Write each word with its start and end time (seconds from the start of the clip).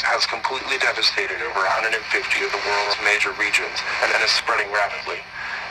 virus 0.00 0.16
has 0.16 0.26
completely 0.26 0.78
devastated 0.78 1.40
over 1.42 1.60
150 1.60 2.44
of 2.44 2.50
the 2.52 2.58
world's 2.66 2.96
major 3.04 3.32
regions 3.38 3.78
and 4.02 4.22
is 4.22 4.30
spreading 4.30 4.70
rapidly. 4.72 5.18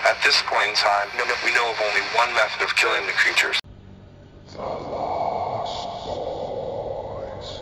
At 0.06 0.22
this 0.24 0.42
point 0.48 0.70
in 0.70 0.76
time, 0.76 1.08
we 1.46 1.52
know 1.54 1.70
of 1.70 1.82
only 1.82 2.02
one 2.16 2.34
method 2.34 2.62
of 2.64 2.76
killing 2.76 3.06
the 3.06 3.14
creatures. 3.14 3.60
The 4.54 4.60
Lost 4.60 6.06
Boys. 6.06 7.62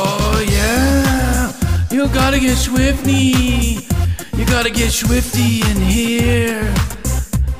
Oh 0.00 0.44
yeah, 0.48 1.52
you 1.90 2.08
gotta 2.08 2.40
get 2.40 2.56
swifty. 2.56 3.88
You 4.36 4.44
gotta 4.46 4.70
get 4.70 4.90
swifty 4.90 5.62
in 5.70 5.76
here. 5.80 6.74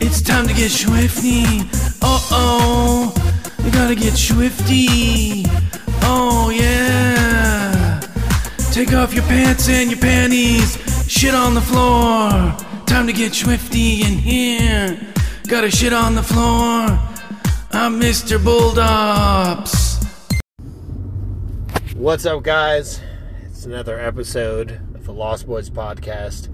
It's 0.00 0.20
time 0.20 0.46
to 0.46 0.54
get 0.54 0.70
swifty. 0.70 1.44
Uh 2.02 2.18
oh, 2.32 3.12
you 3.16 3.21
gotta 3.72 3.94
get 3.94 4.14
swifty. 4.14 5.44
Oh 6.02 6.50
yeah. 6.50 8.00
Take 8.70 8.92
off 8.92 9.14
your 9.14 9.24
pants 9.24 9.68
and 9.68 9.90
your 9.90 10.00
panties. 10.00 10.78
Shit 11.10 11.34
on 11.34 11.54
the 11.54 11.60
floor. 11.60 12.30
Time 12.86 13.06
to 13.06 13.12
get 13.12 13.34
swifty 13.34 14.02
in 14.02 14.18
here. 14.18 14.98
Gotta 15.48 15.70
shit 15.70 15.92
on 15.92 16.14
the 16.14 16.22
floor. 16.22 16.98
I'm 17.72 18.00
Mr. 18.00 18.38
Bulldops. 18.38 20.04
What's 21.94 22.26
up, 22.26 22.42
guys? 22.42 23.00
It's 23.46 23.64
another 23.64 23.98
episode 23.98 24.72
of 24.94 25.04
the 25.04 25.12
Lost 25.12 25.46
Boys 25.46 25.70
podcast. 25.70 26.48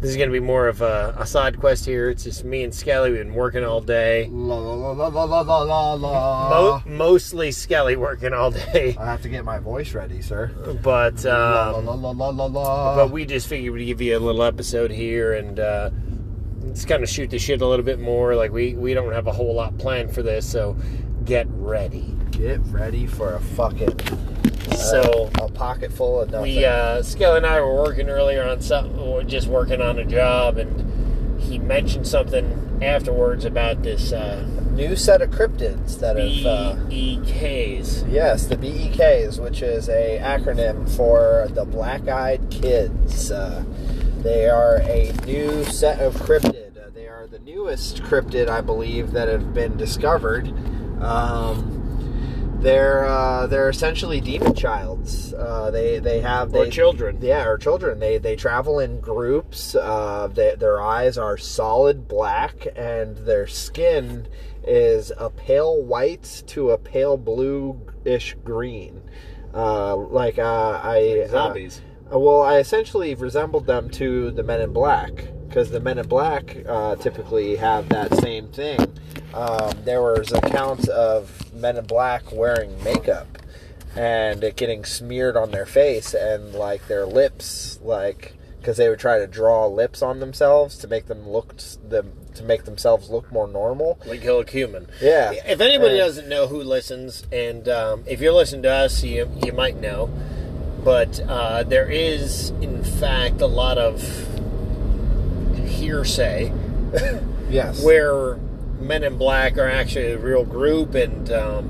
This 0.00 0.10
is 0.10 0.16
going 0.16 0.28
to 0.28 0.32
be 0.32 0.38
more 0.38 0.68
of 0.68 0.80
a, 0.80 1.12
a, 1.18 1.26
side 1.26 1.58
quest 1.58 1.84
here. 1.84 2.08
It's 2.08 2.22
just 2.22 2.44
me 2.44 2.62
and 2.62 2.72
Skelly. 2.72 3.10
We've 3.10 3.18
been 3.18 3.34
working 3.34 3.64
all 3.64 3.80
day. 3.80 4.28
La 4.30 4.56
la 4.56 4.92
la 4.92 5.08
la 5.08 5.24
la 5.24 5.40
la 5.40 5.62
la 5.62 5.94
la. 5.94 6.48
Mo- 6.50 6.82
mostly 6.86 7.50
Skelly 7.50 7.96
working 7.96 8.32
all 8.32 8.52
day. 8.52 8.96
I 8.96 9.06
have 9.06 9.22
to 9.22 9.28
get 9.28 9.44
my 9.44 9.58
voice 9.58 9.94
ready, 9.94 10.22
sir. 10.22 10.52
But 10.84 11.26
um, 11.26 11.84
la, 11.84 11.92
la, 11.92 12.10
um, 12.10 12.18
la, 12.18 12.28
la, 12.28 12.28
la, 12.28 12.44
la. 12.46 12.94
but 12.94 13.10
we 13.10 13.26
just 13.26 13.48
figured 13.48 13.74
we'd 13.74 13.86
give 13.86 14.00
you 14.00 14.16
a 14.16 14.20
little 14.20 14.44
episode 14.44 14.92
here 14.92 15.32
and 15.32 15.58
uh, 15.58 15.90
just 16.68 16.86
kind 16.86 17.02
of 17.02 17.08
shoot 17.08 17.30
the 17.30 17.38
shit 17.40 17.60
a 17.60 17.66
little 17.66 17.84
bit 17.84 17.98
more. 17.98 18.36
Like 18.36 18.52
we 18.52 18.74
we 18.74 18.94
don't 18.94 19.12
have 19.12 19.26
a 19.26 19.32
whole 19.32 19.52
lot 19.52 19.78
planned 19.78 20.14
for 20.14 20.22
this, 20.22 20.48
so 20.48 20.76
get 21.24 21.48
ready 21.50 22.17
get 22.38 22.60
ready 22.66 23.04
for 23.04 23.34
a 23.34 23.40
fucking 23.40 23.98
So 24.76 25.28
a 25.40 25.48
pocket 25.48 25.92
full 25.92 26.20
of 26.20 26.30
nothing. 26.30 26.56
we 26.56 26.64
uh, 26.64 27.02
Skelly 27.02 27.38
and 27.38 27.46
I 27.46 27.60
were 27.60 27.74
working 27.74 28.08
earlier 28.08 28.44
on 28.44 28.60
something, 28.60 28.96
we're 28.96 29.24
just 29.24 29.48
working 29.48 29.80
on 29.82 29.98
a 29.98 30.04
job, 30.04 30.56
and 30.56 31.40
he 31.40 31.58
mentioned 31.58 32.06
something 32.06 32.78
afterwards 32.80 33.44
about 33.44 33.82
this 33.82 34.12
uh, 34.12 34.46
new 34.70 34.94
set 34.94 35.20
of 35.20 35.30
cryptids 35.30 35.98
that 35.98 36.16
have. 36.16 36.46
Uh, 36.46 36.76
BEKs. 36.88 38.10
Yes, 38.10 38.46
the 38.46 38.56
BEKs, 38.56 39.42
which 39.42 39.60
is 39.60 39.88
a 39.88 40.20
acronym 40.22 40.88
for 40.96 41.48
the 41.50 41.64
Black-Eyed 41.64 42.50
Kids. 42.50 43.32
Uh, 43.32 43.64
they 44.22 44.48
are 44.48 44.76
a 44.82 45.12
new 45.26 45.64
set 45.64 46.00
of 46.00 46.14
cryptid. 46.14 46.76
Uh, 46.76 46.90
they 46.94 47.08
are 47.08 47.26
the 47.26 47.40
newest 47.40 48.02
cryptid, 48.04 48.48
I 48.48 48.60
believe, 48.60 49.10
that 49.10 49.26
have 49.26 49.52
been 49.52 49.76
discovered. 49.76 50.52
Um, 51.02 51.77
they're 52.60 53.04
uh, 53.04 53.46
they're 53.46 53.68
essentially 53.68 54.20
demon 54.20 54.54
childs. 54.54 55.32
Uh, 55.34 55.70
they 55.70 55.98
they 55.98 56.20
have 56.20 56.54
Or 56.54 56.66
children. 56.66 57.18
Yeah, 57.20 57.46
or 57.46 57.58
children. 57.58 57.98
They 57.98 58.18
they 58.18 58.36
travel 58.36 58.78
in 58.80 59.00
groups. 59.00 59.74
Uh, 59.74 60.28
they, 60.32 60.54
their 60.56 60.80
eyes 60.82 61.16
are 61.18 61.36
solid 61.36 62.08
black, 62.08 62.66
and 62.76 63.16
their 63.18 63.46
skin 63.46 64.28
is 64.66 65.12
a 65.16 65.30
pale 65.30 65.82
white 65.82 66.42
to 66.48 66.70
a 66.70 66.78
pale 66.78 67.16
bluish 67.16 68.36
green. 68.44 69.02
Uh, 69.54 69.96
like 69.96 70.38
uh, 70.38 70.80
I 70.82 71.20
Like 71.20 71.30
zombies. 71.30 71.82
Uh, 72.12 72.18
well, 72.18 72.42
I 72.42 72.58
essentially 72.58 73.14
resembled 73.14 73.66
them 73.66 73.88
to 73.90 74.30
the 74.30 74.42
Men 74.42 74.60
in 74.60 74.72
Black 74.72 75.28
because 75.48 75.70
the 75.70 75.80
Men 75.80 75.98
in 75.98 76.06
Black 76.06 76.56
uh, 76.68 76.96
typically 76.96 77.56
have 77.56 77.88
that 77.88 78.14
same 78.16 78.48
thing. 78.48 78.78
Um, 79.34 79.72
there 79.84 80.02
was 80.02 80.30
accounts 80.32 80.88
of 80.88 81.52
Men 81.54 81.76
in 81.76 81.84
Black 81.86 82.30
wearing 82.32 82.82
makeup 82.84 83.26
and 83.96 84.44
it 84.44 84.56
getting 84.56 84.84
smeared 84.84 85.36
on 85.36 85.50
their 85.50 85.66
face 85.66 86.14
and 86.14 86.52
like 86.54 86.86
their 86.88 87.06
lips, 87.06 87.78
like 87.82 88.34
because 88.60 88.76
they 88.76 88.88
would 88.88 88.98
try 88.98 89.18
to 89.18 89.26
draw 89.26 89.66
lips 89.66 90.02
on 90.02 90.20
themselves 90.20 90.76
to 90.78 90.86
make 90.88 91.06
them 91.06 91.28
look 91.28 91.54
them 91.88 92.12
to 92.34 92.42
make 92.44 92.64
themselves 92.64 93.08
look 93.10 93.30
more 93.32 93.48
normal. 93.48 93.98
Like 94.06 94.20
Hill 94.20 94.44
human. 94.44 94.88
Yeah. 95.00 95.32
If 95.32 95.60
anybody 95.60 95.92
And- 95.92 95.98
doesn't 95.98 96.28
know 96.28 96.46
who 96.46 96.62
listens, 96.62 97.24
and 97.32 97.68
um, 97.68 98.04
if 98.06 98.20
you're 98.20 98.32
listening 98.32 98.62
to 98.62 98.70
us, 98.70 99.02
you, 99.02 99.28
you 99.44 99.52
might 99.52 99.80
know. 99.80 100.10
But 100.84 101.20
uh, 101.28 101.64
there 101.64 101.90
is, 101.90 102.50
in 102.60 102.84
fact, 102.84 103.40
a 103.40 103.46
lot 103.46 103.78
of 103.78 104.00
hearsay 105.78 106.52
Yes. 107.48 107.82
where 107.84 108.36
Men 108.80 109.02
in 109.04 109.18
Black 109.18 109.58
are 109.58 109.68
actually 109.68 110.12
a 110.12 110.18
real 110.18 110.44
group 110.44 110.94
and 110.94 111.30
um, 111.32 111.64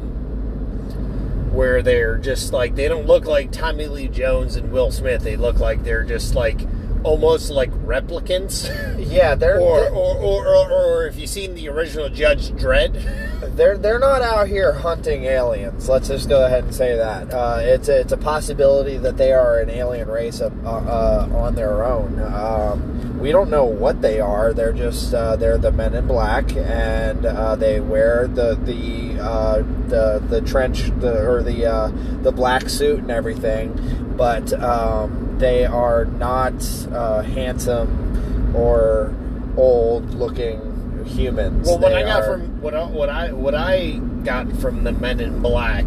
where 1.53 1.83
they're 1.83 2.19
just 2.19 2.53
like, 2.53 2.75
they 2.77 2.87
don't 2.89 3.07
look 3.07 3.25
like 3.25 3.51
Tommy 3.51 3.87
Lee 3.87 4.09
Jones 4.09 4.57
and 4.57 4.71
Will 4.71 4.91
Smith. 4.91 5.23
They 5.23 5.37
look 5.37 5.59
like 5.59 5.85
they're 5.85 6.05
just 6.05 6.35
like 6.35 6.61
almost 7.05 7.51
like 7.51 7.71
replicants. 7.85 8.69
Yeah, 9.09 9.35
they're 9.37 9.59
or, 9.61 9.81
they're- 9.81 9.91
or, 9.93 10.17
or, 10.17 10.47
or, 10.47 10.71
or 10.73 11.07
if 11.07 11.17
you've 11.17 11.31
seen 11.31 11.55
the 11.55 11.69
original 11.69 12.09
Judge 12.09 12.51
Dredd. 12.51 13.25
They're 13.57 13.79
they're 13.79 13.99
not 14.01 14.21
out 14.23 14.47
here 14.49 14.73
hunting 14.73 15.25
aliens. 15.25 15.89
Let's 15.89 16.09
just 16.09 16.29
go 16.29 16.45
ahead 16.45 16.65
and 16.65 16.75
say 16.75 16.97
that. 16.97 17.33
Uh, 17.33 17.59
it's 17.61 17.89
a, 17.89 18.01
it's 18.01 18.13
a 18.13 18.17
possibility 18.17 18.99
that 18.99 19.17
they 19.17 19.33
are 19.33 19.59
an 19.61 19.71
alien 19.71 20.09
race 20.09 20.41
uh, 20.41 20.51
uh, 20.65 21.29
on 21.33 21.55
their 21.55 21.85
own. 21.85 22.21
Um, 22.21 23.19
we 23.19 23.31
don't 23.33 23.49
know 23.51 23.65
what 23.65 24.01
they 24.03 24.21
are. 24.21 24.53
They're 24.53 24.73
just 24.73 25.13
uh, 25.15 25.37
they're 25.37 25.59
the 25.59 25.73
men 25.73 25.95
in 25.95 26.07
black, 26.09 26.53
and 26.57 27.25
uh, 27.27 27.55
they 27.57 27.81
wear 27.81 28.27
the 28.29 28.55
the 28.57 29.21
uh, 29.23 29.57
the 29.89 30.23
the 30.29 30.41
trench 30.43 30.91
the 31.01 31.25
or 31.29 31.43
the 31.43 31.65
uh, 31.67 31.91
the 32.23 32.33
black 32.33 32.69
suit 32.69 32.99
and 33.01 33.11
everything. 33.11 34.08
But 34.19 34.53
um, 34.55 35.37
they 35.39 35.65
are 35.65 36.05
not 36.05 36.55
uh, 36.93 37.23
handsome 37.23 38.53
or 38.55 39.15
old 39.57 40.13
looking 40.15 41.05
humans. 41.07 41.67
Well, 41.69 41.79
what 41.79 41.91
They 41.91 42.03
I 42.03 42.03
got 42.03 42.23
are- 42.25 42.33
from 42.39 42.61
what 42.61 42.75
I, 42.75 42.85
what 42.85 43.09
I 43.09 43.33
what 43.33 43.55
I 43.55 43.93
got 44.25 44.53
from 44.57 44.83
the 44.85 44.93
Men 44.93 45.21
in 45.21 45.41
Black, 45.41 45.87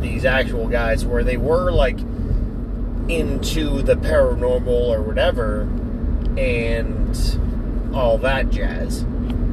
these 0.00 0.24
actual 0.24 0.66
guys, 0.68 1.06
where 1.06 1.22
they 1.24 1.36
were 1.36 1.70
like 1.70 1.98
into 3.08 3.80
the 3.82 3.94
paranormal 3.94 4.66
or 4.68 5.00
whatever, 5.02 5.62
and 6.36 7.16
all 7.94 8.18
that 8.18 8.50
jazz. 8.50 9.06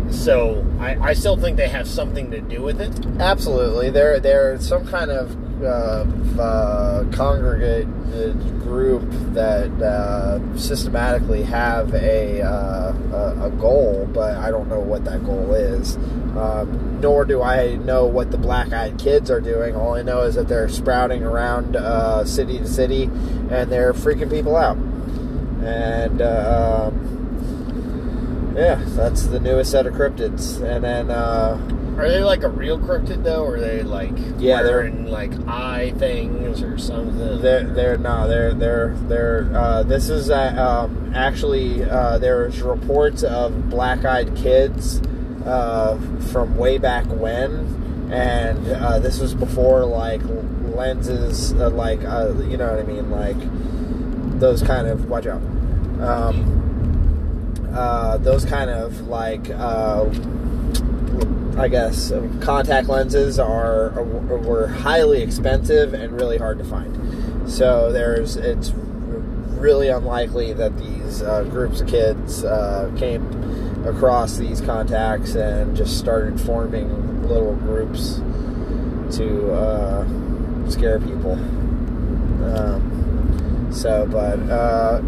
So 0.09 0.65
I, 0.79 0.97
I 1.09 1.13
still 1.13 1.37
think 1.37 1.57
they 1.57 1.67
have 1.69 1.87
something 1.87 2.31
to 2.31 2.41
do 2.41 2.61
with 2.61 2.81
it. 2.81 2.91
Absolutely, 3.19 3.89
they're 3.91 4.19
they're 4.19 4.59
some 4.59 4.85
kind 4.87 5.11
of 5.11 5.35
uh, 5.63 6.05
uh, 6.39 7.03
congregate 7.11 7.87
uh, 7.87 8.33
group 8.63 9.03
that 9.33 9.71
uh, 9.81 10.39
systematically 10.57 11.43
have 11.43 11.93
a, 11.93 12.41
uh, 12.41 12.93
a 13.13 13.45
a 13.45 13.49
goal, 13.51 14.09
but 14.13 14.35
I 14.37 14.51
don't 14.51 14.67
know 14.67 14.79
what 14.79 15.05
that 15.05 15.23
goal 15.25 15.53
is. 15.53 15.95
Um, 16.35 16.99
nor 17.01 17.23
do 17.25 17.41
I 17.41 17.75
know 17.75 18.05
what 18.05 18.31
the 18.31 18.37
Black 18.37 18.73
Eyed 18.73 18.97
Kids 18.99 19.31
are 19.31 19.39
doing. 19.39 19.75
All 19.75 19.93
I 19.95 20.01
know 20.01 20.21
is 20.21 20.35
that 20.35 20.47
they're 20.47 20.67
sprouting 20.67 21.23
around 21.23 21.75
uh, 21.75 22.25
city 22.25 22.57
to 22.59 22.67
city, 22.67 23.03
and 23.03 23.71
they're 23.71 23.93
freaking 23.93 24.29
people 24.29 24.55
out. 24.55 24.77
And 25.63 26.21
um, 26.21 27.01
yeah, 28.57 28.83
that's 28.87 29.27
the 29.27 29.39
newest 29.39 29.71
set 29.71 29.85
of 29.85 29.93
cryptids. 29.93 30.61
And 30.61 30.83
then. 30.83 31.11
Are 31.97 32.09
they 32.09 32.21
like 32.21 32.43
a 32.43 32.49
real 32.49 32.77
cryptid 32.77 33.23
though, 33.23 33.43
or 33.45 33.55
are 33.55 33.59
they 33.61 33.81
like 33.83 34.11
Yeah, 34.37 34.61
they're- 34.63 34.81
in 34.81 35.09
like 35.09 35.31
eye 35.47 35.93
things 35.97 36.61
or 36.61 36.77
something? 36.77 37.41
They're 37.41 37.63
they're 37.63 37.97
no 37.97 38.27
they're 38.27 38.53
they're 38.53 38.95
they're 39.07 39.49
uh, 39.53 39.83
this 39.83 40.09
is 40.09 40.29
uh, 40.29 40.87
um, 40.87 41.13
actually 41.15 41.83
uh, 41.83 42.17
there's 42.17 42.61
reports 42.61 43.23
of 43.23 43.69
black-eyed 43.69 44.35
kids 44.35 45.01
uh, 45.45 45.97
from 46.31 46.57
way 46.57 46.77
back 46.77 47.05
when, 47.07 48.09
and 48.11 48.67
uh, 48.67 48.99
this 48.99 49.19
was 49.19 49.33
before 49.33 49.85
like 49.85 50.21
lenses 50.75 51.53
uh, 51.53 51.69
like 51.69 52.03
uh, 52.03 52.33
you 52.49 52.57
know 52.57 52.69
what 52.75 52.79
I 52.79 52.83
mean? 52.83 53.09
Like 53.09 53.37
those 54.39 54.61
kind 54.61 54.87
of 54.87 55.07
watch 55.09 55.27
out. 55.27 55.41
Um, 56.01 57.71
uh, 57.73 58.17
those 58.17 58.43
kind 58.45 58.69
of 58.69 59.07
like 59.07 59.49
uh, 59.49 60.05
I 61.57 61.67
guess 61.67 62.11
um, 62.11 62.39
contact 62.41 62.87
lenses 62.87 63.39
are, 63.39 63.91
are 63.91 64.03
were 64.03 64.67
highly 64.67 65.21
expensive 65.21 65.93
and 65.93 66.11
really 66.19 66.37
hard 66.37 66.57
to 66.57 66.65
find. 66.65 67.49
So 67.49 67.91
there's 67.91 68.35
it's 68.35 68.71
really 68.71 69.87
unlikely 69.89 70.53
that 70.53 70.77
these 70.77 70.95
these 71.15 71.21
uh, 71.21 71.43
groups 71.43 71.81
of 71.81 71.87
kids 71.87 72.43
uh, 72.43 72.91
came 72.97 73.85
across 73.85 74.37
these 74.37 74.61
contacts 74.61 75.35
and 75.35 75.75
just 75.75 75.97
started 75.97 76.39
forming 76.41 77.27
little 77.27 77.55
groups 77.55 78.15
to 79.17 79.51
uh, 79.53 80.69
scare 80.69 80.99
people. 80.99 81.33
Um, 82.43 83.69
so, 83.71 84.07
but 84.07 84.39
uh, 84.49 85.01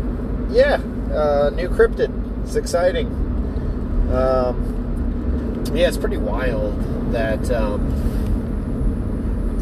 yeah, 0.50 0.76
uh, 1.12 1.50
new 1.54 1.70
cryptid. 1.70 2.44
It's 2.44 2.56
exciting. 2.56 3.08
Um, 4.14 4.77
Yeah, 5.74 5.88
it's 5.88 5.98
pretty 5.98 6.18
wild 6.18 7.12
that. 7.14 7.50
Um, 7.52 7.94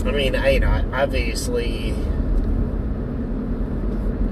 I 0.05 0.11
mean, 0.11 0.35
I, 0.35 0.49
you 0.51 0.59
know, 0.59 0.89
obviously. 0.93 1.93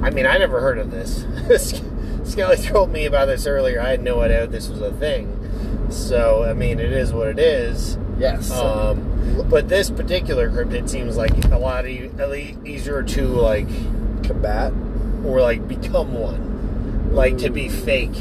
I 0.02 0.10
mean, 0.10 0.26
I 0.26 0.38
never 0.38 0.60
heard 0.60 0.78
of 0.78 0.92
this. 0.92 1.26
Skelly 2.26 2.58
told 2.58 2.92
me 2.92 3.06
about 3.06 3.26
this 3.28 3.48
earlier. 3.48 3.80
I 3.82 3.90
had 3.90 4.04
no 4.04 4.20
idea 4.22 4.46
this 4.48 4.68
was 4.68 4.82
a 4.82 4.92
thing. 4.92 5.88
So, 5.90 6.44
I 6.44 6.54
mean, 6.54 6.80
it 6.80 6.92
is 6.92 7.14
what 7.14 7.28
it 7.28 7.40
is. 7.40 7.98
yes. 8.18 8.52
Um, 8.52 9.46
but 9.50 9.70
this 9.70 9.90
particular 9.90 10.50
cryptid 10.50 10.90
seems 10.90 11.16
like 11.18 11.32
a 11.46 11.58
lot 11.58 11.88
e- 11.88 12.10
at 12.20 12.30
least 12.30 12.60
easier 12.66 13.02
to 13.04 13.28
like, 13.28 13.68
combat. 14.24 14.74
or 15.26 15.42
like 15.42 15.68
become 15.68 16.14
one, 16.14 17.14
like 17.14 17.38
to 17.40 17.50
be 17.50 17.70
fake, 17.70 18.16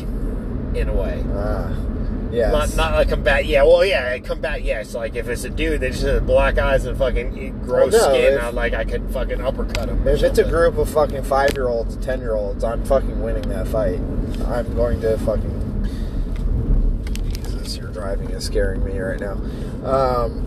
in 0.74 0.88
a 0.88 0.94
way. 0.94 1.24
Ah, 1.34 1.72
yes. 2.32 2.52
Not 2.52 2.76
not 2.76 2.92
like 2.94 3.08
combat. 3.08 3.46
Yeah, 3.46 3.62
well, 3.64 3.84
yeah, 3.84 4.18
combat. 4.18 4.62
Yes, 4.62 4.94
like 4.94 5.14
if 5.14 5.28
it's 5.28 5.44
a 5.44 5.50
dude 5.50 5.80
that 5.82 5.92
just 5.92 6.02
has 6.04 6.22
black 6.22 6.58
eyes 6.58 6.84
and 6.86 6.96
fucking 6.98 7.60
gross 7.62 7.92
Well, 7.92 8.08
no, 8.08 8.14
skin, 8.14 8.34
if- 8.48 8.54
like 8.54 8.72
I 8.74 8.84
could 8.84 9.10
fucking 9.12 9.40
uppercut 9.40 9.88
him. 9.88 10.02
or 10.06 10.10
If 10.10 10.14
it's 10.14 10.22
a 10.22 10.26
something. 10.42 10.48
group 10.48 10.78
of 10.78 10.88
fucking 10.88 11.22
five 11.24 11.52
year 11.54 11.68
olds, 11.68 11.96
ten 11.96 12.20
year 12.20 12.34
olds, 12.34 12.64
I'm 12.64 12.84
fucking 12.84 13.22
winning 13.22 13.48
that 13.50 13.68
fight. 13.68 14.00
I'm 14.48 14.74
going 14.74 15.00
to 15.02 15.16
fucking. 15.18 15.60
Jesus, 17.44 17.76
your 17.76 17.88
driving 17.88 18.30
is 18.30 18.44
scaring 18.44 18.84
me 18.84 18.98
right 18.98 19.20
now. 19.20 19.34
Um, 19.84 20.46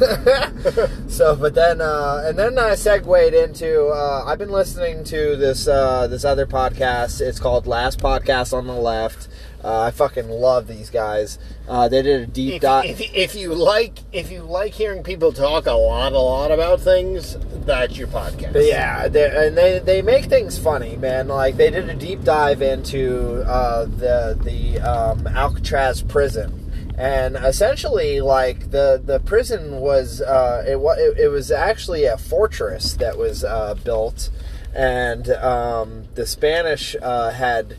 so, 1.08 1.36
but 1.36 1.54
then, 1.54 1.80
uh, 1.80 2.22
and 2.24 2.38
then 2.38 2.58
I 2.58 2.74
segued 2.74 3.34
into. 3.34 3.86
Uh, 3.88 4.24
I've 4.26 4.38
been 4.38 4.50
listening 4.50 5.04
to 5.04 5.36
this 5.36 5.68
uh, 5.68 6.06
this 6.06 6.24
other 6.24 6.46
podcast. 6.46 7.20
It's 7.20 7.38
called 7.38 7.66
Last 7.66 7.98
Podcast 8.00 8.56
on 8.56 8.66
the 8.66 8.74
Left. 8.74 9.28
Uh, 9.62 9.82
I 9.82 9.90
fucking 9.90 10.30
love 10.30 10.66
these 10.68 10.88
guys. 10.88 11.38
Uh, 11.68 11.86
they 11.86 12.00
did 12.00 12.22
a 12.22 12.26
deep 12.26 12.54
If, 12.54 12.62
dive. 12.62 12.84
if, 12.86 13.00
if 13.14 13.34
you 13.34 13.54
like 13.54 13.98
if 14.10 14.32
you 14.32 14.42
like 14.42 14.72
hearing 14.72 15.02
people 15.02 15.32
talk 15.32 15.66
a 15.66 15.72
lot 15.72 16.12
a 16.12 16.18
lot 16.18 16.50
about 16.50 16.80
things, 16.80 17.36
that's 17.66 17.96
your 17.98 18.08
podcast. 18.08 18.54
But 18.54 18.64
yeah, 18.64 19.04
and 19.04 19.56
they 19.56 19.80
they 19.80 20.00
make 20.00 20.24
things 20.26 20.58
funny, 20.58 20.96
man. 20.96 21.28
Like 21.28 21.56
they 21.58 21.70
did 21.70 21.90
a 21.90 21.94
deep 21.94 22.24
dive 22.24 22.62
into 22.62 23.42
uh, 23.46 23.84
the 23.84 24.38
the 24.42 24.80
um, 24.80 25.26
Alcatraz 25.26 26.00
prison, 26.00 26.59
and 27.00 27.34
essentially, 27.36 28.20
like 28.20 28.72
the 28.72 29.00
the 29.02 29.20
prison 29.20 29.80
was 29.80 30.20
uh, 30.20 30.62
it, 30.66 30.76
it 30.76 31.18
it 31.18 31.28
was 31.28 31.50
actually 31.50 32.04
a 32.04 32.18
fortress 32.18 32.92
that 32.94 33.16
was 33.16 33.42
uh, 33.42 33.72
built, 33.82 34.28
and 34.74 35.30
um, 35.30 36.04
the 36.14 36.26
Spanish 36.26 36.94
uh, 37.00 37.30
had 37.30 37.78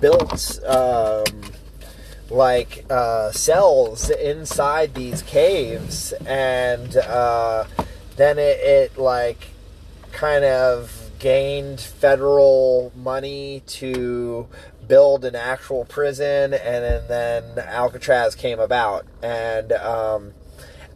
built. 0.00 0.60
Um, 0.64 1.24
like 2.30 2.86
uh, 2.88 3.30
cells 3.30 4.08
inside 4.08 4.94
these 4.94 5.20
caves, 5.20 6.14
and 6.24 6.96
uh, 6.96 7.64
then 8.16 8.38
it, 8.38 8.58
it 8.60 8.96
like 8.96 9.48
kind 10.12 10.42
of 10.42 11.10
gained 11.18 11.80
federal 11.80 12.90
money 12.96 13.62
to 13.66 14.48
build 14.92 15.24
an 15.24 15.34
actual 15.34 15.86
prison, 15.86 16.52
and 16.52 16.84
then, 16.84 17.08
then 17.08 17.64
Alcatraz 17.66 18.34
came 18.34 18.60
about, 18.60 19.06
and 19.22 19.72
um, 19.72 20.34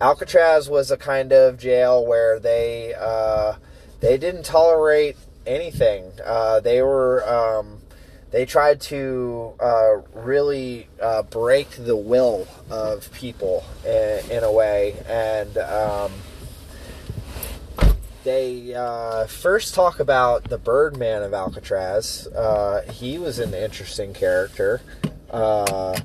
Alcatraz 0.03 0.69
was 0.69 0.91
a 0.91 0.99
kind 0.99 1.33
of 1.33 1.57
jail 1.57 2.05
where 2.05 2.39
they 2.39 2.93
uh, 2.93 3.55
they 4.01 4.19
didn't 4.19 4.43
tolerate 4.43 5.17
anything. 5.47 6.13
Uh, 6.23 6.61
they 6.61 6.83
were 6.83 7.27
um, 7.27 7.79
they 8.33 8.45
tried 8.45 8.83
to 8.83 9.55
uh, 9.61 10.03
really 10.13 10.89
uh, 11.01 11.23
break 11.23 11.71
the 11.71 11.97
will 11.97 12.47
of 12.69 13.11
people 13.15 13.65
in, 13.87 14.31
in 14.31 14.45
a 14.45 14.53
way, 14.53 14.95
and 15.09 15.57
um, 15.57 16.13
they 18.27 18.75
uh, 18.75 19.25
first 19.29 19.73
talk 19.73 20.01
about 20.01 20.51
the 20.51 20.59
Birdman 20.59 21.23
of 21.23 21.33
Alcatraz. 21.33 22.27
Uh, 22.27 22.83
he 22.91 23.19
was 23.19 23.39
an 23.39 23.55
interesting 23.55 24.13
character. 24.13 24.81
Uh, 25.31 25.97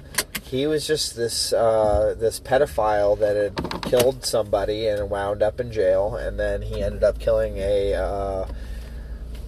he 0.44 0.68
was 0.68 0.86
just 0.86 1.16
this 1.16 1.52
uh, 1.52 2.14
this 2.16 2.40
pedophile 2.40 3.18
that 3.18 3.36
had 3.36 3.82
killed 3.82 4.24
somebody 4.24 4.88
and 4.88 5.10
wound 5.10 5.42
up 5.42 5.60
in 5.60 5.72
jail, 5.72 6.16
and 6.16 6.40
then 6.40 6.62
he 6.62 6.84
ended 6.84 7.04
up 7.04 7.18
killing 7.18 7.58
a 7.58 7.96
uh, 7.96 8.48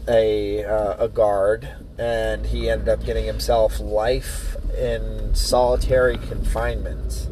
a 0.08 0.64
uh, 0.64 1.06
a 1.06 1.08
guard, 1.08 1.70
and 2.00 2.48
he 2.48 2.72
ended 2.72 2.90
up 2.90 3.06
getting 3.06 3.26
himself 3.26 3.80
life 3.80 4.56
in 4.76 5.36
solitary 5.36 6.18
confinement. 6.18 7.28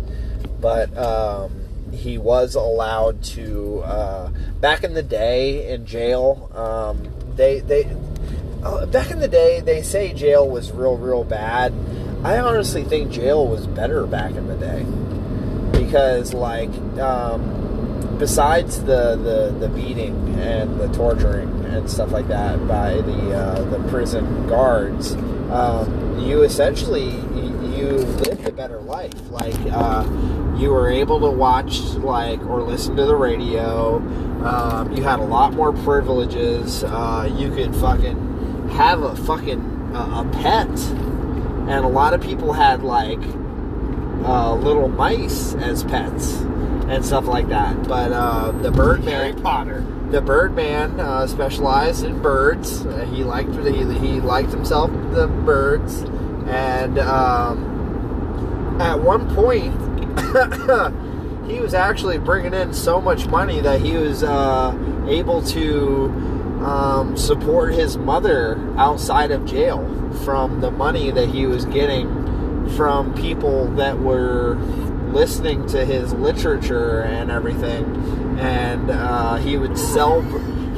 But 0.60 0.96
um, 0.96 1.61
he 1.92 2.18
was 2.18 2.56
allowed 2.56 3.24
to 3.24 3.80
uh, 3.82 4.30
back 4.60 4.84
in 4.84 4.94
the 4.94 5.04
day 5.04 5.72
in 5.72 5.86
jail. 5.86 6.50
Um, 6.54 7.12
they 7.36 7.60
they 7.60 7.96
uh, 8.64 8.86
back 8.88 9.12
in 9.12 9.20
the 9.20 9.28
day 9.28 9.60
they 9.60 9.82
say 9.82 10.14
jail 10.14 10.48
was 10.48 10.72
real 10.72 10.98
real 10.98 11.24
bad. 11.24 11.74
I 12.24 12.40
honestly 12.40 12.84
think 12.84 13.12
jail 13.12 13.48
was 13.48 13.66
better 13.68 14.06
back 14.06 14.36
in 14.36 14.48
the 14.48 14.56
day 14.56 14.86
because 15.72 16.34
like 16.34 16.70
um, 17.00 18.16
besides 18.20 18.84
the, 18.84 19.16
the 19.16 19.56
the 19.60 19.68
beating 19.70 20.40
and 20.40 20.80
the 20.80 20.88
torturing 20.90 21.50
and 21.66 21.90
stuff 21.90 22.12
like 22.12 22.28
that 22.28 22.68
by 22.68 22.94
the 23.02 23.36
uh, 23.36 23.62
the 23.72 23.80
prison 23.90 24.48
guards, 24.48 25.14
um, 25.50 26.20
you 26.20 26.44
essentially 26.44 27.10
you, 27.10 27.74
you 27.76 27.88
lived 27.98 28.48
a 28.48 28.52
better 28.52 28.80
life. 28.82 29.14
Like 29.32 29.56
uh, 29.72 30.04
you 30.62 30.72
were 30.72 30.90
able 30.90 31.20
to 31.20 31.30
watch 31.30 31.80
like 31.96 32.40
or 32.46 32.62
listen 32.62 32.96
to 32.96 33.06
the 33.06 33.16
radio. 33.16 33.98
Um, 34.46 34.96
you 34.96 35.04
had 35.04 35.20
a 35.20 35.24
lot 35.24 35.54
more 35.54 35.74
privileges. 35.74 36.84
Uh, 36.84 37.30
you 37.36 37.50
could 37.52 37.76
fucking 37.76 38.70
have 38.70 39.02
a 39.02 39.16
fucking 39.16 39.96
uh, 39.96 40.24
a 40.24 40.30
pet, 40.32 40.70
and 40.70 41.84
a 41.84 41.88
lot 41.88 42.14
of 42.14 42.22
people 42.22 42.54
had 42.54 42.84
like 42.84 43.20
uh, 44.24 44.54
little 44.54 44.88
mice 44.88 45.56
as 45.56 45.84
pets 45.84 46.34
and 46.88 47.04
stuff 47.04 47.26
like 47.26 47.50
that. 47.50 47.88
But 47.88 48.12
uh, 48.12 48.52
the 48.52 48.72
Harry 48.72 49.32
Birdman, 49.32 49.42
Potter. 49.42 49.86
the 50.12 50.22
Birdman 50.22 51.00
uh, 51.00 51.26
specialized 51.26 52.06
in 52.06 52.22
birds. 52.22 52.86
Uh, 52.86 53.06
he 53.06 53.24
liked 53.24 53.56
he, 53.56 53.84
he 54.00 54.22
liked 54.22 54.52
himself 54.52 54.92
the 55.12 55.28
birds, 55.28 56.04
and 56.48 57.00
um, 57.00 58.78
at 58.80 59.00
one 59.00 59.34
point. 59.36 59.91
he 61.48 61.60
was 61.60 61.74
actually 61.74 62.18
bringing 62.18 62.54
in 62.54 62.74
so 62.74 63.02
much 63.02 63.28
money 63.28 63.62
that 63.62 63.82
he 63.82 63.98
was 63.98 64.24
uh, 64.24 64.76
able 65.08 65.42
to 65.44 66.06
um, 66.64 67.18
support 67.18 67.74
his 67.74 67.98
mother 67.98 68.58
outside 68.78 69.32
of 69.32 69.46
jail 69.46 69.80
from 70.24 70.62
the 70.62 70.72
money 70.72 71.12
that 71.12 71.30
he 71.30 71.46
was 71.46 71.66
getting 71.66 72.08
from 72.76 73.14
people 73.16 73.68
that 73.76 74.00
were 74.00 74.56
listening 75.12 75.66
to 75.68 75.86
his 75.86 76.14
literature 76.14 77.02
and 77.02 77.32
everything. 77.32 77.86
And 78.40 78.90
uh, 78.90 79.36
he 79.38 79.58
would 79.58 79.78
sell 79.78 80.22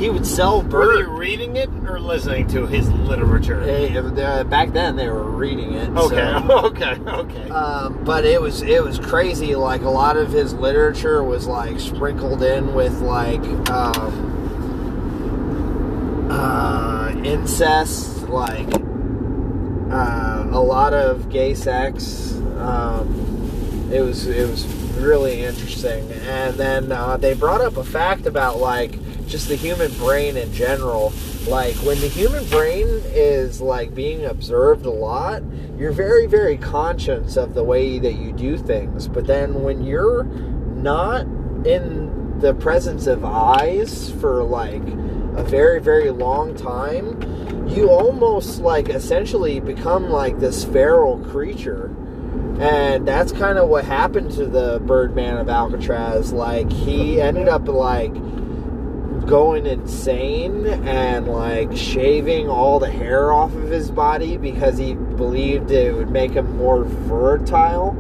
he 0.04 0.10
would 0.10 0.28
sell 0.28 0.62
Were 0.64 0.98
they 0.98 1.04
reading 1.04 1.56
it 1.56 1.70
or 1.88 1.98
listening 1.98 2.46
to 2.50 2.68
his 2.68 2.92
literature? 2.92 3.62
uh, 3.64 4.44
back 4.44 4.74
then 4.74 4.98
they 4.98 5.08
were 5.08 5.24
reading 5.32 5.76
it. 5.76 5.90
Okay, 5.92 6.16
so- 6.46 6.60
okay, 6.66 6.96
okay. 7.08 7.50
um, 7.50 8.04
but 8.04 8.26
it 8.26 8.42
was 8.42 8.62
it 8.64 8.84
was 8.84 9.00
crazy. 9.00 9.56
Like 9.56 9.84
a 9.84 9.90
lot 9.90 10.18
of 10.18 10.30
his 10.30 10.54
literature 10.56 11.24
was 11.24 11.48
like 11.48 11.80
sprinkled 11.80 12.44
in 12.44 12.74
with 12.74 13.00
like 13.00 13.40
um, 13.70 14.28
uh, 16.30 17.14
incest, 17.24 18.28
like 18.28 18.68
uh, 19.90 20.48
a 20.52 20.60
lot 20.60 20.94
of 20.94 21.30
gay 21.30 21.54
sex. 21.54 22.34
Um, 22.58 23.88
it 23.90 24.02
was 24.02 24.28
it 24.28 24.50
was 24.50 24.66
really 24.98 25.44
interesting. 25.44 26.12
And 26.12 26.58
then 26.58 26.92
uh, 26.92 27.16
they 27.16 27.36
brought 27.36 27.62
up 27.62 27.78
a 27.78 27.86
fact 27.86 28.26
about 28.26 28.58
like 28.60 29.00
just 29.28 29.48
the 29.48 29.56
human 29.56 29.92
brain 29.94 30.38
in 30.38 30.52
general. 30.54 31.14
Like 31.48 31.76
when 31.78 32.00
the 32.00 32.08
human 32.08 32.46
brain 32.46 32.88
is 33.08 33.60
like 33.60 33.94
being 33.94 34.26
observed 34.26 34.86
a 34.86 34.92
lot, 34.92 35.44
you're 35.78 35.92
very 35.92 36.26
very 36.26 36.58
conscious 36.58 37.36
of 37.36 37.54
the 37.54 37.64
way 37.64 38.00
that 38.00 38.14
you 38.14 38.32
do 38.32 38.58
things. 38.58 39.08
But 39.08 39.28
then 39.28 39.64
when 39.64 39.84
you're 39.84 40.24
not 40.24 41.22
in 41.66 42.40
the 42.40 42.54
presence 42.54 43.08
of 43.08 43.24
eyes 43.24 44.12
for 44.12 44.44
like 44.44 44.84
a 45.36 45.44
very 45.44 45.80
very 45.80 46.12
long 46.12 46.56
time, 46.56 47.68
you 47.68 47.90
almost 47.90 48.60
like 48.60 48.90
essentially 48.90 49.60
become 49.60 50.10
like 50.10 50.40
this 50.40 50.64
feral 50.64 51.20
creature. 51.20 51.88
And 52.60 53.08
that's 53.08 53.32
kind 53.32 53.58
of 53.58 53.68
what 53.68 53.84
happened 53.84 54.32
to 54.34 54.46
the 54.46 54.80
Birdman 54.86 55.38
of 55.38 55.50
Alcatraz. 55.50 56.32
Like 56.32 56.72
he 56.72 57.20
ended 57.20 57.48
up 57.48 57.68
like 57.68 58.14
going 59.26 59.66
insane 59.66 60.66
and 60.66 61.28
like 61.28 61.76
shaving 61.76 62.50
all 62.50 62.80
the 62.80 62.90
hair 62.90 63.32
off 63.32 63.54
of 63.54 63.70
his 63.70 63.92
body 63.92 64.38
because 64.38 64.78
he 64.78 64.94
believed 64.94 65.72
it 65.72 65.96
would 65.96 66.10
make 66.10 66.32
him 66.32 66.58
more 66.58 66.86
fertile. 67.08 67.92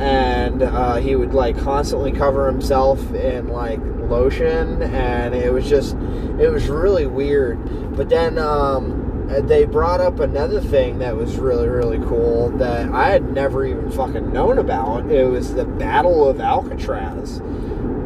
And 0.00 0.62
uh, 0.62 0.96
he 0.96 1.16
would 1.16 1.34
like 1.34 1.58
constantly 1.58 2.12
cover 2.12 2.46
himself 2.46 3.00
in 3.12 3.48
like 3.48 3.80
lotion. 4.08 4.82
And 4.82 5.34
it 5.34 5.52
was 5.52 5.68
just 5.68 5.94
it 6.38 6.50
was 6.50 6.68
really 6.68 7.06
weird. 7.06 7.96
But 7.96 8.08
then 8.08 8.38
um, 8.38 9.26
they 9.28 9.64
brought 9.64 10.00
up 10.00 10.20
another 10.20 10.60
thing 10.60 10.98
that 11.00 11.16
was 11.16 11.36
really 11.36 11.68
really 11.68 11.98
cool 11.98 12.48
that 12.56 12.88
i 12.92 13.10
had 13.10 13.30
never 13.30 13.66
even 13.66 13.90
fucking 13.90 14.32
known 14.32 14.58
about. 14.58 15.10
It 15.10 15.26
was 15.26 15.54
the 15.54 15.64
battle 15.64 16.28
of 16.28 16.40
alcatraz 16.40 17.42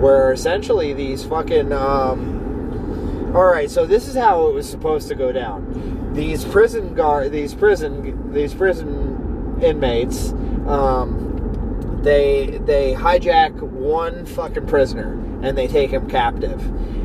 where 0.02 0.32
essentially 0.32 0.92
these 0.92 1.23
fucking 1.25 1.73
um, 1.73 3.32
all 3.37 3.44
right 3.44 3.71
so 3.71 3.87
this 3.87 4.09
is 4.09 4.16
how 4.16 4.49
it 4.49 4.52
was 4.52 4.68
supposed 4.68 5.06
to 5.09 5.14
go 5.14 5.30
down. 5.30 6.12
These 6.12 6.44
prison 6.44 6.94
guard 6.94 7.30
these 7.30 7.54
prison 7.54 8.32
these 8.32 8.52
prison 8.52 9.59
inmates 9.62 10.32
um, 10.66 12.00
they 12.02 12.59
they 12.64 12.94
hijack 12.94 13.52
one 13.61 14.26
fucking 14.26 14.66
prisoner 14.66 15.12
and 15.42 15.56
they 15.56 15.68
take 15.68 15.90
him 15.90 16.11
captive. 16.11 16.61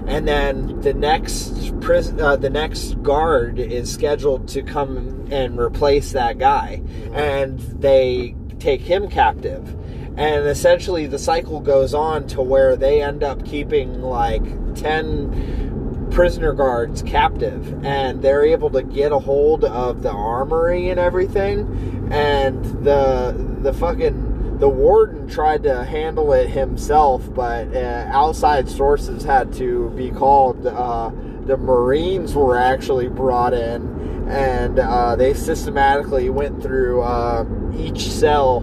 And 0.08 0.28
then 0.28 0.82
the 0.82 0.94
next 0.94 1.80
prison 1.80 2.20
uh, 2.20 2.36
the 2.36 2.50
next 2.50 3.02
guard 3.04 3.60
is 3.60 3.94
scheduled 3.94 4.48
to 4.50 4.64
come 4.64 5.28
and 5.32 5.60
replace 5.60 6.14
that 6.14 6.40
guy. 6.40 6.82
And 7.14 7.60
they 7.60 8.36
take 8.60 8.82
him 8.82 9.08
captive 9.08 9.76
and 10.18 10.48
essentially 10.48 11.06
the 11.06 11.20
cycle 11.20 11.60
goes 11.60 11.94
on 11.94 12.26
to 12.28 12.42
where 12.42 12.76
they 12.76 13.02
end 13.04 13.24
up 13.24 13.46
keeping 13.46 14.02
like 14.02 14.44
10 14.76 16.10
prisoner 16.12 16.54
guards 16.54 17.04
captive 17.04 17.86
and 17.86 18.24
they're 18.24 18.44
able 18.44 18.72
to 18.72 18.82
get 18.82 19.12
a 19.12 19.20
hold 19.20 19.64
of 19.64 20.02
the 20.02 20.10
armory 20.10 20.90
and 20.90 21.00
everything. 21.00 22.10
And 22.12 22.64
the 22.84 23.36
the 23.62 23.74
fucking 23.74 24.58
the 24.58 24.70
warden 24.70 25.28
tried 25.28 25.62
to 25.62 25.84
handle 25.84 26.34
it 26.34 26.50
himself 26.50 27.32
but 27.36 27.68
uh, 27.76 28.08
outside 28.12 28.68
sources 28.68 29.24
had 29.24 29.54
to 29.54 29.92
be 29.92 30.10
called 30.10 30.66
uh, 30.66 31.12
the 31.46 31.58
marines 31.58 32.34
were 32.34 32.58
actually 32.58 33.08
brought 33.08 33.54
in 33.54 34.28
and 34.30 34.80
uh, 34.80 35.16
they 35.16 35.34
systematically 35.36 36.32
went 36.32 36.60
through 36.62 37.04
uh, 37.04 37.46
each 37.78 38.10
cell 38.10 38.62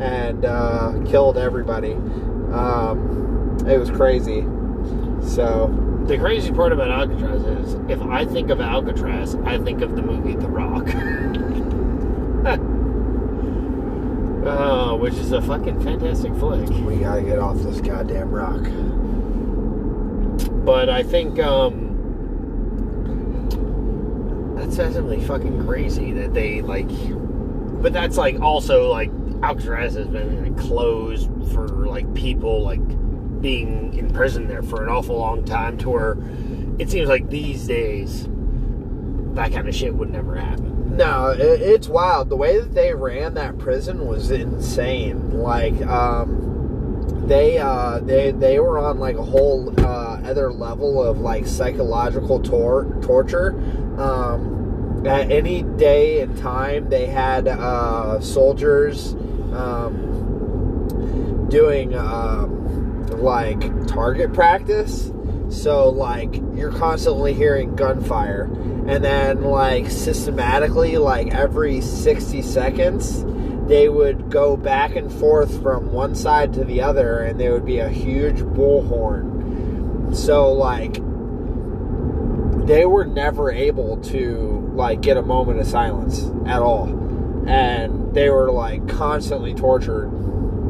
and 0.00 0.44
uh, 0.44 0.92
killed 1.06 1.38
everybody 1.38 1.92
um, 2.52 3.58
it 3.66 3.78
was 3.78 3.90
crazy 3.90 4.42
so 5.22 5.68
The 6.06 6.18
crazy 6.18 6.52
part 6.52 6.72
about 6.72 6.90
Alcatraz 6.90 7.42
is, 7.42 7.74
if 7.88 8.00
I 8.02 8.24
think 8.24 8.50
of 8.50 8.60
Alcatraz, 8.60 9.34
I 9.44 9.58
think 9.58 9.80
of 9.82 9.96
the 9.96 10.02
movie 10.02 10.36
The 10.36 10.48
Rock. 10.48 10.86
uh, 14.46 14.96
which 14.96 15.14
is 15.14 15.32
a 15.32 15.42
fucking 15.42 15.80
fantastic 15.82 16.32
flick. 16.36 16.68
we 16.86 16.98
gotta 16.98 17.22
get 17.22 17.40
off 17.40 17.56
this 17.58 17.80
goddamn 17.80 18.30
rock 18.30 18.62
But 20.64 20.88
I 20.88 21.02
think 21.02 21.40
um, 21.40 21.82
that's 24.56 24.76
definitely 24.76 25.24
fucking 25.24 25.66
crazy 25.66 26.12
that 26.12 26.32
they 26.34 26.62
like. 26.62 26.88
But 27.82 27.92
that's 27.92 28.16
like 28.16 28.40
also 28.40 28.88
like 28.90 29.10
Alcatraz 29.42 29.94
has 29.94 30.06
been 30.06 30.54
closed 30.56 31.30
for 31.52 31.68
like 31.68 32.12
people 32.14 32.62
like 32.62 32.80
being 33.40 33.94
in 33.94 34.10
prison 34.12 34.48
there 34.48 34.62
for 34.62 34.82
an 34.82 34.88
awful 34.88 35.16
long 35.16 35.44
time. 35.44 35.76
To 35.78 35.90
where 35.90 36.16
it 36.78 36.90
seems 36.90 37.08
like 37.08 37.28
these 37.28 37.66
days 37.66 38.28
that 39.36 39.52
kind 39.52 39.68
of 39.68 39.74
shit 39.74 39.94
would 39.94 40.10
never 40.10 40.34
happen. 40.34 40.96
No, 40.96 41.28
it, 41.28 41.60
it's 41.60 41.88
wild. 41.88 42.30
The 42.30 42.36
way 42.36 42.58
that 42.58 42.74
they 42.74 42.94
ran 42.94 43.34
that 43.34 43.58
prison 43.58 44.06
was 44.06 44.30
insane. 44.30 45.30
Like, 45.42 45.80
um, 45.86 47.26
they 47.26 47.58
uh, 47.58 47.98
they 48.00 48.30
they 48.30 48.58
were 48.58 48.78
on 48.78 48.98
like 48.98 49.16
a 49.16 49.22
whole 49.22 49.74
uh, 49.80 50.20
other 50.24 50.50
level 50.52 51.02
of 51.02 51.20
like 51.20 51.46
psychological 51.46 52.40
tor- 52.40 52.96
torture. 53.02 53.50
Um, 54.00 55.04
at 55.06 55.30
any 55.30 55.62
day 55.62 56.20
and 56.20 56.36
time, 56.36 56.88
they 56.88 57.06
had 57.06 57.46
uh, 57.46 58.20
soldiers 58.20 59.14
um, 59.56 61.48
doing 61.48 61.94
um, 61.94 63.06
like 63.08 63.86
target 63.86 64.32
practice. 64.32 65.10
So 65.48 65.88
like 65.88 66.42
you're 66.54 66.72
constantly 66.72 67.32
hearing 67.32 67.76
gunfire, 67.76 68.50
and 68.86 69.04
then 69.04 69.42
like 69.42 69.90
systematically, 69.90 70.96
like 70.98 71.32
every 71.32 71.80
sixty 71.80 72.42
seconds, 72.42 73.24
they 73.68 73.88
would 73.88 74.28
go 74.28 74.56
back 74.56 74.96
and 74.96 75.12
forth 75.12 75.62
from 75.62 75.92
one 75.92 76.14
side 76.16 76.52
to 76.54 76.64
the 76.64 76.82
other, 76.82 77.20
and 77.20 77.38
there 77.38 77.52
would 77.52 77.64
be 77.64 77.78
a 77.78 77.88
huge 77.88 78.38
bullhorn. 78.38 80.14
So 80.14 80.52
like 80.52 81.00
they 82.66 82.84
were 82.84 83.04
never 83.04 83.52
able 83.52 83.98
to 83.98 84.68
like 84.74 85.00
get 85.00 85.16
a 85.16 85.22
moment 85.22 85.60
of 85.60 85.66
silence 85.68 86.28
at 86.46 86.60
all, 86.60 86.88
and 87.46 88.14
they 88.14 88.30
were 88.30 88.50
like 88.50 88.86
constantly 88.88 89.54
tortured 89.54 90.10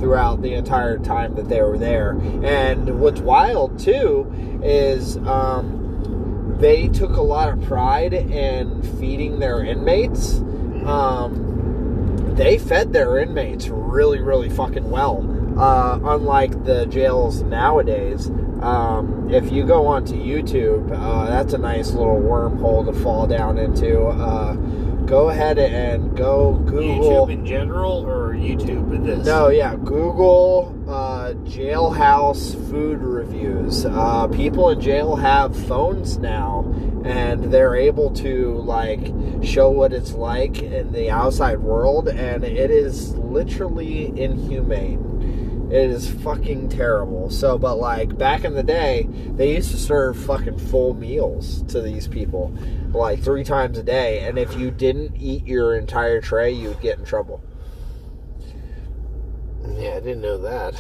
throughout 0.00 0.42
the 0.42 0.54
entire 0.54 0.98
time 0.98 1.34
that 1.34 1.48
they 1.48 1.62
were 1.62 1.78
there. 1.78 2.10
And 2.42 3.00
what's 3.00 3.20
wild 3.20 3.78
too 3.78 4.30
is 4.62 5.16
um, 5.18 6.56
they 6.58 6.88
took 6.88 7.16
a 7.16 7.22
lot 7.22 7.48
of 7.50 7.62
pride 7.64 8.12
in 8.12 8.82
feeding 8.98 9.38
their 9.38 9.64
inmates. 9.64 10.38
Um, 10.84 12.34
they 12.34 12.58
fed 12.58 12.92
their 12.92 13.18
inmates 13.18 13.68
really, 13.68 14.20
really 14.20 14.50
fucking 14.50 14.90
well. 14.90 15.32
Uh, 15.58 15.98
unlike 16.04 16.64
the 16.64 16.84
jails 16.86 17.42
nowadays, 17.42 18.28
um, 18.60 19.28
if 19.30 19.50
you 19.50 19.64
go 19.64 19.86
onto 19.86 20.14
YouTube, 20.14 20.90
uh, 20.92 21.26
that's 21.26 21.54
a 21.54 21.58
nice 21.58 21.92
little 21.92 22.20
wormhole 22.20 22.84
to 22.84 22.92
fall 23.00 23.26
down 23.26 23.56
into. 23.56 24.02
Uh, 24.06 24.54
go 25.06 25.28
ahead 25.28 25.58
and 25.58 26.16
go 26.16 26.54
Google. 26.66 27.26
YouTube 27.26 27.32
in 27.32 27.46
general 27.46 28.04
or 28.06 28.34
YouTube 28.34 28.94
in 28.94 29.04
this? 29.04 29.24
No, 29.24 29.48
yeah, 29.48 29.76
Google 29.76 30.74
uh, 30.88 31.32
jailhouse 31.44 32.54
food 32.70 32.98
reviews. 32.98 33.86
Uh, 33.86 34.26
people 34.28 34.70
in 34.70 34.80
jail 34.80 35.16
have 35.16 35.56
phones 35.66 36.18
now, 36.18 36.64
and 37.04 37.52
they're 37.52 37.76
able 37.76 38.10
to 38.14 38.58
like 38.58 39.12
show 39.44 39.70
what 39.70 39.92
it's 39.92 40.12
like 40.12 40.62
in 40.62 40.92
the 40.92 41.10
outside 41.10 41.60
world, 41.60 42.08
and 42.08 42.44
it 42.44 42.70
is 42.70 43.16
literally 43.16 44.06
inhumane. 44.20 45.06
It 45.70 45.90
is 45.90 46.08
fucking 46.08 46.68
terrible. 46.68 47.28
So, 47.30 47.58
but 47.58 47.76
like 47.78 48.16
back 48.16 48.44
in 48.44 48.54
the 48.54 48.62
day, 48.62 49.08
they 49.10 49.56
used 49.56 49.72
to 49.72 49.76
serve 49.76 50.16
fucking 50.16 50.58
full 50.58 50.94
meals 50.94 51.62
to 51.64 51.80
these 51.80 52.06
people, 52.06 52.56
like 52.96 53.22
three 53.22 53.44
times 53.44 53.78
a 53.78 53.82
day. 53.82 54.20
And 54.20 54.38
if 54.38 54.56
you 54.56 54.70
didn't 54.70 55.16
eat 55.16 55.46
your 55.46 55.76
entire 55.76 56.20
tray, 56.20 56.50
you 56.50 56.68
would 56.68 56.80
get 56.80 56.98
in 56.98 57.04
trouble. 57.04 57.42
Yeah, 59.76 59.94
I 59.96 60.00
didn't 60.00 60.20
know 60.22 60.38
that. 60.38 60.74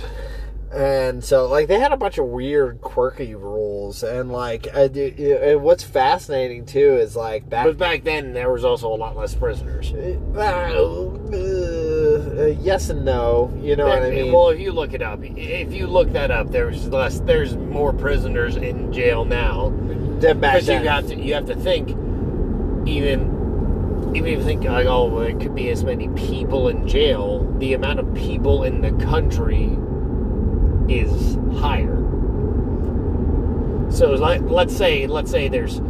And 0.72 1.22
so, 1.22 1.46
like, 1.46 1.68
they 1.68 1.78
had 1.78 1.92
a 1.92 1.96
bunch 1.96 2.18
of 2.18 2.26
weird, 2.26 2.80
quirky 2.80 3.36
rules. 3.36 4.02
And 4.02 4.32
like, 4.32 4.74
I 4.74 4.88
do, 4.88 5.38
and 5.42 5.62
what's 5.62 5.84
fascinating 5.84 6.66
too 6.66 6.96
is 6.96 7.14
like 7.14 7.48
back. 7.48 7.66
But 7.66 7.78
back 7.78 8.02
then, 8.02 8.32
there 8.32 8.50
was 8.50 8.64
also 8.64 8.92
a 8.92 8.96
lot 8.96 9.16
less 9.16 9.34
prisoners. 9.34 9.92
Uh, 9.92 10.16
yes 12.60 12.90
and 12.90 13.04
no. 13.04 13.56
You 13.62 13.76
know 13.76 13.86
what 13.86 14.02
I 14.02 14.10
mean? 14.10 14.32
Well, 14.32 14.48
if 14.50 14.58
you 14.60 14.72
look 14.72 14.92
it 14.92 15.02
up, 15.02 15.20
if 15.22 15.72
you 15.72 15.86
look 15.86 16.12
that 16.12 16.32
up, 16.32 16.50
there's 16.50 16.88
less. 16.88 17.20
There's 17.20 17.56
more 17.56 17.92
prisoners 17.92 18.56
in 18.56 18.92
jail 18.92 19.24
now. 19.24 19.72
Then 20.18 20.40
back 20.40 20.54
Because 20.54 20.68
you 20.68 20.74
then. 20.74 20.86
have 20.86 21.06
to, 21.08 21.14
you 21.16 21.34
have 21.34 21.46
to 21.46 21.54
think, 21.56 21.90
even, 22.86 24.12
even 24.14 24.26
if 24.26 24.38
you 24.38 24.44
think 24.44 24.64
like, 24.64 24.86
oh, 24.86 25.06
well, 25.06 25.22
it 25.22 25.40
could 25.40 25.54
be 25.54 25.70
as 25.70 25.84
many 25.84 26.08
people 26.08 26.68
in 26.68 26.86
jail. 26.86 27.50
The 27.58 27.74
amount 27.74 28.00
of 28.00 28.14
people 28.14 28.64
in 28.64 28.80
the 28.80 28.92
country 29.04 29.76
is 30.88 31.36
higher. 31.58 31.96
So, 33.90 34.10
like, 34.12 34.42
let's 34.42 34.76
say, 34.76 35.06
let's 35.06 35.30
say 35.30 35.48
there's 35.48 35.80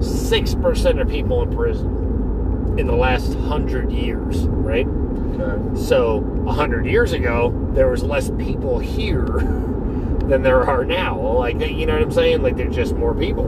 six 0.00 0.54
percent 0.54 1.00
of 1.00 1.08
people 1.08 1.42
in 1.42 1.54
prison 1.54 2.76
in 2.78 2.86
the 2.86 2.96
last 2.96 3.34
hundred 3.34 3.92
years, 3.92 4.46
right? 4.48 4.86
Okay. 4.86 5.80
So, 5.80 6.44
a 6.46 6.52
hundred 6.52 6.86
years 6.86 7.12
ago, 7.12 7.52
there 7.74 7.88
was 7.88 8.02
less 8.02 8.30
people 8.30 8.78
here 8.78 9.24
than 10.28 10.42
there 10.42 10.62
are 10.62 10.84
now. 10.84 11.20
Like, 11.20 11.60
you 11.60 11.86
know 11.86 11.94
what 11.94 12.02
I'm 12.02 12.12
saying? 12.12 12.42
Like, 12.42 12.56
there's 12.56 12.74
just 12.74 12.94
more 12.94 13.14
people. 13.14 13.44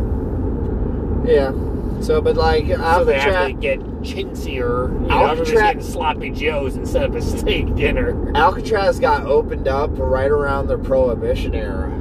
Yeah. 1.27 1.53
So, 2.01 2.21
but 2.21 2.37
like 2.37 2.67
So 2.69 2.69
they 2.69 2.75
have 2.75 3.07
to 3.07 3.13
Alcatraz, 3.15 3.53
get 3.61 3.81
chintzier. 4.03 4.93
You 4.93 5.09
know, 5.09 5.15
Alcatraz- 5.15 5.53
getting 5.53 5.83
sloppy 5.83 6.31
joes 6.31 6.77
instead 6.77 7.05
of 7.05 7.15
a 7.17 7.23
steak 7.23 7.75
dinner. 7.75 8.33
Alcatraz 8.37 9.01
got 9.01 9.25
opened 9.25 9.67
up 9.67 9.91
right 9.95 10.31
around 10.31 10.69
the 10.69 10.79
Prohibition 10.79 11.55
era. 11.55 11.93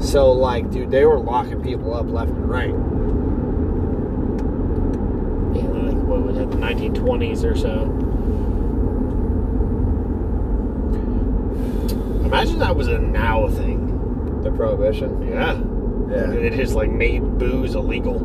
So, 0.00 0.32
like, 0.32 0.70
dude, 0.70 0.90
they 0.90 1.04
were 1.04 1.18
locking 1.18 1.62
people 1.62 1.94
up 1.94 2.08
left 2.08 2.30
and 2.30 2.48
right. 2.48 2.70
Yeah, 5.54 5.68
like 5.70 6.02
what 6.04 6.22
was 6.22 6.38
it, 6.38 6.50
the 6.50 6.56
1920s 6.56 7.44
or 7.44 7.56
so? 7.56 7.82
Imagine 12.24 12.58
that 12.60 12.74
was 12.74 12.88
a 12.88 12.98
now 12.98 13.46
thing. 13.48 14.40
The 14.42 14.50
Prohibition. 14.50 15.28
Yeah. 15.28 15.60
Yeah. 16.10 16.26
They 16.32 16.50
just 16.50 16.74
like 16.74 16.90
made 16.90 17.38
booze 17.38 17.74
illegal. 17.74 18.18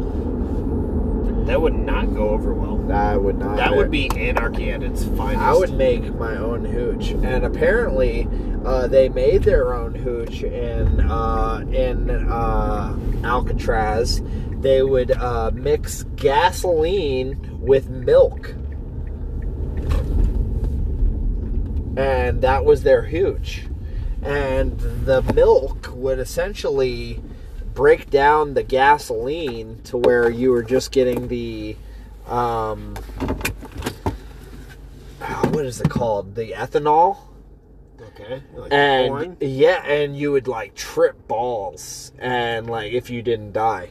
That 1.48 1.62
would 1.62 1.75
not 1.75 2.13
go 2.13 2.30
over 2.30 2.54
well. 2.54 2.75
That 2.89 3.24
would 3.24 3.38
not. 3.38 3.56
That 3.56 3.74
would 3.74 3.89
be 3.89 4.10
anarchy 4.18 4.70
at 4.70 4.84
its 4.84 5.06
finest. 5.06 5.42
I 5.42 5.54
would 5.54 5.72
make 5.74 6.13
my 6.16 6.36
own 6.36 6.66
hooch, 6.66 7.12
and 7.12 7.46
apparently, 7.46 8.27
uh, 8.66 8.88
they 8.88 9.08
made 9.08 9.44
their 9.44 9.74
own 9.74 9.96
hooch 9.96 10.44
in 10.44 11.00
uh, 11.00 11.63
in 11.72 12.10
uh, 12.10 12.98
Alcatraz. 13.24 14.22
They 14.60 14.84
would 14.84 15.12
uh, 15.12 15.51
mix 15.54 16.04
gasoline 16.18 17.60
with 17.62 17.89
milk, 17.89 18.50
and 21.96 22.42
that 22.42 22.66
was 22.66 22.84
their 22.84 23.04
hooch. 23.04 23.68
And 24.22 24.77
the 25.06 25.22
milk 25.34 25.92
would 25.94 26.20
essentially 26.20 27.22
break 27.78 28.10
down 28.10 28.56
the 28.56 28.64
gasoline 28.64 29.80
to 29.84 29.96
where 30.00 30.32
you 30.32 30.50
were 30.50 30.64
just 30.64 30.92
getting 30.92 31.28
the 31.28 31.76
um, 32.26 32.96
what 35.52 35.64
is 35.64 35.80
it 35.80 35.88
called? 35.88 36.34
The 36.34 36.54
ethanol. 36.54 37.18
Okay. 38.02 38.42
Like 38.56 38.74
And 38.74 39.10
corn? 39.10 39.38
yeah, 39.42 39.86
and 39.86 40.18
you 40.18 40.32
would 40.32 40.48
like 40.48 40.74
trip 40.74 41.28
balls 41.28 42.12
and 42.18 42.68
like 42.68 42.94
if 42.94 43.12
you 43.12 43.22
didn't 43.22 43.54
die. 43.54 43.90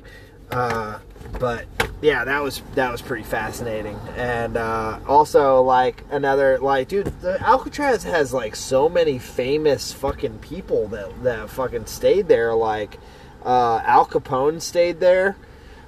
Uh, 0.50 0.98
but 1.38 1.66
yeah, 2.02 2.24
that 2.24 2.42
was 2.42 2.62
that 2.74 2.90
was 2.90 3.00
pretty 3.00 3.22
fascinating. 3.22 3.96
And 4.16 4.56
uh, 4.56 4.98
also 5.06 5.62
like 5.62 6.02
another 6.10 6.58
like 6.58 6.88
dude, 6.88 7.06
the 7.20 7.40
Alcatraz 7.40 8.02
has 8.02 8.34
like 8.34 8.56
so 8.56 8.88
many 8.88 9.20
famous 9.20 9.92
fucking 9.92 10.38
people 10.40 10.88
that 10.88 11.22
that 11.22 11.50
fucking 11.50 11.86
stayed 11.86 12.26
there. 12.26 12.52
Like 12.52 12.98
uh, 13.44 13.80
Al 13.84 14.06
Capone 14.06 14.60
stayed 14.60 15.00
there, 15.00 15.36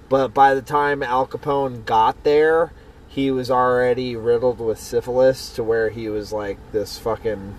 but 0.08 0.28
by 0.28 0.54
the 0.54 0.62
time 0.62 1.02
Al 1.02 1.26
Capone 1.26 1.84
got 1.84 2.22
there, 2.24 2.72
he 3.08 3.30
was 3.30 3.50
already 3.50 4.14
riddled 4.14 4.60
with 4.60 4.78
syphilis 4.78 5.52
to 5.54 5.64
where 5.64 5.90
he 5.90 6.08
was 6.08 6.32
like 6.32 6.58
this 6.72 6.98
fucking 6.98 7.56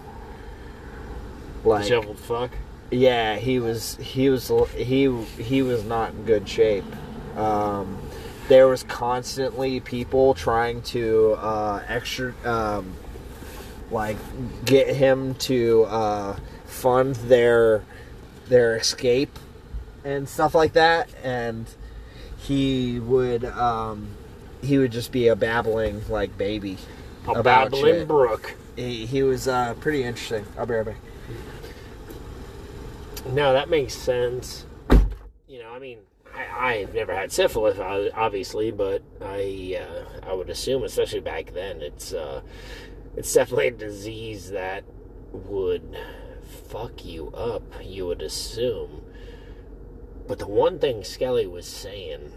like 1.65 1.83
Disheveled 1.83 2.19
fuck. 2.19 2.51
yeah 2.91 3.35
he 3.35 3.59
was 3.59 3.97
he 3.97 4.29
was 4.29 4.49
he 4.75 5.11
he 5.37 5.61
was 5.61 5.83
not 5.83 6.11
in 6.11 6.23
good 6.23 6.47
shape 6.47 6.85
um, 7.35 7.97
there 8.47 8.67
was 8.67 8.83
constantly 8.83 9.79
people 9.79 10.33
trying 10.33 10.81
to 10.83 11.33
uh, 11.39 11.83
extra 11.87 12.33
um, 12.45 12.93
like 13.91 14.17
get 14.65 14.95
him 14.95 15.35
to 15.35 15.83
uh, 15.83 16.37
fund 16.65 17.15
their 17.15 17.83
their 18.47 18.77
escape 18.77 19.37
and 20.17 20.27
stuff 20.27 20.55
like 20.55 20.73
that 20.73 21.09
and 21.23 21.67
he 22.37 22.99
would 22.99 23.43
um, 23.45 24.09
he 24.61 24.77
would 24.77 24.91
just 24.91 25.11
be 25.11 25.27
a 25.27 25.35
babbling 25.35 26.01
like 26.09 26.37
baby 26.37 26.77
A 27.27 27.31
about 27.31 27.71
babbling 27.71 27.95
shit. 27.99 28.07
brook. 28.07 28.55
he, 28.75 29.05
he 29.05 29.23
was 29.23 29.47
uh, 29.47 29.73
pretty 29.79 30.03
interesting 30.03 30.45
i'll 30.57 30.65
be 30.65 30.73
right 30.73 30.85
back 30.85 30.95
No, 33.27 33.53
that 33.53 33.69
makes 33.69 33.93
sense. 33.93 34.65
You 35.47 35.59
know, 35.59 35.69
I 35.71 35.79
mean, 35.79 35.99
I, 36.33 36.69
I've 36.73 36.93
never 36.93 37.13
had 37.13 37.31
syphilis, 37.31 37.77
obviously, 38.15 38.71
but 38.71 39.01
I 39.21 39.77
uh, 39.81 40.29
I 40.29 40.33
would 40.33 40.49
assume, 40.49 40.83
especially 40.83 41.19
back 41.19 41.53
then, 41.53 41.81
it's 41.81 42.13
uh, 42.13 42.41
it's 43.15 43.31
definitely 43.33 43.67
a 43.67 43.71
disease 43.71 44.51
that 44.51 44.83
would 45.31 45.95
fuck 46.69 47.05
you 47.05 47.27
up. 47.31 47.63
You 47.83 48.07
would 48.07 48.21
assume. 48.21 49.03
But 50.29 50.37
the 50.37 50.47
one 50.47 50.77
thing 50.77 51.03
Skelly 51.03 51.47
was 51.47 51.65
saying 51.65 52.31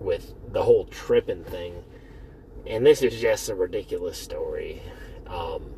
with 0.00 0.34
the 0.52 0.64
whole 0.64 0.86
tripping 0.86 1.44
thing, 1.44 1.84
and 2.66 2.84
this 2.84 3.00
is 3.00 3.20
just 3.20 3.48
a 3.48 3.54
ridiculous 3.54 4.18
story. 4.18 4.82
Um, 5.28 5.70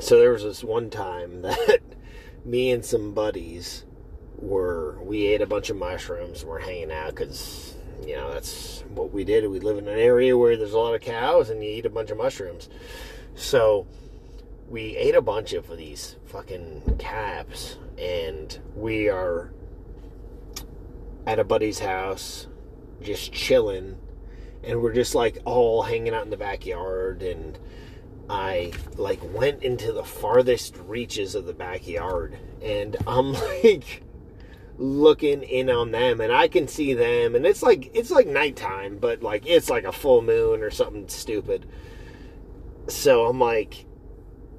so 0.00 0.18
there 0.18 0.32
was 0.32 0.42
this 0.42 0.64
one 0.64 0.90
time 0.90 1.42
that 1.42 1.78
me 2.44 2.72
and 2.72 2.84
some 2.84 3.14
buddies 3.14 3.84
were 4.36 4.98
we 5.00 5.26
ate 5.26 5.42
a 5.42 5.46
bunch 5.46 5.70
of 5.70 5.76
mushrooms 5.76 6.40
and 6.40 6.50
we're 6.50 6.58
hanging 6.58 6.90
out 6.90 7.10
because 7.10 7.76
you 8.04 8.16
know 8.16 8.32
that's 8.32 8.82
what 8.94 9.12
we 9.12 9.22
did 9.22 9.48
we 9.48 9.60
live 9.60 9.78
in 9.78 9.86
an 9.86 9.98
area 9.98 10.36
where 10.36 10.56
there's 10.56 10.72
a 10.72 10.78
lot 10.78 10.94
of 10.94 11.00
cows 11.00 11.50
and 11.50 11.62
you 11.62 11.70
eat 11.70 11.86
a 11.86 11.90
bunch 11.90 12.10
of 12.10 12.18
mushrooms 12.18 12.68
so 13.34 13.84
we 14.68 14.96
ate 14.96 15.16
a 15.16 15.20
bunch 15.20 15.52
of 15.52 15.76
these 15.76 16.14
fucking 16.26 16.96
caps 17.00 17.78
and 17.98 18.60
we 18.76 19.08
are 19.08 19.52
at 21.28 21.38
a 21.38 21.44
buddy's 21.44 21.80
house 21.80 22.46
just 23.02 23.34
chilling 23.34 23.98
and 24.64 24.80
we're 24.80 24.94
just 24.94 25.14
like 25.14 25.36
all 25.44 25.82
hanging 25.82 26.14
out 26.14 26.24
in 26.24 26.30
the 26.30 26.38
backyard 26.38 27.22
and 27.22 27.58
I 28.30 28.72
like 28.96 29.20
went 29.34 29.62
into 29.62 29.92
the 29.92 30.04
farthest 30.04 30.74
reaches 30.78 31.34
of 31.34 31.44
the 31.44 31.52
backyard 31.52 32.38
and 32.62 32.96
I'm 33.06 33.32
like 33.62 34.02
looking 34.78 35.42
in 35.42 35.68
on 35.68 35.90
them 35.90 36.22
and 36.22 36.32
I 36.32 36.48
can 36.48 36.66
see 36.66 36.94
them 36.94 37.34
and 37.34 37.44
it's 37.44 37.62
like 37.62 37.90
it's 37.92 38.10
like 38.10 38.26
nighttime 38.26 38.96
but 38.96 39.22
like 39.22 39.44
it's 39.44 39.68
like 39.68 39.84
a 39.84 39.92
full 39.92 40.22
moon 40.22 40.62
or 40.62 40.70
something 40.70 41.08
stupid. 41.08 41.68
So 42.86 43.26
I'm 43.26 43.38
like 43.38 43.84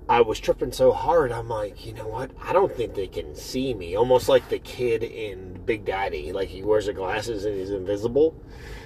I 0.09 0.21
was 0.21 0.39
tripping 0.39 0.71
so 0.71 0.91
hard 0.91 1.31
I'm 1.31 1.47
like, 1.47 1.85
you 1.85 1.93
know 1.93 2.07
what? 2.07 2.31
I 2.41 2.51
don't 2.51 2.75
think 2.75 2.95
they 2.95 3.07
can 3.07 3.35
see 3.35 3.75
me. 3.75 3.95
Almost 3.95 4.27
like 4.27 4.49
the 4.49 4.57
kid 4.59 5.03
in 5.03 5.61
Big 5.65 5.85
Daddy, 5.85 6.33
like 6.33 6.49
he 6.49 6.63
wears 6.63 6.87
the 6.87 6.93
glasses 6.93 7.45
and 7.45 7.55
he's 7.55 7.69
invisible. 7.69 8.35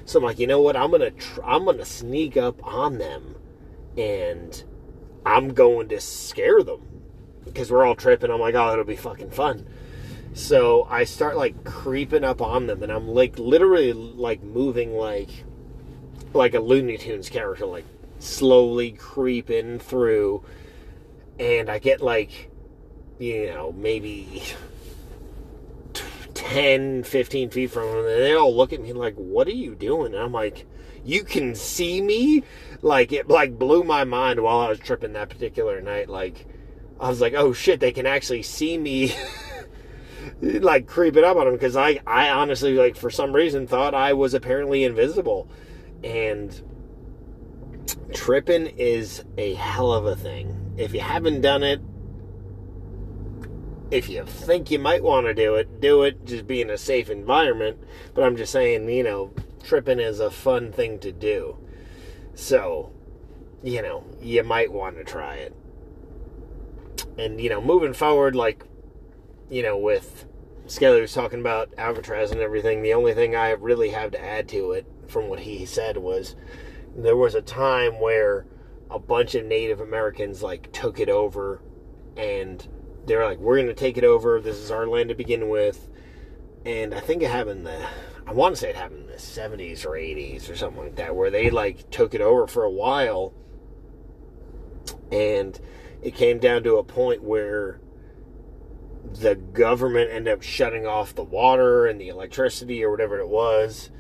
So 0.03 0.19
I'm 0.19 0.25
like, 0.25 0.37
you 0.37 0.47
know 0.47 0.61
what? 0.61 0.75
I'm 0.75 0.91
to 0.91 1.11
tr- 1.11 1.43
I'm 1.43 1.65
to 1.65 1.85
sneak 1.85 2.35
up 2.35 2.61
on 2.65 2.97
them 2.97 3.37
and 3.97 4.63
I'm 5.25 5.53
going 5.53 5.87
to 5.89 6.01
scare 6.01 6.61
them 6.61 6.81
because 7.45 7.71
we're 7.71 7.85
all 7.85 7.95
tripping. 7.95 8.29
I'm 8.29 8.41
like, 8.41 8.55
oh, 8.55 8.73
it'll 8.73 8.83
be 8.83 8.95
fucking 8.95 9.31
fun. 9.31 9.65
So 10.33 10.87
I 10.89 11.03
start 11.03 11.37
like 11.37 11.63
creeping 11.63 12.23
up 12.23 12.41
on 12.41 12.65
them, 12.67 12.81
and 12.81 12.91
I'm 12.91 13.07
like 13.07 13.37
literally 13.37 13.93
like 13.93 14.41
moving 14.41 14.93
like 14.95 15.29
like 16.33 16.55
a 16.55 16.59
Looney 16.59 16.97
Tunes 16.97 17.29
character, 17.29 17.67
like 17.67 17.85
slowly 18.17 18.91
creeping 18.91 19.77
through, 19.77 20.43
and 21.39 21.69
I 21.69 21.79
get 21.79 22.01
like 22.01 22.51
you 23.19 23.47
know 23.47 23.71
maybe 23.71 24.43
10, 26.33 27.03
15 27.03 27.49
feet 27.49 27.71
from 27.71 27.87
them, 27.87 27.97
and 27.99 28.07
they 28.07 28.33
all 28.33 28.55
look 28.55 28.73
at 28.73 28.81
me 28.81 28.93
like, 28.93 29.15
"What 29.15 29.47
are 29.47 29.51
you 29.51 29.75
doing?" 29.75 30.13
And 30.13 30.21
I'm 30.21 30.31
like, 30.31 30.65
"You 31.03 31.23
can 31.23 31.55
see 31.55 32.01
me." 32.01 32.43
Like 32.81 33.11
it 33.11 33.29
like 33.29 33.57
blew 33.57 33.83
my 33.83 34.03
mind 34.03 34.41
while 34.41 34.59
I 34.59 34.69
was 34.69 34.79
tripping 34.79 35.13
that 35.13 35.29
particular 35.29 35.81
night. 35.81 36.09
Like 36.09 36.45
I 36.99 37.09
was 37.09 37.21
like, 37.21 37.33
"Oh 37.33 37.53
shit, 37.53 37.79
they 37.79 37.91
can 37.91 38.05
actually 38.05 38.43
see 38.43 38.77
me." 38.77 39.15
like 40.41 40.87
creeping 40.87 41.23
up 41.23 41.37
on 41.37 41.45
them 41.45 41.53
because 41.53 41.75
I, 41.75 41.99
I 42.05 42.29
honestly 42.29 42.73
like 42.73 42.95
for 42.95 43.09
some 43.09 43.33
reason 43.33 43.67
thought 43.67 43.93
I 43.93 44.13
was 44.13 44.33
apparently 44.33 44.83
invisible, 44.83 45.49
and 46.03 46.61
tripping 48.13 48.67
is 48.67 49.23
a 49.37 49.53
hell 49.53 49.91
of 49.93 50.05
a 50.05 50.15
thing. 50.15 50.62
If 50.77 50.93
you 50.93 51.01
haven't 51.01 51.41
done 51.41 51.63
it, 51.63 51.81
if 53.91 54.09
you 54.09 54.25
think 54.25 54.71
you 54.71 54.79
might 54.79 55.03
want 55.03 55.27
to 55.27 55.33
do 55.33 55.55
it, 55.55 55.79
do 55.79 56.03
it. 56.03 56.25
Just 56.25 56.47
be 56.47 56.61
in 56.61 56.71
a 56.71 56.77
safe 56.77 57.09
environment. 57.09 57.77
But 58.15 58.23
I'm 58.23 58.35
just 58.35 58.51
saying, 58.51 58.89
you 58.89 59.03
know, 59.03 59.33
tripping 59.63 59.99
is 59.99 60.19
a 60.19 60.31
fun 60.31 60.71
thing 60.71 60.97
to 60.99 61.11
do. 61.11 61.57
So, 62.33 62.91
you 63.61 63.81
know, 63.83 64.03
you 64.19 64.43
might 64.43 64.71
want 64.71 64.97
to 64.97 65.03
try 65.03 65.35
it. 65.35 65.55
And, 67.17 67.39
you 67.39 67.49
know, 67.49 67.61
moving 67.61 67.93
forward, 67.93 68.35
like, 68.35 68.65
you 69.49 69.61
know, 69.61 69.77
with 69.77 70.25
Skelly 70.65 71.01
was 71.01 71.13
talking 71.13 71.39
about 71.39 71.71
Alcatraz 71.77 72.31
and 72.31 72.41
everything, 72.41 72.81
the 72.81 72.95
only 72.95 73.13
thing 73.13 73.35
I 73.35 73.51
really 73.51 73.89
have 73.89 74.11
to 74.11 74.23
add 74.23 74.49
to 74.49 74.71
it 74.71 74.87
from 75.07 75.27
what 75.27 75.41
he 75.41 75.65
said 75.65 75.97
was 75.97 76.35
there 76.95 77.15
was 77.15 77.35
a 77.35 77.41
time 77.41 77.99
where 77.99 78.47
a 78.93 78.99
bunch 78.99 79.35
of 79.35 79.45
Native 79.45 79.81
Americans, 79.81 80.41
like, 80.41 80.71
took 80.71 80.99
it 80.99 81.09
over 81.09 81.61
and 82.15 82.67
they 83.05 83.15
were 83.15 83.25
like, 83.25 83.39
"We're 83.39 83.57
going 83.57 83.67
to 83.67 83.73
take 83.73 83.97
it 83.97 84.03
over. 84.03 84.39
This 84.39 84.57
is 84.57 84.71
our 84.71 84.87
land 84.87 85.09
to 85.09 85.15
begin 85.15 85.49
with." 85.49 85.89
And 86.65 86.93
I 86.93 86.99
think 87.01 87.21
it 87.21 87.29
happened 87.29 87.65
the 87.65 87.85
I 88.25 88.31
want 88.31 88.55
to 88.55 88.61
say 88.61 88.69
it 88.69 88.75
happened 88.75 89.01
in 89.01 89.07
the 89.07 89.17
70s 89.17 89.85
or 89.85 89.91
80s 89.91 90.49
or 90.49 90.55
something 90.55 90.81
like 90.81 90.95
that, 90.95 91.15
where 91.15 91.29
they 91.29 91.49
like 91.49 91.89
took 91.91 92.13
it 92.13 92.21
over 92.21 92.47
for 92.47 92.63
a 92.63 92.71
while, 92.71 93.33
and 95.11 95.59
it 96.01 96.15
came 96.15 96.39
down 96.39 96.63
to 96.63 96.77
a 96.77 96.83
point 96.83 97.21
where 97.21 97.81
the 99.03 99.35
government 99.35 100.09
ended 100.11 100.33
up 100.33 100.41
shutting 100.41 100.87
off 100.87 101.13
the 101.13 101.23
water 101.23 101.85
and 101.85 101.99
the 101.99 102.07
electricity 102.07 102.83
or 102.83 102.89
whatever 102.89 103.19
it 103.19 103.27
was 103.27 103.91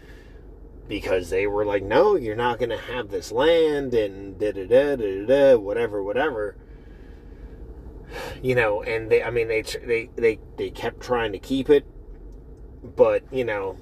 because 0.87 1.29
they 1.29 1.47
were 1.47 1.65
like, 1.65 1.83
no, 1.83 2.15
you're 2.15 2.35
not 2.35 2.59
going 2.59 2.69
to 2.69 2.77
have 2.77 3.09
this 3.09 3.31
land 3.31 3.93
and 3.93 4.37
da 4.37 4.51
da 4.51 4.65
da 4.65 4.95
da 4.95 5.25
da 5.25 5.55
whatever, 5.57 6.03
whatever. 6.03 6.55
You 8.41 8.55
know, 8.55 8.83
and 8.83 9.09
they, 9.09 9.23
I 9.23 9.31
mean, 9.31 9.47
they 9.47 9.61
they 9.61 10.09
they 10.15 10.39
they 10.57 10.69
kept 10.69 11.01
trying 11.01 11.31
to 11.31 11.39
keep 11.39 11.69
it, 11.69 11.85
but 12.83 13.23
you 13.31 13.43
know, 13.43 13.77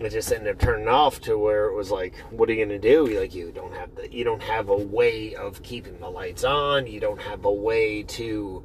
it 0.00 0.10
just 0.10 0.32
ended 0.32 0.54
up 0.54 0.60
turning 0.60 0.88
off 0.88 1.20
to 1.22 1.38
where 1.38 1.66
it 1.66 1.74
was 1.74 1.90
like, 1.90 2.16
what 2.30 2.48
are 2.48 2.52
you 2.52 2.66
going 2.66 2.80
to 2.80 2.88
do? 2.88 3.06
Like, 3.18 3.34
you 3.34 3.52
don't 3.52 3.74
have 3.74 3.94
the, 3.94 4.12
you 4.12 4.24
don't 4.24 4.42
have 4.42 4.68
a 4.68 4.76
way 4.76 5.34
of 5.34 5.62
keeping 5.62 6.00
the 6.00 6.08
lights 6.08 6.44
on. 6.44 6.86
You 6.86 7.00
don't 7.00 7.20
have 7.20 7.44
a 7.44 7.52
way 7.52 8.02
to, 8.02 8.64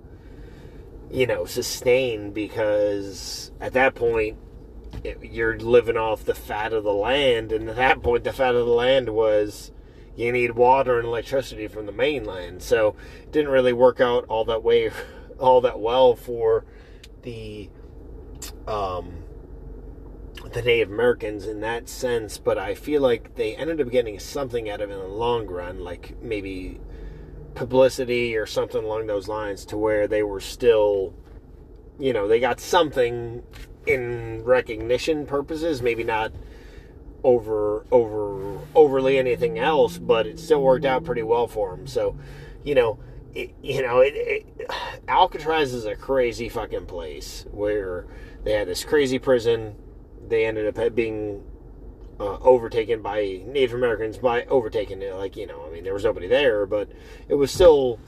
you 1.12 1.28
know, 1.28 1.46
sustain 1.46 2.32
because 2.32 3.52
at 3.62 3.74
that 3.74 3.96
point 3.96 4.38
you're 5.22 5.58
living 5.58 5.98
off 5.98 6.26
the 6.26 6.36
fat 6.36 6.74
of 6.74 6.84
the 6.84 6.94
land, 6.94 7.52
and 7.52 7.70
at 7.70 7.76
that 7.76 8.04
point 8.04 8.24
the 8.24 8.34
fat 8.34 8.56
of 8.56 8.66
the 8.66 8.74
land 8.74 9.10
was 9.10 9.72
you 10.16 10.32
need 10.32 10.52
water 10.52 10.98
and 10.98 11.08
electricity 11.08 11.68
from 11.68 11.86
the 11.86 11.92
mainland. 11.92 12.62
So 12.62 12.96
it 13.24 13.32
didn't 13.32 13.52
really 13.52 13.74
work 13.74 14.00
out 14.00 14.26
all 14.28 14.46
that 14.46 14.64
way, 14.64 14.92
all 15.40 15.62
that 15.62 15.80
well 15.80 16.16
for 16.16 16.66
the. 17.24 17.70
Um, 18.68 19.24
the 20.54 20.62
Native 20.62 20.92
Americans 20.92 21.46
in 21.46 21.62
that 21.62 21.88
sense, 21.88 22.38
but 22.38 22.58
I 22.58 22.74
feel 22.74 23.02
like 23.02 23.36
they 23.36 23.56
ended 23.56 23.80
up 23.80 23.92
getting 23.92 24.20
something 24.20 24.70
out 24.70 24.82
of 24.82 24.90
it 24.90 24.94
in 24.94 25.00
the 25.00 25.08
long 25.08 25.48
run, 25.48 25.80
like 25.80 26.22
maybe 26.22 26.80
publicity 27.54 28.36
or 28.36 28.46
something 28.46 28.84
along 28.84 29.08
those 29.08 29.28
lines, 29.28 29.66
to 29.66 29.78
where 29.78 30.08
they 30.08 30.24
were 30.24 30.40
still, 30.40 31.14
you 32.00 32.12
know, 32.12 32.28
they 32.28 32.40
got 32.40 32.60
something 32.60 33.44
in 33.86 34.44
recognition 34.44 35.26
purposes, 35.26 35.82
maybe 35.82 36.04
not 36.04 36.32
over 37.24 37.86
over 37.92 38.60
overly 38.76 39.18
anything 39.18 39.60
else, 39.60 39.98
but 39.98 40.26
it 40.26 40.40
still 40.40 40.62
worked 40.62 40.86
out 40.86 41.04
pretty 41.04 41.24
well 41.24 41.48
for 41.48 41.76
them. 41.76 41.88
So, 41.88 42.16
you 42.64 42.76
know, 42.76 43.00
it, 43.34 43.54
you 43.62 43.82
know, 43.82 44.00
it, 44.00 44.14
it, 44.16 44.72
Alcatraz 45.08 45.74
is 45.74 45.86
a 45.86 45.96
crazy 45.96 46.50
fucking 46.50 46.86
place 46.86 47.46
where 47.52 48.06
they 48.44 48.54
had 48.54 48.68
this 48.68 48.84
crazy 48.84 49.20
prison. 49.20 49.76
They 50.28 50.46
ended 50.46 50.78
up 50.78 50.96
being 50.96 51.44
uh, 52.20 52.38
overtaken 52.40 53.02
by 53.02 53.42
Native 53.48 53.74
Americans 53.74 54.18
by 54.18 54.46
overtaken 54.46 55.02
it 55.02 55.16
like 55.16 55.36
you 55.36 55.48
know 55.48 55.66
I 55.68 55.74
mean 55.74 55.84
there 55.84 55.94
was 55.94 56.04
nobody 56.04 56.28
there 56.28 56.68
but 56.68 56.88
it 57.28 57.34
was 57.34 57.52
still 57.52 58.00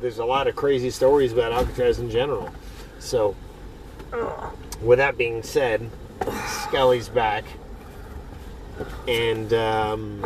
there's 0.00 0.18
a 0.18 0.24
lot 0.24 0.48
of 0.48 0.56
crazy 0.56 0.90
stories 0.90 1.32
about 1.32 1.52
Alcatraz 1.52 2.00
in 2.00 2.10
general. 2.10 2.50
So 2.98 3.36
with 4.82 4.98
that 4.98 5.16
being 5.16 5.42
said 5.42 5.88
Skelly's 6.46 7.08
back. 7.08 7.44
And 9.06 9.52
um, 9.52 10.22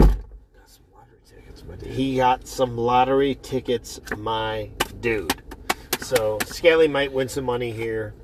he 1.85 2.17
got 2.17 2.47
some 2.47 2.77
lottery 2.77 3.37
tickets 3.43 4.01
my 4.17 4.71
dude. 5.01 5.43
So 6.01 6.39
Skelly 6.47 6.89
might 6.89 7.13
win 7.13 7.29
some 7.29 7.45
money 7.45 7.73
here 7.73 8.15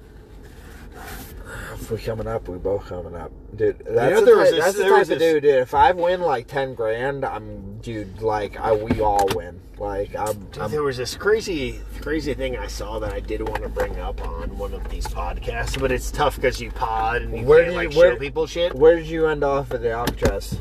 if 1.74 1.90
we 1.90 1.98
coming 1.98 2.26
up, 2.26 2.48
we 2.48 2.58
both 2.58 2.86
coming 2.86 3.14
up, 3.14 3.30
dude. 3.56 3.78
That's 3.86 4.20
know, 4.20 4.24
the 4.24 4.36
was 4.36 4.48
type, 4.50 4.50
this- 4.56 4.64
that's 4.64 4.76
the 4.76 4.82
type 4.88 5.02
of 5.02 5.08
this- 5.08 5.18
dude, 5.18 5.42
dude. 5.42 5.54
If 5.56 5.74
I 5.74 5.92
win 5.92 6.20
like 6.20 6.46
ten 6.48 6.74
grand, 6.74 7.24
I'm 7.24 7.78
dude. 7.78 8.20
Like 8.22 8.58
I, 8.60 8.72
we 8.72 9.00
all 9.00 9.26
win. 9.34 9.60
Like 9.78 10.14
I'm, 10.14 10.46
I'm 10.60 10.70
there 10.70 10.82
was 10.82 10.96
this 10.96 11.16
crazy, 11.16 11.80
crazy 12.00 12.34
thing 12.34 12.56
I 12.56 12.68
saw 12.68 12.98
that 13.00 13.12
I 13.12 13.18
did 13.20 13.40
want 13.48 13.62
to 13.62 13.68
bring 13.68 13.98
up 13.98 14.20
on 14.26 14.56
one 14.56 14.72
of 14.74 14.88
these 14.90 15.06
podcasts, 15.08 15.78
but 15.80 15.90
it's 15.90 16.10
tough 16.12 16.36
because 16.36 16.60
you 16.60 16.70
pod 16.70 17.22
and 17.22 17.36
you 17.36 17.44
Where 17.44 17.64
can't 17.64 17.72
you- 17.74 17.88
like 17.88 17.96
where- 17.96 18.12
show 18.12 18.18
people 18.18 18.46
shit. 18.46 18.74
Where 18.74 18.96
did 18.96 19.06
you 19.06 19.26
end 19.26 19.42
off 19.42 19.72
at 19.72 19.82
the 19.82 19.90
Alcatraz? 19.92 20.58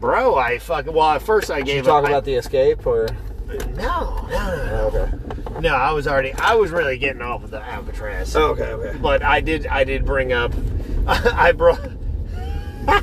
Bro, 0.00 0.36
I 0.36 0.58
fucking 0.58 0.92
well 0.92 1.10
at 1.10 1.22
first 1.22 1.50
I 1.50 1.58
Did 1.58 1.66
gave 1.66 1.76
you 1.76 1.82
talk 1.82 2.04
up, 2.04 2.08
about 2.10 2.24
the 2.24 2.34
escape 2.34 2.86
or? 2.86 3.08
No, 3.76 4.26
no, 4.30 4.56
no, 4.66 4.90
Okay. 4.94 5.60
no. 5.60 5.74
I 5.74 5.92
was 5.92 6.06
already, 6.06 6.32
I 6.34 6.54
was 6.54 6.70
really 6.70 6.98
getting 6.98 7.22
off 7.22 7.44
of 7.44 7.50
the 7.50 7.60
Alcatraz. 7.62 8.34
Okay. 8.36 8.62
Okay. 8.64 8.98
But 8.98 9.22
I 9.22 9.40
did, 9.40 9.66
I 9.66 9.84
did 9.84 10.04
bring 10.04 10.32
up, 10.32 10.52
I 11.06 11.52
brought. 11.52 11.80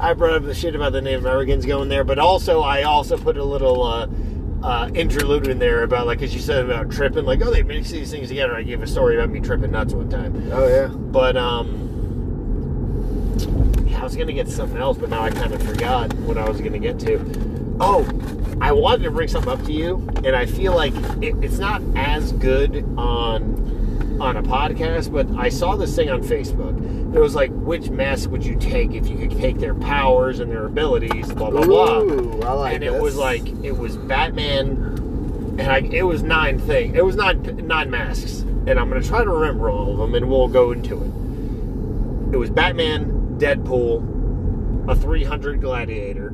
I 0.00 0.12
brought 0.14 0.34
up 0.34 0.44
the 0.44 0.54
shit 0.54 0.74
about 0.76 0.92
the 0.92 1.00
Native 1.00 1.22
Americans 1.24 1.64
going 1.66 1.88
there, 1.88 2.04
but 2.04 2.18
also 2.18 2.60
I 2.60 2.82
also 2.84 3.16
put 3.16 3.36
a 3.36 3.42
little 3.42 3.82
uh, 3.82 4.06
uh, 4.62 4.90
interlude 4.94 5.48
in 5.48 5.58
there 5.58 5.82
about 5.82 6.06
like, 6.06 6.22
as 6.22 6.32
you 6.34 6.40
said 6.40 6.64
about 6.64 6.90
tripping, 6.90 7.24
like, 7.24 7.40
oh, 7.42 7.50
they 7.50 7.62
mix 7.64 7.90
these 7.90 8.10
things 8.10 8.28
together. 8.28 8.54
I 8.54 8.62
gave 8.62 8.82
a 8.82 8.86
story 8.86 9.16
about 9.16 9.30
me 9.30 9.40
tripping 9.40 9.72
nuts 9.72 9.94
one 9.94 10.08
time. 10.08 10.50
Oh 10.52 10.68
yeah. 10.68 10.86
But 10.88 11.36
um, 11.36 11.86
yeah, 13.88 14.00
I 14.00 14.04
was 14.04 14.14
gonna 14.14 14.32
get 14.32 14.48
something 14.48 14.76
else, 14.78 14.98
but 14.98 15.08
now 15.10 15.22
I 15.22 15.30
kind 15.30 15.52
of 15.52 15.62
forgot 15.62 16.12
what 16.14 16.38
I 16.38 16.48
was 16.48 16.60
gonna 16.60 16.78
get 16.78 16.98
to. 17.00 17.18
Oh, 17.80 18.06
I 18.60 18.72
wanted 18.72 19.04
to 19.04 19.10
bring 19.10 19.28
something 19.28 19.52
up 19.52 19.62
to 19.64 19.72
you, 19.72 19.96
and 20.24 20.34
I 20.34 20.46
feel 20.46 20.74
like 20.74 20.92
it, 21.22 21.34
it's 21.42 21.58
not 21.58 21.80
as 21.96 22.32
good 22.32 22.84
on 22.96 23.66
on 24.20 24.36
a 24.36 24.42
podcast, 24.42 25.12
but 25.12 25.28
I 25.38 25.48
saw 25.48 25.76
this 25.76 25.94
thing 25.94 26.10
on 26.10 26.22
Facebook. 26.22 26.76
It 27.14 27.20
was 27.20 27.36
like, 27.36 27.50
which 27.52 27.88
mask 27.88 28.30
would 28.30 28.44
you 28.44 28.56
take 28.56 28.92
if 28.92 29.06
you 29.06 29.16
could 29.16 29.30
take 29.38 29.58
their 29.58 29.74
powers 29.76 30.40
and 30.40 30.50
their 30.50 30.66
abilities? 30.66 31.32
Blah 31.32 31.50
blah 31.50 31.64
blah. 31.64 32.00
Ooh, 32.00 32.42
I 32.42 32.52
like 32.52 32.74
and 32.74 32.84
it 32.84 32.92
this. 32.92 33.02
was 33.02 33.16
like 33.16 33.46
it 33.62 33.76
was 33.76 33.96
Batman, 33.96 35.56
and 35.58 35.62
I, 35.62 35.78
it 35.78 36.02
was 36.02 36.22
nine 36.24 36.58
thing. 36.58 36.96
It 36.96 37.04
was 37.04 37.14
nine 37.14 37.42
nine 37.66 37.90
masks, 37.90 38.40
and 38.40 38.70
I'm 38.70 38.88
gonna 38.88 39.02
try 39.02 39.22
to 39.22 39.30
remember 39.30 39.70
all 39.70 39.92
of 39.92 39.98
them, 39.98 40.14
and 40.16 40.28
we'll 40.28 40.48
go 40.48 40.72
into 40.72 40.96
it. 41.02 42.34
It 42.34 42.36
was 42.38 42.50
Batman, 42.50 43.36
Deadpool, 43.38 44.90
a 44.90 44.96
300 44.96 45.60
Gladiator, 45.60 46.30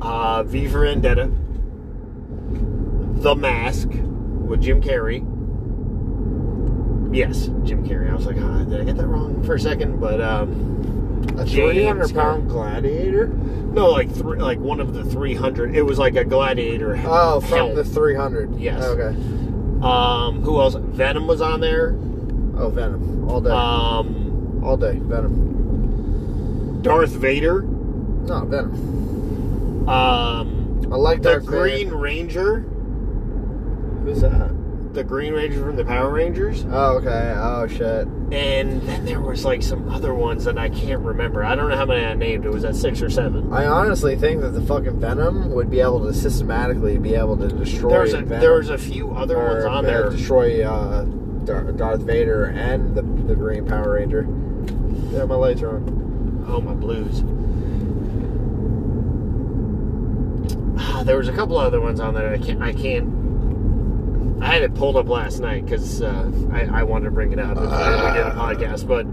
uh, 0.00 0.42
V 0.44 0.68
for 0.68 0.80
Vendetta, 0.84 1.30
The 3.20 3.34
Mask 3.34 3.88
with 3.90 4.62
Jim 4.62 4.80
Carrey. 4.82 5.24
Yes, 7.14 7.46
Jim 7.64 7.86
Carrey. 7.86 8.10
I 8.10 8.14
was 8.14 8.26
like, 8.26 8.36
ah, 8.38 8.64
did 8.64 8.80
I 8.80 8.84
get 8.84 8.96
that 8.98 9.06
wrong 9.06 9.42
for 9.42 9.54
a 9.54 9.60
second? 9.60 9.98
But 9.98 10.20
um, 10.20 11.24
a 11.38 11.46
three 11.46 11.84
hundred 11.84 12.14
pound 12.14 12.48
gladiator. 12.48 13.28
no, 13.28 13.90
like 13.90 14.10
three, 14.10 14.38
like 14.38 14.58
one 14.58 14.78
of 14.80 14.92
the 14.92 15.04
300. 15.04 15.74
It 15.74 15.82
was 15.82 15.98
like 15.98 16.16
a 16.16 16.24
gladiator. 16.24 17.00
Oh, 17.06 17.40
from 17.40 17.48
helm. 17.50 17.74
the 17.74 17.84
three 17.84 18.14
hundred. 18.14 18.58
Yes. 18.58 18.84
Okay. 18.84 19.16
Um, 19.82 20.42
who 20.42 20.60
else? 20.60 20.74
Venom 20.74 21.26
was 21.26 21.40
on 21.40 21.60
there. 21.60 21.90
Oh, 22.58 22.68
Venom. 22.70 23.28
All 23.28 23.40
day. 23.40 23.50
Um, 23.50 24.62
All 24.64 24.76
day. 24.76 24.98
Venom. 24.98 26.82
Darth 26.82 27.10
Vader. 27.10 27.62
No, 27.62 28.44
Venom. 28.44 29.07
Um, 29.88 30.82
I 30.92 30.96
like 30.96 31.22
the 31.22 31.30
Darth 31.30 31.44
Vader. 31.44 31.56
Green 31.58 31.88
Ranger. 31.90 32.60
Who's 34.04 34.20
that? 34.20 34.54
The 34.94 35.04
Green 35.04 35.34
Ranger 35.34 35.64
from 35.64 35.76
the 35.76 35.84
Power 35.84 36.10
Rangers. 36.10 36.64
Oh, 36.70 36.96
okay. 36.98 37.34
Oh, 37.36 37.66
shit. 37.66 38.06
And 38.32 38.82
then 38.82 39.04
there 39.04 39.20
was 39.20 39.44
like 39.44 39.62
some 39.62 39.88
other 39.88 40.14
ones 40.14 40.44
that 40.44 40.58
I 40.58 40.68
can't 40.70 41.00
remember. 41.02 41.44
I 41.44 41.54
don't 41.54 41.68
know 41.68 41.76
how 41.76 41.86
many 41.86 42.04
I 42.04 42.14
named. 42.14 42.44
It 42.44 42.50
was 42.50 42.64
at 42.64 42.74
six 42.74 43.00
or 43.00 43.10
seven. 43.10 43.52
I 43.52 43.66
honestly 43.66 44.16
think 44.16 44.40
that 44.40 44.50
the 44.50 44.62
fucking 44.62 44.98
Venom 44.98 45.50
would 45.52 45.70
be 45.70 45.80
able 45.80 46.04
to 46.06 46.12
systematically 46.12 46.98
be 46.98 47.14
able 47.14 47.36
to 47.36 47.48
destroy. 47.48 47.90
There's 47.90 48.14
a 48.14 48.22
Venom, 48.22 48.40
there 48.40 48.54
was 48.54 48.70
a 48.70 48.78
few 48.78 49.12
other 49.12 49.36
or, 49.36 49.52
ones 49.54 49.64
on 49.64 49.84
uh, 49.84 49.88
there. 49.88 50.10
Destroy 50.10 50.66
uh, 50.66 51.04
Dar- 51.44 51.72
Darth 51.72 52.00
Vader 52.00 52.46
and 52.46 52.94
the 52.94 53.02
the 53.02 53.34
Green 53.34 53.66
Power 53.66 53.92
Ranger. 53.92 54.26
Yeah, 55.12 55.24
my 55.24 55.34
lights 55.36 55.62
are 55.62 55.76
on. 55.76 56.44
Oh 56.48 56.60
my 56.60 56.74
blues. 56.74 57.22
Ah, 60.80 60.87
There 61.04 61.16
was 61.16 61.28
a 61.28 61.32
couple 61.32 61.56
other 61.58 61.80
ones 61.80 62.00
on 62.00 62.14
there. 62.14 62.32
I 62.32 62.38
can't. 62.38 62.62
I 62.62 62.72
can't. 62.72 64.42
I 64.42 64.46
had 64.54 64.62
it 64.62 64.74
pulled 64.74 64.96
up 64.96 65.08
last 65.08 65.40
night 65.40 65.64
because 65.64 66.00
uh, 66.02 66.30
I, 66.52 66.80
I 66.80 66.82
wanted 66.84 67.06
to 67.06 67.10
bring 67.10 67.32
it 67.32 67.38
up. 67.38 67.54
before 67.54 67.68
we 67.68 68.12
did 68.12 68.26
a 68.26 68.30
podcast, 68.36 68.86
but 68.86 69.06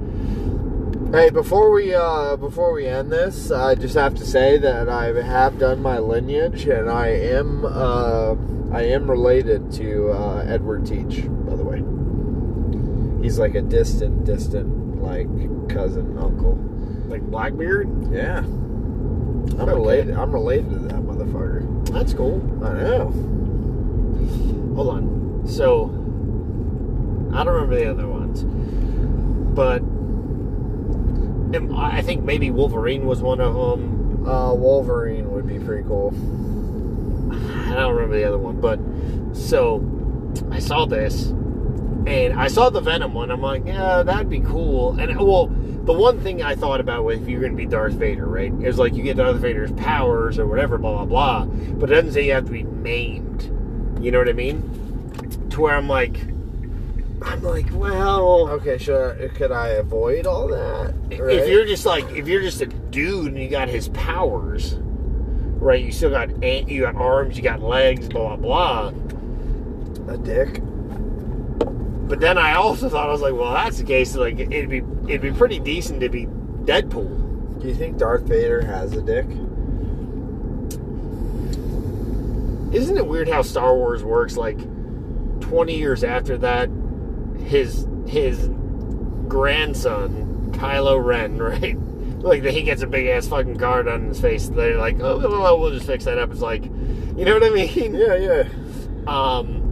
Hey, 1.15 1.29
before 1.29 1.71
we 1.71 1.93
uh, 1.93 2.35
before 2.35 2.73
we 2.73 2.87
end 2.87 3.11
this, 3.11 3.51
I 3.51 3.75
just 3.75 3.95
have 3.95 4.15
to 4.15 4.25
say 4.25 4.57
that 4.57 4.89
I 4.89 5.05
have 5.23 5.57
done 5.59 5.81
my 5.81 5.97
lineage, 5.99 6.65
and 6.65 6.89
I 6.89 7.07
am 7.07 7.63
uh, 7.65 8.35
I 8.71 8.81
am 8.83 9.09
related 9.09 9.71
to 9.73 10.09
uh, 10.11 10.43
Edward 10.47 10.85
Teach. 10.85 11.25
By 11.27 11.55
the 11.55 11.63
way, 11.63 11.81
he's 13.23 13.39
like 13.39 13.55
a 13.55 13.61
distant, 13.61 14.25
distant 14.25 15.01
like 15.01 15.27
cousin, 15.69 16.17
uncle. 16.17 16.55
like 17.07 17.21
Blackbeard, 17.21 17.87
Yeah, 18.11 18.41
I'm 19.59 19.69
related. 19.69 20.15
I'm 20.15 20.31
related 20.31 20.69
to 20.69 20.79
that 20.79 21.01
motherfucker. 21.01 21.89
that's 21.91 22.13
cool. 22.13 22.41
I 22.63 22.73
know. 22.73 23.11
Hold 24.75 24.89
on. 24.89 25.43
So 25.47 25.85
I 27.33 27.43
don't 27.43 27.53
remember 27.53 27.75
the 27.75 27.89
other 27.89 28.07
ones, 28.07 28.43
but 29.55 29.81
I 31.77 32.01
think 32.01 32.23
maybe 32.23 32.51
Wolverine 32.51 33.05
was 33.05 33.21
one 33.21 33.39
of 33.39 33.53
them. 33.53 34.27
Uh, 34.27 34.53
Wolverine 34.53 35.31
would 35.31 35.47
be 35.47 35.59
pretty 35.59 35.83
cool. 35.87 36.13
I 37.31 37.73
don't 37.75 37.93
remember 37.93 38.17
the 38.17 38.25
other 38.27 38.37
one, 38.37 38.59
but 38.59 38.79
so 39.35 39.83
I 40.51 40.59
saw 40.59 40.85
this, 40.85 41.27
and 41.27 42.33
I 42.33 42.47
saw 42.47 42.69
the 42.69 42.81
Venom 42.81 43.13
one. 43.13 43.31
I'm 43.31 43.41
like, 43.41 43.65
yeah, 43.65 44.03
that'd 44.03 44.29
be 44.29 44.39
cool. 44.39 44.99
And 44.99 45.17
well, 45.17 45.47
the 45.85 45.93
one 45.93 46.19
thing 46.21 46.41
I 46.43 46.55
thought 46.55 46.79
about 46.79 47.03
with 47.03 47.21
if 47.21 47.29
you're 47.29 47.39
going 47.39 47.51
to 47.53 47.57
be 47.57 47.65
Darth 47.65 47.93
Vader, 47.93 48.25
right, 48.25 48.51
is 48.63 48.77
like 48.77 48.93
you 48.95 49.03
get 49.03 49.17
Darth 49.17 49.37
Vader's 49.37 49.71
powers 49.73 50.39
or 50.39 50.47
whatever, 50.47 50.77
blah 50.77 51.05
blah 51.05 51.45
blah. 51.45 51.45
But 51.45 51.91
it 51.91 51.95
doesn't 51.95 52.13
say 52.13 52.25
you 52.25 52.33
have 52.33 52.45
to 52.45 52.51
be 52.51 52.63
maimed. 52.63 53.43
You 54.03 54.11
know 54.11 54.19
what 54.19 54.29
I 54.29 54.33
mean? 54.33 55.47
To 55.51 55.61
where 55.61 55.75
I'm 55.75 55.87
like, 55.87 56.19
I'm 57.21 57.41
like, 57.41 57.67
well, 57.71 58.49
Okay, 58.49 58.77
sure. 58.77 59.15
Could 59.35 59.51
I 59.51 59.69
avoid 59.69 60.27
all 60.27 60.47
that? 60.49 60.93
if 61.09 61.47
you're 61.49 61.65
just 61.65 61.85
like, 61.85 62.05
if 62.11 62.27
you're 62.27 62.41
just 62.41 62.61
a 62.61 62.65
dude 62.65 63.27
and 63.33 63.41
you 63.41 63.49
got 63.49 63.69
his 63.69 63.89
powers, 63.89 64.75
right? 64.79 65.83
You 65.83 65.91
still 65.91 66.09
got 66.09 66.43
you 66.43 66.81
got 66.81 66.95
arms, 66.95 67.37
you 67.37 67.43
got 67.43 67.61
legs, 67.61 68.07
blah 68.09 68.35
blah 68.35 68.91
blah. 68.91 70.13
a 70.13 70.17
dick. 70.17 70.61
But 72.07 72.19
then 72.19 72.37
I 72.37 72.55
also 72.55 72.87
thought 72.87 73.09
I 73.09 73.11
was 73.11 73.21
like, 73.21 73.33
well, 73.33 73.51
that's 73.53 73.79
the 73.79 73.83
case. 73.83 74.15
Like, 74.15 74.39
it'd 74.39 74.69
be 74.69 74.83
it'd 75.07 75.21
be 75.21 75.31
pretty 75.31 75.59
decent 75.59 76.01
to 76.01 76.09
be 76.09 76.25
Deadpool. 76.25 77.61
Do 77.61 77.67
you 77.67 77.75
think 77.75 77.97
Darth 77.97 78.23
Vader 78.23 78.61
has 78.61 78.93
a 78.93 79.01
dick? 79.01 79.25
Isn't 82.73 82.97
it 82.97 83.07
weird 83.07 83.29
how 83.29 83.41
Star 83.41 83.73
Wars 83.75 84.03
works? 84.03 84.37
Like, 84.37 84.59
twenty 85.41 85.77
years 85.77 86.03
after 86.03 86.37
that, 86.39 86.69
his 87.39 87.87
his 88.05 88.49
grandson 89.27 90.51
Kylo 90.51 91.03
Ren, 91.03 91.37
right? 91.41 91.77
Like 92.19 92.43
he 92.43 92.63
gets 92.63 92.81
a 92.81 92.87
big 92.87 93.07
ass 93.07 93.27
fucking 93.27 93.55
guard 93.55 93.87
on 93.87 94.05
his 94.09 94.19
face. 94.19 94.47
They're 94.49 94.77
like, 94.77 94.99
oh, 94.99 95.19
well, 95.57 95.69
just 95.71 95.85
fix 95.85 96.05
that 96.05 96.17
up. 96.17 96.31
It's 96.31 96.41
like, 96.41 96.65
you 96.65 97.25
know 97.25 97.33
what 97.33 97.43
I 97.43 97.49
mean? 97.49 97.95
Yeah, 97.95 98.15
yeah. 98.15 98.47
Um, 99.07 99.64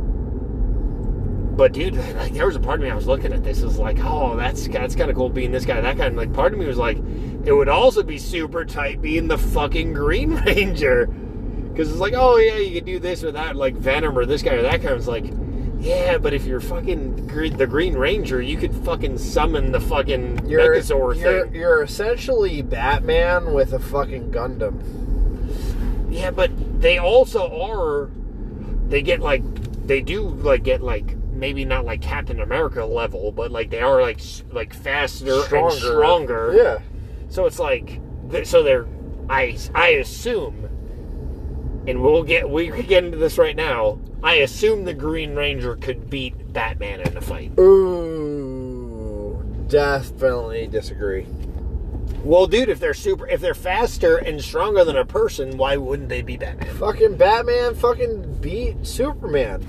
but 1.55 1.71
dude, 1.71 1.95
like 2.15 2.33
there 2.33 2.47
was 2.47 2.55
a 2.55 2.59
part 2.59 2.79
of 2.79 2.83
me 2.83 2.89
I 2.89 2.95
was 2.95 3.05
looking 3.05 3.31
at 3.31 3.43
this 3.43 3.61
was 3.61 3.77
like, 3.77 3.99
oh, 4.03 4.35
that's 4.35 4.67
that's 4.67 4.95
kind 4.95 5.11
of 5.11 5.15
cool 5.15 5.29
being 5.29 5.51
this 5.51 5.65
guy, 5.65 5.79
that 5.79 5.97
guy. 5.97 6.07
And 6.07 6.17
like 6.17 6.33
part 6.33 6.53
of 6.53 6.59
me 6.59 6.65
was 6.65 6.77
like, 6.77 6.97
it 7.45 7.53
would 7.53 7.69
also 7.69 8.01
be 8.01 8.17
super 8.17 8.65
tight 8.65 9.01
being 9.01 9.27
the 9.27 9.37
fucking 9.37 9.93
Green 9.93 10.31
Ranger, 10.45 11.05
because 11.05 11.91
it's 11.91 11.99
like, 11.99 12.13
oh 12.15 12.37
yeah, 12.37 12.57
you 12.57 12.73
could 12.73 12.85
do 12.85 12.99
this 12.99 13.23
or 13.23 13.31
that, 13.33 13.55
like 13.55 13.75
Venom 13.75 14.17
or 14.17 14.25
this 14.25 14.41
guy 14.41 14.53
or 14.53 14.63
that 14.63 14.81
guy. 14.81 14.93
It's 14.93 15.07
like, 15.07 15.25
yeah, 15.79 16.17
but 16.17 16.33
if 16.33 16.45
you're 16.45 16.59
fucking 16.59 17.27
the 17.57 17.67
Green 17.67 17.93
Ranger, 17.93 18.41
you 18.41 18.57
could 18.57 18.73
fucking 18.73 19.17
summon 19.19 19.71
the 19.71 19.81
fucking 19.81 20.47
You're, 20.47 20.75
Megazord 20.75 21.19
you're, 21.19 21.43
thing. 21.45 21.55
you're 21.55 21.83
essentially 21.83 22.61
Batman 22.63 23.53
with 23.53 23.73
a 23.73 23.79
fucking 23.79 24.31
Gundam. 24.31 24.81
Yeah, 26.09 26.31
but 26.31 26.51
they 26.81 26.97
also 26.97 27.47
are. 27.61 28.09
They 28.87 29.01
get 29.01 29.19
like 29.19 29.43
they 29.85 30.01
do 30.01 30.21
like 30.21 30.63
get 30.63 30.81
like 30.81 31.15
maybe 31.43 31.65
not 31.65 31.83
like 31.83 32.01
Captain 32.01 32.39
America 32.39 32.85
level, 32.85 33.29
but 33.33 33.51
like 33.51 33.69
they 33.69 33.81
are 33.81 34.01
like 34.01 34.21
like 34.53 34.73
faster 34.73 35.43
and 35.53 35.73
stronger. 35.73 36.53
Yeah. 36.55 36.79
So 37.27 37.45
it's 37.47 37.59
like 37.59 37.99
so 38.45 38.63
they're 38.63 38.87
I 39.29 39.57
I 39.75 39.89
assume, 39.89 40.69
and 41.85 42.01
we'll 42.01 42.23
get 42.23 42.49
we 42.49 42.69
could 42.69 42.87
get 42.87 43.03
into 43.03 43.17
this 43.17 43.37
right 43.37 43.57
now. 43.57 43.99
I 44.23 44.35
assume 44.35 44.85
the 44.85 44.93
Green 44.93 45.35
Ranger 45.35 45.75
could 45.75 46.09
beat 46.09 46.53
Batman 46.53 47.01
in 47.01 47.17
a 47.17 47.21
fight. 47.21 47.59
Ooh, 47.59 49.43
definitely 49.67 50.67
disagree. 50.67 51.27
Well, 52.23 52.47
dude, 52.47 52.69
if 52.69 52.79
they're 52.79 52.93
super, 52.93 53.27
if 53.27 53.41
they're 53.41 53.53
faster 53.53 54.15
and 54.15 54.41
stronger 54.41 54.85
than 54.85 54.95
a 54.95 55.03
person, 55.03 55.57
why 55.57 55.75
wouldn't 55.75 56.07
they 56.07 56.21
be 56.21 56.37
Batman? 56.37 56.73
Fucking 56.77 57.17
Batman 57.17 57.75
fucking 57.75 58.39
beat 58.39 58.87
Superman. 58.87 59.67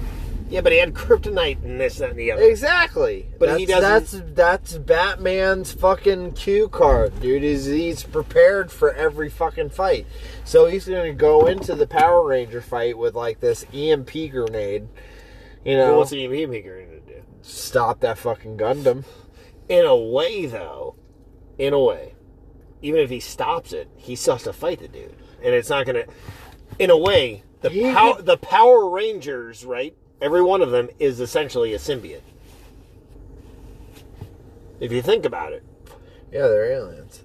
Yeah, 0.51 0.61
but 0.61 0.73
he 0.73 0.79
had 0.79 0.93
kryptonite 0.95 1.65
and 1.65 1.81
this, 1.81 1.99
that, 1.99 2.11
and 2.11 2.19
the 2.19 2.31
other. 2.33 2.43
Exactly. 2.43 3.27
But 3.39 3.47
that's, 3.47 3.59
he 3.61 3.67
doesn't- 3.67 4.35
That's 4.35 4.35
that's 4.75 4.79
Batman's 4.79 5.73
fucking 5.73 6.33
cue 6.33 6.69
card, 6.69 7.19
dude. 7.21 7.43
He's 7.43 7.65
he's 7.65 8.03
prepared 8.03 8.71
for 8.71 8.93
every 8.93 9.31
fucking 9.31 9.71
fight. 9.71 10.07
So 10.45 10.67
he's 10.67 10.87
gonna 10.87 11.15
go 11.15 11.47
into 11.47 11.75
the 11.75 11.87
Power 11.87 12.27
Ranger 12.27 12.61
fight 12.61 12.99
with 12.99 13.15
like 13.15 13.41
this 13.41 13.65
EMP 13.73 14.11
grenade. 14.31 14.87
You 15.65 15.77
know, 15.79 15.91
Well, 15.93 15.99
what's 16.01 16.13
an 16.13 16.19
EMP 16.19 16.63
grenade 16.63 17.07
to 17.07 17.15
do? 17.15 17.23
stop 17.43 18.01
that 18.01 18.19
fucking 18.19 18.57
Gundam. 18.59 19.05
In 19.69 19.87
a 19.87 19.97
way, 19.97 20.45
though, 20.45 20.95
in 21.57 21.73
a 21.73 21.81
way, 21.81 22.15
even 22.83 23.01
if 23.01 23.09
he 23.09 23.19
stops 23.19 23.73
it, 23.73 23.89
he 23.97 24.15
still 24.15 24.35
has 24.35 24.43
to 24.43 24.53
fight 24.53 24.81
the 24.81 24.89
dude, 24.89 25.17
and 25.43 25.55
it's 25.55 25.71
not 25.71 25.87
going 25.87 26.05
to. 26.05 26.13
In 26.79 26.91
a 26.91 26.99
way, 26.99 27.45
the 27.63 27.71
He- 27.71 27.91
pow- 27.91 28.19
the 28.21 28.37
Power 28.37 28.91
Rangers, 28.91 29.65
right? 29.65 29.97
Every 30.21 30.43
one 30.43 30.63
of 30.63 30.71
them 30.71 30.89
is 30.99 31.21
essentially 31.21 31.75
a 31.75 31.79
symbiote. 31.79 32.21
If 34.81 34.93
you 34.93 35.03
think 35.03 35.25
about 35.25 35.53
it, 35.53 35.63
Yeah, 36.33 36.49
they're 36.49 36.71
aliens. 36.73 37.23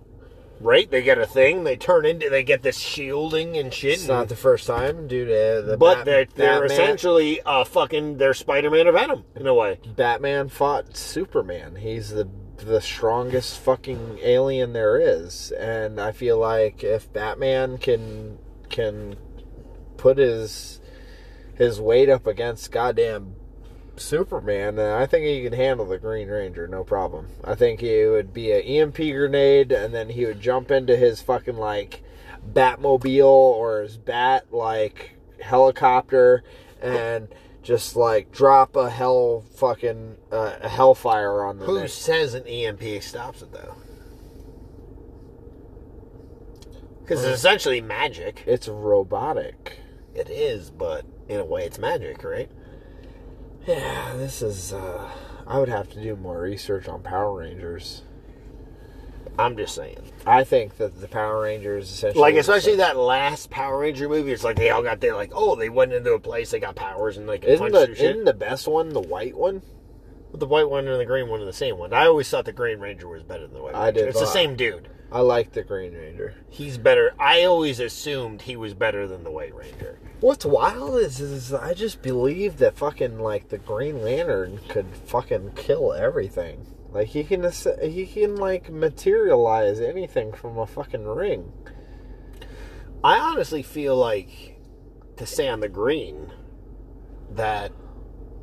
right? 0.60 0.90
They 0.90 1.02
get 1.02 1.18
a 1.18 1.26
thing, 1.26 1.64
they 1.64 1.76
turn 1.78 2.06
into, 2.06 2.30
they 2.30 2.44
get 2.44 2.62
this 2.62 2.78
shielding 2.78 3.58
and 3.58 3.74
shit. 3.74 3.94
It's 3.94 4.08
not 4.08 4.30
the 4.30 4.36
first 4.36 4.68
time, 4.68 5.08
dude. 5.08 5.30
Uh, 5.30 5.62
the 5.62 5.78
but 5.78 5.96
Bat- 6.00 6.06
they're 6.06 6.26
they're 6.36 6.60
Batman, 6.62 6.72
essentially 6.72 7.42
uh, 7.42 7.64
fucking 7.64 8.18
they're 8.18 8.34
Spider-Man 8.34 8.88
or 8.88 8.92
Venom 8.92 9.24
in 9.36 9.48
a 9.48 9.54
way. 9.54 9.80
Batman 9.96 10.50
fought 10.50 10.96
Superman. 10.96 11.76
He's 11.78 12.10
the 12.10 12.28
the 12.58 12.82
strongest 12.82 13.58
fucking 13.60 14.20
alien 14.22 14.74
there 14.74 15.00
is, 15.00 15.52
and 15.52 16.00
I 16.00 16.12
feel 16.12 16.38
like 16.38 16.84
if 16.84 17.12
Batman 17.14 17.78
can 17.78 18.38
can 18.70 19.16
put 19.98 20.18
his 20.18 20.79
his 21.60 21.80
weight 21.80 22.10
up 22.10 22.26
against 22.26 22.72
goddamn 22.72 23.36
Superman, 23.98 24.80
I 24.80 25.06
think 25.06 25.26
he 25.26 25.44
can 25.44 25.54
handle 25.54 25.86
the 25.86 25.98
Green 25.98 26.30
Ranger, 26.30 26.68
no 26.68 26.86
problem. 26.86 27.28
I 27.44 27.54
think 27.54 27.82
he 27.82 28.06
would 28.06 28.34
be 28.34 28.52
an 28.54 28.62
EMP 28.62 28.96
grenade, 28.96 29.74
and 29.74 29.94
then 29.94 30.10
he 30.10 30.26
would 30.26 30.40
jump 30.40 30.72
into 30.72 30.96
his 30.96 31.22
fucking 31.22 31.58
like 31.58 32.02
Batmobile 32.50 33.26
or 33.26 33.82
his 33.82 33.98
Bat 33.98 34.54
like 34.54 35.18
helicopter, 35.42 36.44
and 36.82 37.28
just 37.62 37.98
like 37.98 38.32
drop 38.32 38.78
a 38.78 38.90
hell 38.90 39.44
fucking 39.56 40.16
uh, 40.32 40.56
a 40.62 40.70
hellfire 40.70 41.44
on 41.44 41.60
the 41.60 41.66
Who 41.66 41.82
neck. 41.82 41.90
says 41.90 42.34
an 42.34 42.48
EMP 42.48 43.04
stops 43.04 43.42
it 43.42 43.52
though? 43.52 43.76
Because 47.02 47.26
it's 47.26 47.40
essentially 47.40 47.82
magic. 47.82 48.44
It's 48.48 48.70
robotic. 48.70 49.80
It 50.16 50.30
is, 50.30 50.70
but 50.70 51.06
in 51.30 51.40
a 51.40 51.46
way, 51.46 51.64
it's 51.66 51.80
magic, 51.80 52.24
right? 52.24 52.50
Yeah, 53.66 54.16
this 54.18 54.42
is. 54.42 54.74
uh 54.74 55.10
I 55.48 55.58
would 55.58 55.70
have 55.70 55.90
to 55.92 56.02
do 56.02 56.16
more 56.16 56.40
research 56.42 56.88
on 56.88 57.02
Power 57.02 57.40
Rangers. 57.40 58.04
I'm 59.38 59.56
just 59.58 59.74
saying. 59.74 59.98
I 60.28 60.44
think 60.44 60.78
that 60.78 61.00
the 61.00 61.08
Power 61.08 61.42
Rangers 61.42 61.90
essentially 61.90 62.22
Like, 62.22 62.36
especially 62.36 62.76
that 62.76 62.98
last 62.98 63.50
Power 63.50 63.80
Ranger 63.80 64.10
movie, 64.10 64.32
it's 64.32 64.44
like 64.44 64.58
they 64.58 64.70
all 64.70 64.84
got 64.84 65.00
their 65.00 65.16
like, 65.16 65.32
oh, 65.34 65.56
they 65.56 65.70
went 65.70 65.94
into 65.94 66.14
a 66.14 66.20
place, 66.20 66.52
they 66.52 66.60
got 66.60 66.76
powers, 66.76 67.18
and 67.18 67.26
could 67.28 67.46
Isn't 67.46 67.72
the 67.72 67.88
shit. 67.96 68.12
isn't 68.12 68.26
the 68.26 68.34
best 68.34 68.68
one 68.68 68.90
the 68.90 69.00
white 69.00 69.36
one? 69.36 69.62
the 70.34 70.46
white 70.46 70.70
one 70.70 70.88
and 70.88 71.00
the 71.00 71.06
green 71.06 71.28
one 71.28 71.42
are 71.42 71.46
the 71.46 71.54
same 71.54 71.78
one. 71.78 71.92
I 71.94 72.06
always 72.06 72.30
thought 72.30 72.46
the 72.46 72.52
Green 72.52 72.80
Ranger 72.80 73.08
was 73.08 73.24
better 73.24 73.48
than 73.48 73.54
the 73.56 73.64
White 73.64 73.74
I 73.76 73.86
Ranger. 73.86 74.02
did 74.02 74.10
It's 74.10 74.20
the 74.20 74.28
same 74.28 74.56
dude. 74.56 74.88
I 75.12 75.22
like 75.22 75.54
the 75.54 75.64
Green 75.64 75.94
Ranger. 75.94 76.36
He's 76.50 76.78
better. 76.78 77.14
I 77.20 77.44
always 77.44 77.80
assumed 77.80 78.44
he 78.44 78.56
was 78.56 78.76
better 78.76 79.08
than 79.08 79.24
the 79.24 79.32
White 79.32 79.56
Ranger. 79.56 80.00
What's 80.20 80.46
wild 80.46 80.98
is, 81.00 81.20
is 81.20 81.52
I 81.52 81.74
just 81.74 82.02
believe 82.04 82.58
that 82.58 82.78
fucking 82.78 83.20
like 83.20 83.50
the 83.50 83.58
Green 83.58 84.04
Lantern 84.04 84.60
could 84.70 84.86
fucking 85.06 85.54
kill 85.56 85.94
everything. 85.94 86.68
Like 86.92 87.08
he 87.08 87.24
can 87.24 87.50
he 87.82 88.06
can 88.06 88.36
like 88.36 88.70
materialize 88.70 89.80
anything 89.80 90.34
from 90.34 90.58
a 90.58 90.68
fucking 90.68 91.06
ring. 91.06 91.54
I 93.04 93.18
honestly 93.18 93.64
feel 93.64 93.96
like, 93.96 94.60
to 95.18 95.26
stay 95.26 95.48
on 95.48 95.62
the 95.62 95.70
green, 95.70 96.34
that 97.32 97.72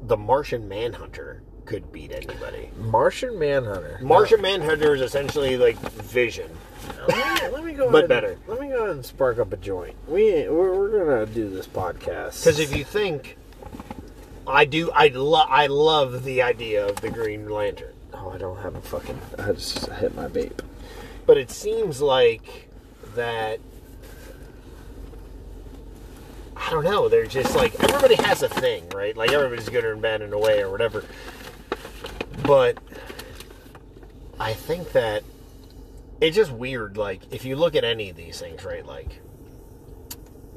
the 0.03 0.17
Martian 0.17 0.69
Manhunter 0.69 1.43
could 1.67 1.93
beat 1.93 2.13
anybody. 2.13 2.71
Martian 2.79 3.39
Manhunter. 3.39 3.99
Martian 4.03 4.41
Manhunter 4.41 4.95
is 4.95 5.01
essentially 5.03 5.57
like 5.57 5.79
Vision. 5.79 6.51
let 7.09 7.43
me, 7.43 7.49
let 7.49 7.65
me 7.65 7.73
go 7.73 7.91
But 7.91 8.05
ahead, 8.05 8.09
better. 8.09 8.39
Let 8.47 8.61
me 8.61 8.69
go 8.69 8.85
ahead 8.85 8.91
and 8.97 9.05
spark 9.05 9.39
up 9.39 9.53
a 9.53 9.57
joint. 9.57 9.97
We 10.09 10.49
we're, 10.49 10.75
we're 10.79 11.05
gonna 11.05 11.27
do 11.27 11.51
this 11.51 11.67
podcast 11.67 12.41
Because 12.45 12.59
if 12.61 12.75
you 12.77 12.85
think, 12.85 13.37
I 14.47 14.65
do, 14.65 14.91
I 14.93 15.09
love, 15.09 15.49
I 15.51 15.67
love 15.67 16.25
the 16.25 16.43
idea 16.43 16.87
of 16.87 17.01
the 17.01 17.11
Green 17.11 17.49
Lantern, 17.51 17.93
oh 18.15 18.31
I 18.31 18.39
don't 18.39 18.59
have 18.59 18.77
a 18.77 18.81
fucking 18.81 19.21
I 19.39 19.53
just 19.53 19.87
hit 19.91 20.15
my 20.15 20.29
vape. 20.29 20.61
but 21.27 21.37
it 21.37 21.51
seems 21.51 22.01
like 22.01 22.69
that. 23.17 23.59
I 26.59 26.71
don't 26.71 26.85
know. 26.85 27.09
They're 27.09 27.27
just 27.27 27.55
like 27.55 27.75
everybody 27.81 28.15
has 28.17 28.43
a 28.43 28.49
thing, 28.49 28.89
right? 28.95 29.17
Like 29.17 29.31
everybody's 29.33 29.69
good 29.69 29.85
or 29.85 29.95
bad 29.97 30.23
in 30.23 30.33
a 30.33 30.39
way 30.39 30.63
or 30.63 30.71
whatever. 30.71 31.05
But 32.43 32.79
I 34.39 34.53
think 34.53 34.93
that 34.93 35.23
it's 36.21 36.37
just 36.37 36.53
weird. 36.53 36.97
Like, 36.97 37.33
if 37.33 37.45
you 37.45 37.57
look 37.57 37.75
at 37.75 37.85
any 37.85 38.11
of 38.11 38.17
these 38.17 38.41
things, 38.41 38.65
right? 38.65 38.85
Like, 38.85 39.21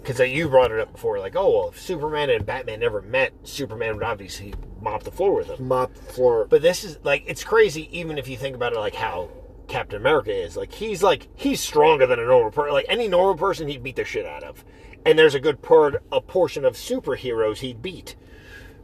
because 0.02 0.20
you 0.20 0.50
brought 0.50 0.72
it 0.72 0.80
up 0.80 0.94
before, 0.94 1.20
like, 1.20 1.36
oh, 1.36 1.52
well, 1.52 1.70
if 1.70 1.80
Superman 1.80 2.30
and 2.30 2.46
Batman 2.46 2.80
never 2.80 3.02
met, 3.02 3.34
Superman 3.44 3.96
would 3.96 4.04
obviously 4.04 4.54
mop 4.82 5.04
the 5.04 5.12
floor 5.12 5.36
with 5.36 5.48
him. 5.48 5.68
Mop 5.68 5.94
the 5.94 6.14
floor. 6.14 6.48
But 6.50 6.62
this 6.62 6.84
is 6.84 6.98
like 7.04 7.24
it's 7.28 7.44
crazy, 7.44 7.90
even 7.98 8.18
if 8.18 8.28
you 8.28 8.38
think 8.38 8.56
about 8.56 8.74
it, 8.74 8.80
like 8.80 8.96
how 8.96 9.30
Captain 9.68 10.00
America 10.00 10.34
is. 10.34 10.58
Like 10.58 10.74
he's 10.74 11.04
like 11.04 11.28
he's 11.36 11.60
stronger 11.60 12.06
than 12.06 12.20
a 12.20 12.26
normal 12.26 12.52
person. 12.52 12.74
Like 12.74 12.86
any 12.90 13.08
normal 13.08 13.36
person, 13.36 13.68
he'd 13.68 13.84
beat 13.84 13.96
the 13.96 14.06
shit 14.06 14.26
out 14.26 14.44
of. 14.44 14.64
And 15.06 15.18
there's 15.18 15.36
a 15.36 15.40
good 15.40 15.62
part, 15.62 16.04
a 16.12 16.22
portion 16.22 16.66
of 16.66 16.76
superheroes 16.76 17.60
he'd 17.60 17.82
beat. 17.82 18.16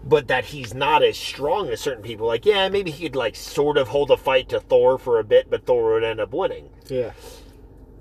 But 0.08 0.28
that 0.28 0.46
he's 0.46 0.74
not 0.76 1.02
as 1.02 1.18
strong 1.18 1.70
as 1.70 1.82
certain 1.82 2.04
people. 2.04 2.28
Like 2.28 2.46
yeah, 2.46 2.70
maybe 2.70 2.92
he 2.92 3.06
could 3.06 3.16
like 3.16 3.36
sort 3.36 3.78
of 3.78 3.88
hold 3.88 4.12
a 4.12 4.18
fight 4.18 4.50
to 4.50 4.60
Thor 4.60 4.98
for 5.00 5.20
a 5.20 5.24
bit, 5.24 5.50
but 5.50 5.66
Thor 5.66 5.94
would 5.94 6.04
end 6.04 6.20
up 6.20 6.32
winning. 6.34 6.70
yeah. 6.88 7.12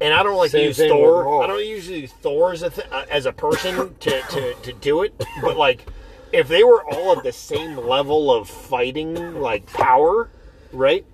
And 0.01 0.13
I 0.13 0.23
don't 0.25 0.37
like 0.37 0.51
to 0.51 0.61
use 0.63 0.77
Thor. 0.77 1.43
I 1.45 1.47
don't 1.47 1.65
usually 1.65 2.01
use 2.03 2.13
Thor 2.13 2.53
as 2.53 2.63
a 2.65 2.69
th- 2.71 2.89
uh, 2.91 3.05
as 3.11 3.27
a 3.27 3.33
person 3.33 3.95
to, 4.01 4.21
to 4.23 4.55
to 4.55 4.73
do 4.75 5.03
it. 5.03 5.15
But 5.41 5.57
like, 5.57 5.87
if 6.33 6.49
they 6.49 6.65
were 6.65 6.85
all 6.93 7.17
at 7.17 7.23
the 7.23 7.33
same 7.33 7.77
level 7.77 8.35
of 8.35 8.51
fighting, 8.51 9.41
like 9.41 9.65
power, 9.73 10.31
right? 10.73 11.07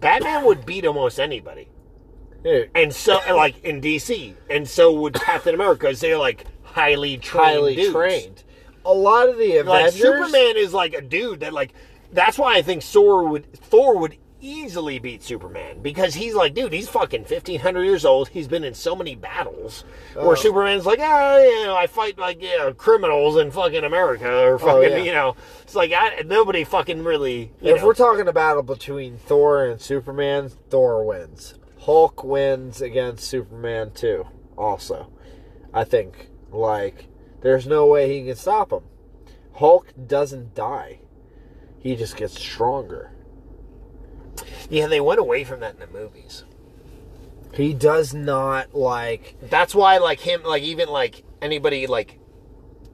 Batman 0.00 0.44
would 0.46 0.66
beat 0.66 0.84
almost 0.86 1.20
anybody, 1.20 1.68
Yeah. 2.44 2.64
and 2.74 2.92
so 2.94 3.20
like 3.28 3.62
in 3.62 3.80
DC, 3.80 4.34
and 4.50 4.66
so 4.68 4.92
would 5.00 5.14
Captain 5.14 5.54
America, 5.54 5.92
they're 5.94 6.18
like 6.18 6.44
highly 6.62 7.18
trained 7.18 7.44
Highly 7.46 7.76
dudes. 7.76 7.92
trained. 7.92 8.42
A 8.88 8.92
lot 8.92 9.28
of 9.28 9.38
the 9.38 9.62
Like 9.62 9.92
Superman 9.92 10.56
is 10.56 10.72
like 10.74 10.94
a 10.94 11.00
dude 11.02 11.40
that 11.40 11.52
like. 11.52 11.72
That's 12.10 12.38
why 12.38 12.54
I 12.56 12.62
think 12.62 12.82
Thor 12.82 13.28
would 13.28 13.52
Thor 13.52 13.98
would 13.98 14.16
easily 14.40 14.98
beat 15.00 15.22
Superman 15.22 15.80
because 15.82 16.14
he's 16.14 16.32
like, 16.32 16.54
dude, 16.54 16.72
he's 16.72 16.88
fucking 16.88 17.24
fifteen 17.24 17.60
hundred 17.60 17.84
years 17.84 18.04
old. 18.04 18.28
He's 18.28 18.48
been 18.48 18.64
in 18.64 18.72
so 18.72 18.96
many 18.96 19.14
battles 19.14 19.84
where 20.14 20.28
Oh. 20.28 20.34
Superman's 20.34 20.86
like, 20.86 21.00
ah, 21.02 21.38
you 21.38 21.66
know, 21.66 21.76
I 21.76 21.86
fight 21.86 22.18
like 22.18 22.40
yeah, 22.40 22.70
criminals 22.76 23.36
in 23.36 23.50
fucking 23.50 23.84
America 23.84 24.42
or 24.42 24.58
fucking, 24.58 24.74
Oh, 24.92 24.96
yeah. 24.96 24.96
you 25.02 25.12
know, 25.12 25.36
it's 25.62 25.74
like 25.74 25.92
I, 25.92 26.22
nobody 26.24 26.64
fucking 26.64 27.04
really. 27.04 27.52
You 27.60 27.74
If 27.74 27.80
know, 27.80 27.86
we're 27.88 27.94
talking 27.94 28.26
a 28.26 28.32
battle 28.32 28.62
between 28.62 29.18
Thor 29.18 29.66
and 29.66 29.80
Superman, 29.80 30.48
Thor 30.70 31.04
wins. 31.04 31.54
Hulk 31.80 32.24
wins 32.24 32.80
against 32.80 33.24
Superman 33.28 33.90
too. 33.90 34.26
Also, 34.56 35.10
I 35.74 35.84
think 35.84 36.28
like 36.50 37.07
there's 37.40 37.66
no 37.66 37.86
way 37.86 38.12
he 38.12 38.26
can 38.26 38.36
stop 38.36 38.72
him. 38.72 38.82
Hulk 39.54 39.92
doesn't 40.06 40.54
die; 40.54 41.00
he 41.80 41.96
just 41.96 42.16
gets 42.16 42.38
stronger. 42.38 43.12
yeah, 44.70 44.86
they 44.86 45.00
went 45.00 45.20
away 45.20 45.44
from 45.44 45.60
that 45.60 45.74
in 45.74 45.80
the 45.80 45.86
movies. 45.86 46.44
He 47.54 47.74
does 47.74 48.14
not 48.14 48.74
like. 48.74 49.36
That's 49.42 49.74
why, 49.74 49.98
like 49.98 50.20
him, 50.20 50.42
like 50.44 50.62
even 50.62 50.88
like 50.88 51.24
anybody, 51.42 51.86
like 51.86 52.18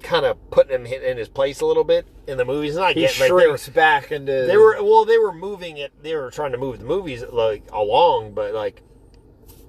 kind 0.03 0.25
of 0.27 0.51
putting 0.51 0.85
him 0.87 1.03
in 1.03 1.17
his 1.17 1.29
place 1.29 1.61
a 1.61 1.67
little 1.67 1.85
bit 1.85 2.07
in 2.27 2.37
the 2.39 2.45
movies. 2.45 2.77
Not 2.77 2.95
He 2.95 3.01
getting 3.03 3.21
like, 3.21 3.29
they 3.29 3.33
were- 3.33 3.41
shrinks 3.43 3.69
back 3.69 4.13
into. 4.13 4.33
They 4.47 4.57
were 4.57 4.77
well, 4.83 5.05
they 5.05 5.19
were 5.19 5.33
moving 5.33 5.77
it. 5.77 5.93
They 6.03 6.15
were 6.15 6.31
trying 6.31 6.53
to 6.53 6.59
move 6.59 6.79
the 6.79 6.85
movies 6.87 7.23
like 7.31 7.65
along, 7.73 8.33
but 8.35 8.55
like 8.55 8.83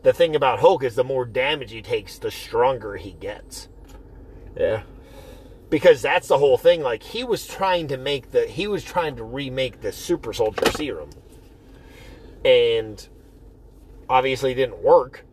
the 0.03 0.13
thing 0.13 0.35
about 0.35 0.59
Hulk 0.59 0.83
is 0.83 0.95
the 0.95 1.03
more 1.03 1.25
damage 1.25 1.71
he 1.71 1.81
takes, 1.81 2.17
the 2.19 2.31
stronger 2.31 2.95
he 2.95 3.11
gets. 3.13 3.67
Yeah. 4.55 4.83
Because 5.69 6.01
that's 6.01 6.27
the 6.27 6.37
whole 6.37 6.57
thing. 6.57 6.81
Like 6.81 7.03
he 7.03 7.23
was 7.23 7.47
trying 7.47 7.87
to 7.89 7.97
make 7.97 8.31
the 8.31 8.45
he 8.47 8.67
was 8.67 8.83
trying 8.83 9.15
to 9.17 9.23
remake 9.23 9.81
the 9.81 9.91
super 9.91 10.31
soldier 10.31 10.71
serum, 10.71 11.09
and 12.43 13.07
obviously 14.07 14.53
didn't 14.53 14.83
work. 14.83 15.25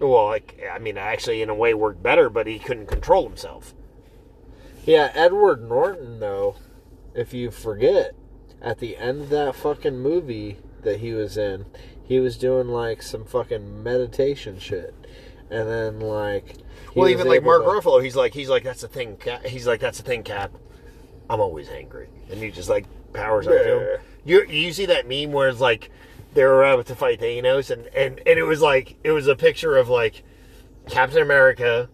Well, 0.00 0.26
like 0.26 0.60
I 0.70 0.78
mean, 0.78 0.98
actually, 0.98 1.40
in 1.40 1.50
a 1.50 1.54
way, 1.54 1.72
worked 1.72 2.02
better, 2.02 2.28
but 2.28 2.46
he 2.46 2.58
couldn't 2.58 2.86
control 2.86 3.26
himself. 3.28 3.74
Yeah, 4.84 5.12
Edward 5.14 5.68
Norton 5.68 6.18
though, 6.18 6.56
if 7.14 7.32
you 7.32 7.50
forget, 7.50 8.14
at 8.60 8.78
the 8.78 8.96
end 8.96 9.22
of 9.22 9.28
that 9.30 9.54
fucking 9.54 9.98
movie 9.98 10.58
that 10.82 11.00
he 11.00 11.12
was 11.12 11.36
in, 11.36 11.66
he 12.02 12.18
was 12.18 12.38
doing 12.38 12.68
like 12.68 13.02
some 13.02 13.24
fucking 13.24 13.82
meditation 13.82 14.58
shit. 14.58 14.97
And 15.50 15.68
then 15.68 16.00
like 16.00 16.56
well, 16.94 17.08
even 17.08 17.26
like 17.26 17.42
Mark 17.42 17.62
to- 17.62 17.68
Ruffalo, 17.68 18.02
he's 18.02 18.16
like, 18.16 18.34
he's 18.34 18.48
like, 18.48 18.64
that's 18.64 18.80
the 18.80 18.88
thing. 18.88 19.16
Cap. 19.16 19.44
He's 19.44 19.66
like, 19.66 19.80
that's 19.80 19.98
the 19.98 20.04
thing, 20.04 20.22
Cap. 20.22 20.52
I'm 21.30 21.40
always 21.40 21.68
angry, 21.68 22.08
and 22.30 22.42
he 22.42 22.50
just 22.50 22.68
like 22.68 22.86
powers 23.12 23.46
up 23.46 23.54
to. 23.54 24.00
You 24.24 24.44
you 24.46 24.72
see 24.72 24.86
that 24.86 25.08
meme 25.08 25.32
where 25.32 25.48
it's 25.48 25.60
like 25.60 25.90
they 26.34 26.44
were 26.44 26.64
about 26.64 26.86
to 26.86 26.94
fight 26.94 27.20
Thanos, 27.20 27.70
and 27.70 27.86
and 27.88 28.18
and 28.26 28.38
it 28.38 28.44
was 28.44 28.60
like 28.60 28.96
it 29.04 29.10
was 29.12 29.26
a 29.26 29.36
picture 29.36 29.76
of 29.76 29.88
like 29.88 30.22
Captain 30.88 31.22
America. 31.22 31.88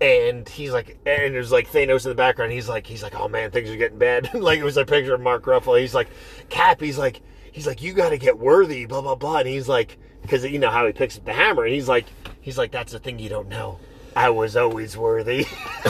And 0.00 0.48
he's 0.48 0.70
like, 0.70 0.96
and 1.06 1.34
there's 1.34 1.50
like 1.50 1.68
Thanos 1.72 2.04
in 2.04 2.10
the 2.10 2.14
background. 2.14 2.52
He's 2.52 2.68
like, 2.68 2.86
he's 2.86 3.02
like, 3.02 3.18
oh 3.18 3.26
man, 3.26 3.50
things 3.50 3.68
are 3.68 3.76
getting 3.76 3.98
bad. 3.98 4.32
like 4.40 4.60
it 4.60 4.64
was 4.64 4.76
a 4.76 4.84
picture 4.84 5.14
of 5.14 5.20
Mark 5.20 5.44
Ruffalo. 5.44 5.80
He's 5.80 5.94
like, 5.94 6.08
Cap. 6.48 6.80
He's 6.80 6.98
like, 6.98 7.20
he's 7.50 7.66
like, 7.66 7.82
you 7.82 7.92
got 7.92 8.10
to 8.10 8.18
get 8.18 8.38
worthy, 8.38 8.86
blah 8.86 9.00
blah 9.00 9.16
blah. 9.16 9.38
And 9.38 9.48
he's 9.48 9.68
like, 9.68 9.98
because 10.28 10.44
you 10.44 10.58
know 10.58 10.68
how 10.68 10.86
he 10.86 10.92
picks 10.92 11.16
up 11.16 11.24
the 11.24 11.32
hammer. 11.32 11.64
And 11.64 11.72
he's 11.72 11.88
like, 11.88 12.04
he's 12.42 12.58
like, 12.58 12.70
that's 12.70 12.92
the 12.92 12.98
thing 12.98 13.18
you 13.18 13.30
don't 13.30 13.48
know. 13.48 13.78
I 14.14 14.28
was 14.28 14.56
always 14.56 14.94
worthy. 14.94 15.46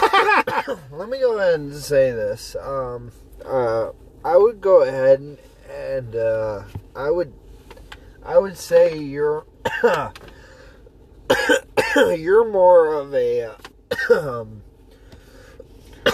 Let 0.92 1.08
me 1.08 1.18
go 1.18 1.38
ahead 1.38 1.58
and 1.58 1.74
say 1.74 2.12
this. 2.12 2.54
Um, 2.54 3.10
uh, 3.44 3.90
I 4.24 4.36
would 4.36 4.60
go 4.60 4.82
ahead 4.82 5.38
and, 5.68 6.14
uh, 6.14 6.62
I 6.94 7.10
would, 7.10 7.32
I 8.24 8.38
would 8.38 8.56
say 8.56 8.96
you're, 8.96 9.44
you're 11.96 12.48
more 12.48 12.94
of 12.94 13.12
a, 13.14 13.56
um, 14.10 14.62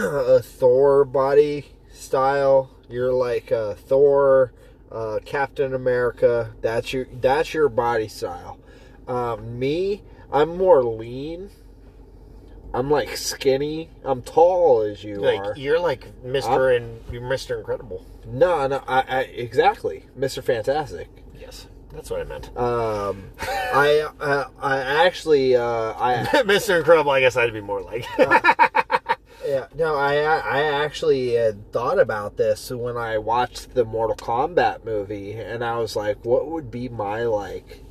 a 0.00 0.40
Thor 0.42 1.04
body 1.04 1.66
style. 1.92 2.70
You're 2.88 3.12
like 3.12 3.52
uh, 3.52 3.74
Thor, 3.74 4.52
uh, 4.92 5.18
Captain 5.24 5.74
America. 5.74 6.52
That's 6.60 6.92
your 6.92 7.06
that's 7.20 7.54
your 7.54 7.68
body 7.68 8.08
style. 8.08 8.58
Um, 9.08 9.58
me, 9.58 10.02
I'm 10.30 10.56
more 10.56 10.84
lean. 10.84 11.50
I'm 12.74 12.90
like 12.90 13.16
skinny. 13.16 13.90
I'm 14.04 14.22
tall 14.22 14.82
as 14.82 15.04
you 15.04 15.16
like 15.16 15.40
are. 15.40 15.54
you're 15.56 15.80
like 15.80 16.24
Mister 16.24 16.70
and 16.70 17.00
you're 17.10 17.26
Mister 17.26 17.58
Incredible. 17.58 18.06
No, 18.26 18.66
no, 18.66 18.82
I, 18.86 19.02
I 19.02 19.20
exactly, 19.22 20.06
Mr. 20.18 20.42
Fantastic. 20.42 21.08
Yes, 21.38 21.66
that's 21.92 22.08
what 22.08 22.20
I 22.20 22.24
meant. 22.24 22.56
Um, 22.56 23.30
I, 23.40 24.08
uh, 24.20 24.44
I 24.60 24.78
actually, 25.06 25.56
uh, 25.56 25.62
I, 25.64 26.42
Mister 26.46 26.78
Incredible. 26.78 27.10
I 27.10 27.20
guess 27.20 27.36
I'd 27.36 27.52
be 27.52 27.60
more 27.60 27.82
like. 27.82 28.06
Yeah, 29.46 29.66
no, 29.74 29.94
I, 29.96 30.14
I 30.16 30.62
actually 30.84 31.32
had 31.34 31.72
thought 31.72 31.98
about 31.98 32.36
this 32.36 32.70
when 32.70 32.96
I 32.96 33.18
watched 33.18 33.74
the 33.74 33.84
Mortal 33.84 34.16
Kombat 34.16 34.84
movie, 34.84 35.32
and 35.32 35.64
I 35.64 35.78
was 35.78 35.96
like, 35.96 36.24
what 36.24 36.46
would 36.48 36.70
be 36.70 36.88
my 36.88 37.24
like, 37.24 37.84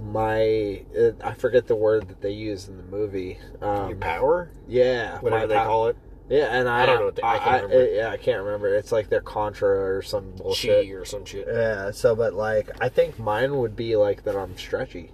my, 0.00 0.82
uh, 0.98 1.10
I 1.22 1.34
forget 1.34 1.66
the 1.66 1.76
word 1.76 2.08
that 2.08 2.20
they 2.22 2.30
use 2.32 2.68
in 2.68 2.76
the 2.78 2.82
movie. 2.84 3.38
Um, 3.60 3.90
Your 3.90 3.98
power, 3.98 4.50
yeah, 4.66 5.18
whatever 5.20 5.46
they 5.46 5.54
pow- 5.56 5.66
call 5.66 5.86
it, 5.88 5.96
Yeah, 6.30 6.46
and 6.46 6.68
I, 6.68 6.82
I 6.82 6.86
don't 6.86 6.98
know 7.00 7.04
what 7.06 7.16
they- 7.16 7.22
I 7.22 7.38
can't 7.38 7.62
remember. 7.64 7.92
yeah, 7.92 8.08
I 8.10 8.16
can't 8.16 8.42
remember. 8.42 8.74
It's 8.74 8.92
like 8.92 9.08
their 9.10 9.20
Contra 9.20 9.68
or 9.96 10.02
some 10.02 10.30
bullshit. 10.36 10.86
chi 10.86 10.92
or 10.92 11.04
some 11.04 11.24
shit. 11.24 11.46
Yeah, 11.50 11.90
so 11.90 12.14
but 12.16 12.34
like 12.34 12.70
I 12.80 12.88
think 12.88 13.18
mine 13.18 13.56
would 13.58 13.76
be 13.76 13.94
like 13.96 14.24
that 14.24 14.36
I'm 14.36 14.56
stretchy. 14.56 15.10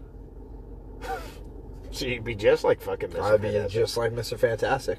So 1.92 2.04
you'd 2.04 2.24
be 2.24 2.34
just 2.34 2.62
like 2.62 2.82
fucking 2.82 3.08
Mister. 3.08 3.22
I'd 3.22 3.40
be 3.40 3.64
just 3.70 3.96
like 3.96 4.12
Mr. 4.12 4.38
Fantastic. 4.38 4.98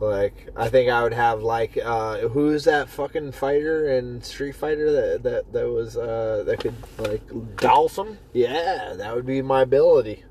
Like 0.00 0.48
I 0.56 0.68
think 0.68 0.90
I 0.90 1.02
would 1.02 1.12
have 1.12 1.42
like 1.42 1.78
uh 1.82 2.28
who's 2.28 2.64
that 2.64 2.88
fucking 2.88 3.32
fighter 3.32 3.88
in 3.88 4.22
Street 4.22 4.56
Fighter 4.56 4.90
that 4.92 5.22
that 5.22 5.52
that 5.52 5.68
was 5.68 5.96
uh 5.96 6.42
that 6.46 6.60
could 6.60 6.74
like 6.98 7.26
Dhalsim. 7.28 8.16
yeah, 8.32 8.94
that 8.96 9.14
would 9.14 9.26
be 9.26 9.40
my 9.40 9.62
ability. 9.62 10.24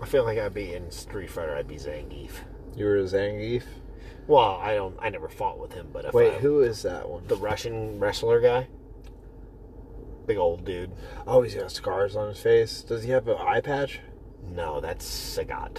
I 0.00 0.06
feel 0.06 0.24
like 0.24 0.38
I'd 0.38 0.54
be 0.54 0.74
in 0.74 0.90
Street 0.90 1.30
Fighter. 1.30 1.56
I'd 1.56 1.68
be 1.68 1.76
Zangief. 1.76 2.30
You 2.74 2.86
were 2.86 2.98
Zangief. 2.98 3.62
Well, 4.26 4.58
I 4.62 4.74
don't. 4.74 4.96
I 5.00 5.08
never 5.08 5.28
fought 5.28 5.58
with 5.58 5.72
him, 5.72 5.88
but 5.92 6.04
if 6.06 6.12
Wait, 6.14 6.34
I, 6.34 6.38
who 6.38 6.60
is 6.62 6.82
that 6.82 7.08
one? 7.08 7.26
the 7.28 7.36
Russian 7.36 8.00
wrestler 8.00 8.40
guy, 8.40 8.66
big 10.26 10.36
old 10.36 10.64
dude. 10.64 10.90
Oh, 11.26 11.42
he's 11.42 11.54
got 11.54 11.70
scars 11.70 12.16
on 12.16 12.28
his 12.28 12.40
face. 12.40 12.82
Does 12.82 13.04
he 13.04 13.10
have 13.10 13.28
an 13.28 13.36
eye 13.38 13.60
patch? 13.60 14.00
No, 14.52 14.80
that's 14.80 15.06
Sagat. 15.06 15.78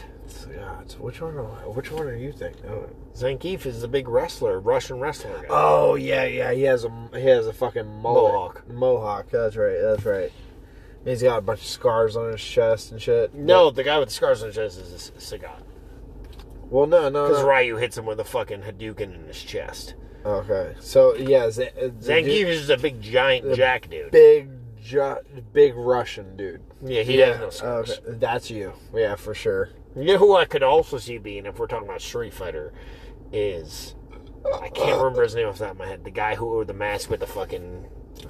God, 0.55 0.91
so 0.91 0.97
which 0.99 1.21
one? 1.21 1.38
Are, 1.38 1.69
which 1.69 1.91
one 1.91 2.07
are 2.07 2.15
you 2.15 2.32
thinking? 2.32 2.65
Oh. 2.69 2.89
Zangief 3.15 3.65
is 3.65 3.82
the 3.82 3.88
big 3.88 4.07
wrestler, 4.07 4.59
Russian 4.59 4.99
wrestler 4.99 5.39
guy. 5.41 5.47
Oh 5.49 5.95
yeah, 5.95 6.25
yeah. 6.25 6.51
He 6.53 6.63
has 6.63 6.86
a 6.86 7.09
he 7.13 7.25
has 7.25 7.47
a 7.47 7.53
fucking. 7.53 8.01
Mohawk. 8.01 8.67
Mohawk. 8.69 9.30
That's 9.30 9.55
right. 9.55 9.78
That's 9.82 10.05
right. 10.05 10.32
He's 11.05 11.23
got 11.23 11.38
a 11.38 11.41
bunch 11.41 11.61
of 11.61 11.67
scars 11.67 12.17
on 12.17 12.32
his 12.32 12.41
chest 12.41 12.91
and 12.91 13.01
shit. 13.01 13.34
no, 13.34 13.71
the 13.71 13.84
guy 13.84 13.97
with 13.99 14.09
the 14.09 14.13
scars 14.13 14.41
on 14.41 14.47
his 14.47 14.55
chest 14.55 14.78
is 14.80 15.09
a 15.09 15.11
Sagat. 15.19 15.61
Well, 16.69 16.86
no, 16.86 17.07
no, 17.07 17.28
Because 17.28 17.43
no. 17.43 17.47
Ryu 17.47 17.78
hits 17.78 17.97
him 17.97 18.05
with 18.05 18.19
a 18.19 18.25
fucking 18.25 18.61
Hadouken 18.63 19.15
in 19.15 19.25
his 19.25 19.41
chest. 19.41 19.95
Okay, 20.25 20.75
so 20.82 21.15
yeah, 21.15 21.49
Z- 21.49 21.69
uh, 21.82 21.88
Zangief 22.01 22.47
is 22.47 22.69
a 22.69 22.75
big 22.75 23.01
giant 23.01 23.55
jack 23.55 23.89
dude. 23.89 24.11
big, 24.11 24.49
big 25.53 25.73
Russian 25.75 26.36
dude. 26.36 26.61
Yeah, 26.84 27.03
he 27.03 27.17
has 27.19 27.39
no 27.39 27.49
scars. 27.51 27.91
Okay, 27.91 28.17
that's 28.19 28.51
you. 28.51 28.73
Yeah, 28.93 29.15
for 29.15 29.34
sure. 29.34 29.69
You 29.98 30.04
know 30.14 30.18
who 30.18 30.36
I 30.36 30.45
could 30.45 30.64
also 30.64 30.98
see 30.98 31.18
being, 31.18 31.45
if 31.45 31.58
we're 31.60 31.68
talking 31.68 31.88
about 31.88 32.02
Street 32.02 32.34
Fighter, 32.34 32.72
is 33.32 33.95
I 34.62 34.70
can't 34.70 34.98
remember 34.98 35.24
his 35.24 35.36
name 35.36 35.48
off 35.48 35.58
the 35.58 35.66
top 35.66 35.72
of 35.74 35.80
my 35.80 35.88
head. 35.88 36.04
The 36.04 36.12
guy 36.12 36.36
who 36.36 36.45
wore 36.45 36.66
the 36.66 36.74
mask 36.74 37.10
with 37.10 37.20
the 37.22 37.28
fucking 37.28 37.86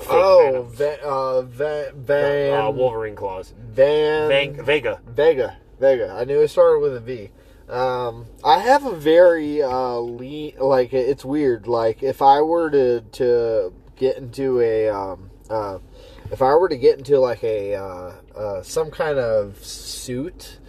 Oh, 0.09 0.67
venom. 0.69 0.99
Va- 1.01 1.03
uh, 1.07 1.41
Va- 1.43 1.91
Van, 1.95 2.59
uh, 2.59 2.69
Wolverine 2.71 3.15
claws. 3.15 3.53
Van, 3.57 4.27
Van- 4.29 4.65
Vega. 4.65 5.01
Vega, 5.07 5.57
Vega. 5.79 6.13
I 6.17 6.23
knew 6.25 6.39
it 6.41 6.47
started 6.49 6.79
with 6.79 6.95
a 6.95 6.99
V. 6.99 7.31
Um, 7.69 8.27
I 8.45 8.59
have 8.59 8.85
a 8.85 8.95
very 8.95 9.61
uh, 9.61 9.97
lean, 9.99 10.53
like 10.59 10.93
it's 10.93 11.25
weird. 11.25 11.67
Like 11.67 12.01
if 12.01 12.21
I 12.21 12.41
were 12.41 12.69
to 12.71 13.01
to 13.01 13.73
get 13.97 14.17
into 14.17 14.61
a, 14.61 14.87
um, 14.89 15.29
uh, 15.49 15.79
if 16.31 16.41
I 16.41 16.53
were 16.55 16.69
to 16.69 16.77
get 16.77 16.97
into 16.97 17.19
like 17.19 17.43
a 17.43 17.75
uh, 17.75 18.11
uh, 18.35 18.61
some 18.63 18.89
kind 18.89 19.19
of 19.19 19.63
suit 19.63 20.59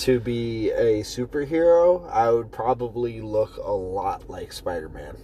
to 0.00 0.20
be 0.20 0.70
a 0.70 1.02
superhero, 1.02 2.10
I 2.10 2.30
would 2.30 2.50
probably 2.50 3.20
look 3.20 3.56
a 3.56 3.70
lot 3.70 4.28
like 4.28 4.52
Spider 4.52 4.88
Man. 4.88 5.16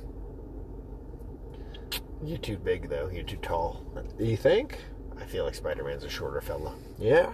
You're 2.22 2.38
too 2.38 2.58
big 2.58 2.88
though. 2.88 3.08
You're 3.08 3.24
too 3.24 3.36
tall. 3.36 3.84
You 4.18 4.36
think? 4.36 4.78
I 5.18 5.24
feel 5.24 5.44
like 5.44 5.54
Spider 5.54 5.84
Man's 5.84 6.04
a 6.04 6.08
shorter 6.08 6.40
fella. 6.40 6.74
Yeah, 6.98 7.32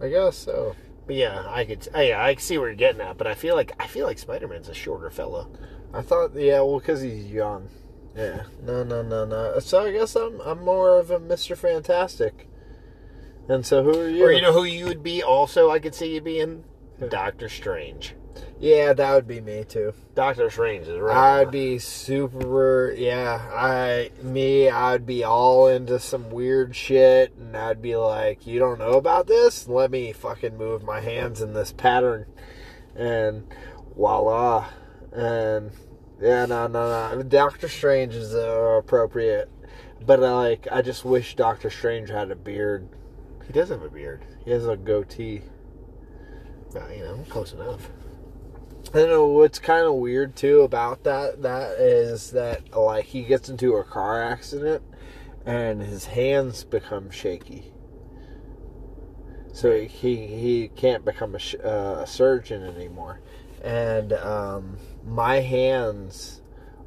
I 0.00 0.08
guess 0.08 0.36
so. 0.36 0.74
But 1.06 1.16
yeah, 1.16 1.44
I 1.46 1.64
could. 1.64 1.86
oh, 1.94 2.00
yeah, 2.00 2.22
I 2.22 2.34
see 2.34 2.58
where 2.58 2.68
you're 2.68 2.76
getting 2.76 3.00
at. 3.00 3.16
But 3.16 3.26
I 3.26 3.34
feel 3.34 3.54
like 3.54 3.72
I 3.80 3.86
feel 3.86 4.06
like 4.06 4.18
Spider 4.18 4.48
Man's 4.48 4.68
a 4.68 4.74
shorter 4.74 5.10
fella. 5.10 5.48
I 5.92 6.02
thought, 6.02 6.34
yeah, 6.34 6.60
well, 6.60 6.80
because 6.80 7.00
he's 7.00 7.30
young. 7.30 7.68
Yeah. 8.16 8.42
No, 8.62 8.82
no, 8.82 9.02
no, 9.02 9.24
no. 9.24 9.58
So 9.60 9.84
I 9.84 9.92
guess 9.92 10.16
I'm 10.16 10.40
I'm 10.40 10.64
more 10.64 10.98
of 10.98 11.10
a 11.10 11.20
Mister 11.20 11.54
Fantastic. 11.54 12.47
And 13.48 13.64
so 13.64 13.82
who 13.82 13.98
are 13.98 14.08
you? 14.08 14.24
Or 14.24 14.32
you 14.32 14.42
know 14.42 14.52
who 14.52 14.64
you 14.64 14.84
would 14.86 15.02
be? 15.02 15.22
Also, 15.22 15.70
I 15.70 15.78
could 15.78 15.94
see 15.94 16.14
you 16.14 16.20
being 16.20 16.64
Doctor 17.08 17.48
Strange. 17.48 18.14
Yeah, 18.60 18.92
that 18.92 19.14
would 19.14 19.26
be 19.26 19.40
me 19.40 19.64
too. 19.64 19.94
Doctor 20.14 20.50
Strange 20.50 20.88
is 20.88 20.98
right. 20.98 21.40
I'd 21.40 21.50
be 21.50 21.78
super. 21.78 22.92
Yeah, 22.96 23.40
I 23.52 24.10
me. 24.20 24.68
I'd 24.68 25.06
be 25.06 25.22
all 25.22 25.68
into 25.68 25.98
some 25.98 26.30
weird 26.30 26.74
shit, 26.74 27.34
and 27.38 27.56
I'd 27.56 27.80
be 27.80 27.96
like, 27.96 28.46
"You 28.46 28.58
don't 28.58 28.78
know 28.78 28.94
about 28.94 29.28
this? 29.28 29.68
Let 29.68 29.90
me 29.90 30.12
fucking 30.12 30.56
move 30.56 30.82
my 30.82 31.00
hands 31.00 31.40
in 31.40 31.52
this 31.54 31.72
pattern," 31.72 32.26
and 32.96 33.46
voila. 33.96 34.68
And 35.12 35.70
yeah, 36.20 36.46
no, 36.46 36.66
no, 36.66 37.14
no. 37.14 37.22
Doctor 37.22 37.68
Strange 37.68 38.14
is 38.14 38.34
uh, 38.34 38.78
appropriate, 38.78 39.48
but 40.04 40.22
I 40.22 40.32
like. 40.32 40.66
I 40.70 40.82
just 40.82 41.04
wish 41.04 41.36
Doctor 41.36 41.70
Strange 41.70 42.10
had 42.10 42.30
a 42.30 42.36
beard. 42.36 42.88
He 43.48 43.54
does 43.54 43.70
have 43.70 43.82
a 43.82 43.88
beard. 43.88 44.24
He 44.44 44.50
has 44.50 44.68
a 44.68 44.76
goatee. 44.76 45.40
Well, 46.74 46.92
you 46.92 47.02
know, 47.02 47.24
close 47.30 47.52
enough. 47.54 47.88
I 48.94 49.04
know 49.06 49.26
what's 49.26 49.58
kind 49.58 49.86
of 49.86 49.94
weird 49.94 50.36
too 50.36 50.60
about 50.60 51.02
that. 51.04 51.42
That 51.42 51.80
is 51.80 52.30
that 52.32 52.76
like 52.76 53.06
he 53.06 53.22
gets 53.24 53.48
into 53.48 53.74
a 53.76 53.84
car 53.84 54.22
accident 54.22 54.82
and 55.46 55.82
his 55.82 56.04
hands 56.04 56.64
become 56.64 57.10
shaky. 57.10 57.72
So 59.52 59.80
he 59.80 60.26
he 60.26 60.68
can't 60.76 61.04
become 61.04 61.34
a, 61.34 61.38
sh- 61.38 61.56
uh, 61.64 62.00
a 62.02 62.06
surgeon 62.06 62.62
anymore, 62.62 63.20
and 63.62 64.12
um, 64.12 64.76
my 65.04 65.40
hands 65.40 66.42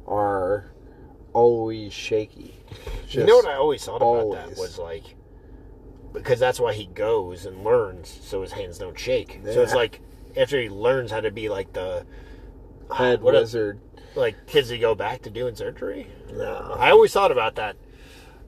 are 0.06 0.72
always 1.32 1.92
shaky. 1.92 2.54
you 3.08 3.24
know 3.24 3.36
what 3.36 3.46
I 3.46 3.54
always 3.54 3.84
thought 3.84 3.96
about 3.96 4.04
always. 4.04 4.48
that 4.48 4.58
was 4.58 4.78
like 4.78 5.16
because 6.12 6.38
that's 6.38 6.60
why 6.60 6.72
he 6.72 6.86
goes 6.86 7.46
and 7.46 7.64
learns 7.64 8.20
so 8.22 8.42
his 8.42 8.52
hands 8.52 8.78
don't 8.78 8.98
shake. 8.98 9.40
So 9.44 9.62
it's 9.62 9.74
like 9.74 10.00
after 10.36 10.60
he 10.60 10.68
learns 10.68 11.10
how 11.10 11.20
to 11.20 11.30
be 11.30 11.48
like 11.48 11.72
the 11.72 12.04
head 12.96 13.22
what 13.22 13.34
a- 13.34 13.40
wizard. 13.40 13.80
like 14.14 14.46
kids 14.46 14.68
that 14.68 14.80
go 14.80 14.94
back 14.94 15.22
to 15.22 15.30
doing 15.30 15.54
surgery. 15.54 16.06
No. 16.32 16.76
I 16.78 16.90
always 16.90 17.12
thought 17.12 17.32
about 17.32 17.54
that. 17.56 17.76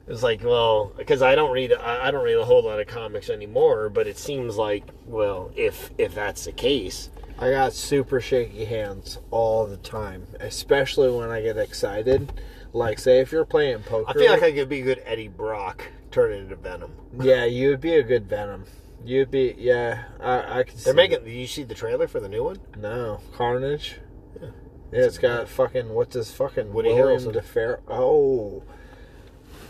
It 0.07 0.11
was 0.11 0.21
like, 0.21 0.43
well, 0.43 0.93
because 0.97 1.23
I 1.23 1.33
don't 1.33 1.51
read, 1.51 1.73
I 1.73 2.07
I 2.07 2.11
don't 2.11 2.23
read 2.23 2.37
a 2.37 2.45
whole 2.45 2.63
lot 2.63 2.79
of 2.79 2.85
comics 2.85 3.29
anymore. 3.29 3.89
But 3.89 4.05
it 4.05 4.17
seems 4.19 4.55
like, 4.55 4.83
well, 5.07 5.51
if 5.55 5.89
if 5.97 6.13
that's 6.13 6.45
the 6.45 6.51
case, 6.51 7.09
I 7.39 7.49
got 7.49 7.73
super 7.73 8.21
shaky 8.21 8.65
hands 8.65 9.17
all 9.31 9.65
the 9.65 9.77
time, 9.77 10.27
especially 10.39 11.09
when 11.09 11.31
I 11.31 11.41
get 11.41 11.57
excited. 11.57 12.31
Like, 12.71 12.99
say, 12.99 13.19
if 13.19 13.31
you're 13.31 13.45
playing 13.45 13.79
poker, 13.83 14.09
I 14.09 14.13
feel 14.13 14.31
like 14.31 14.43
I 14.43 14.51
could 14.51 14.69
be 14.69 14.81
good 14.81 15.01
Eddie 15.05 15.27
Brock, 15.29 15.87
turn 16.15 16.31
into 16.31 16.55
Venom. 16.55 16.93
yeah, 17.21 17.43
you 17.43 17.69
would 17.69 17.81
be 17.81 17.95
a 17.95 18.03
good 18.03 18.27
Venom. 18.27 18.63
You'd 19.03 19.29
be, 19.29 19.53
yeah, 19.57 20.05
I, 20.19 20.59
I 20.59 20.63
can. 20.63 20.75
They're 20.77 20.93
see 20.93 20.93
making. 20.93 21.25
Did 21.25 21.33
you 21.33 21.45
see 21.45 21.63
the 21.63 21.75
trailer 21.75 22.07
for 22.07 22.19
the 22.19 22.29
new 22.29 22.43
one? 22.43 22.59
no 22.77 23.19
Carnage. 23.33 23.97
Yeah. 24.41 24.47
Yeah, 24.91 24.99
it's 25.05 25.17
got 25.17 25.49
fucking 25.49 25.89
what's 25.89 26.15
his 26.15 26.31
fucking 26.31 26.71
Woody 26.73 26.93
William 26.93 27.19
Harrelson. 27.19 27.33
Dafoe. 27.33 27.79
Oh, 27.89 28.63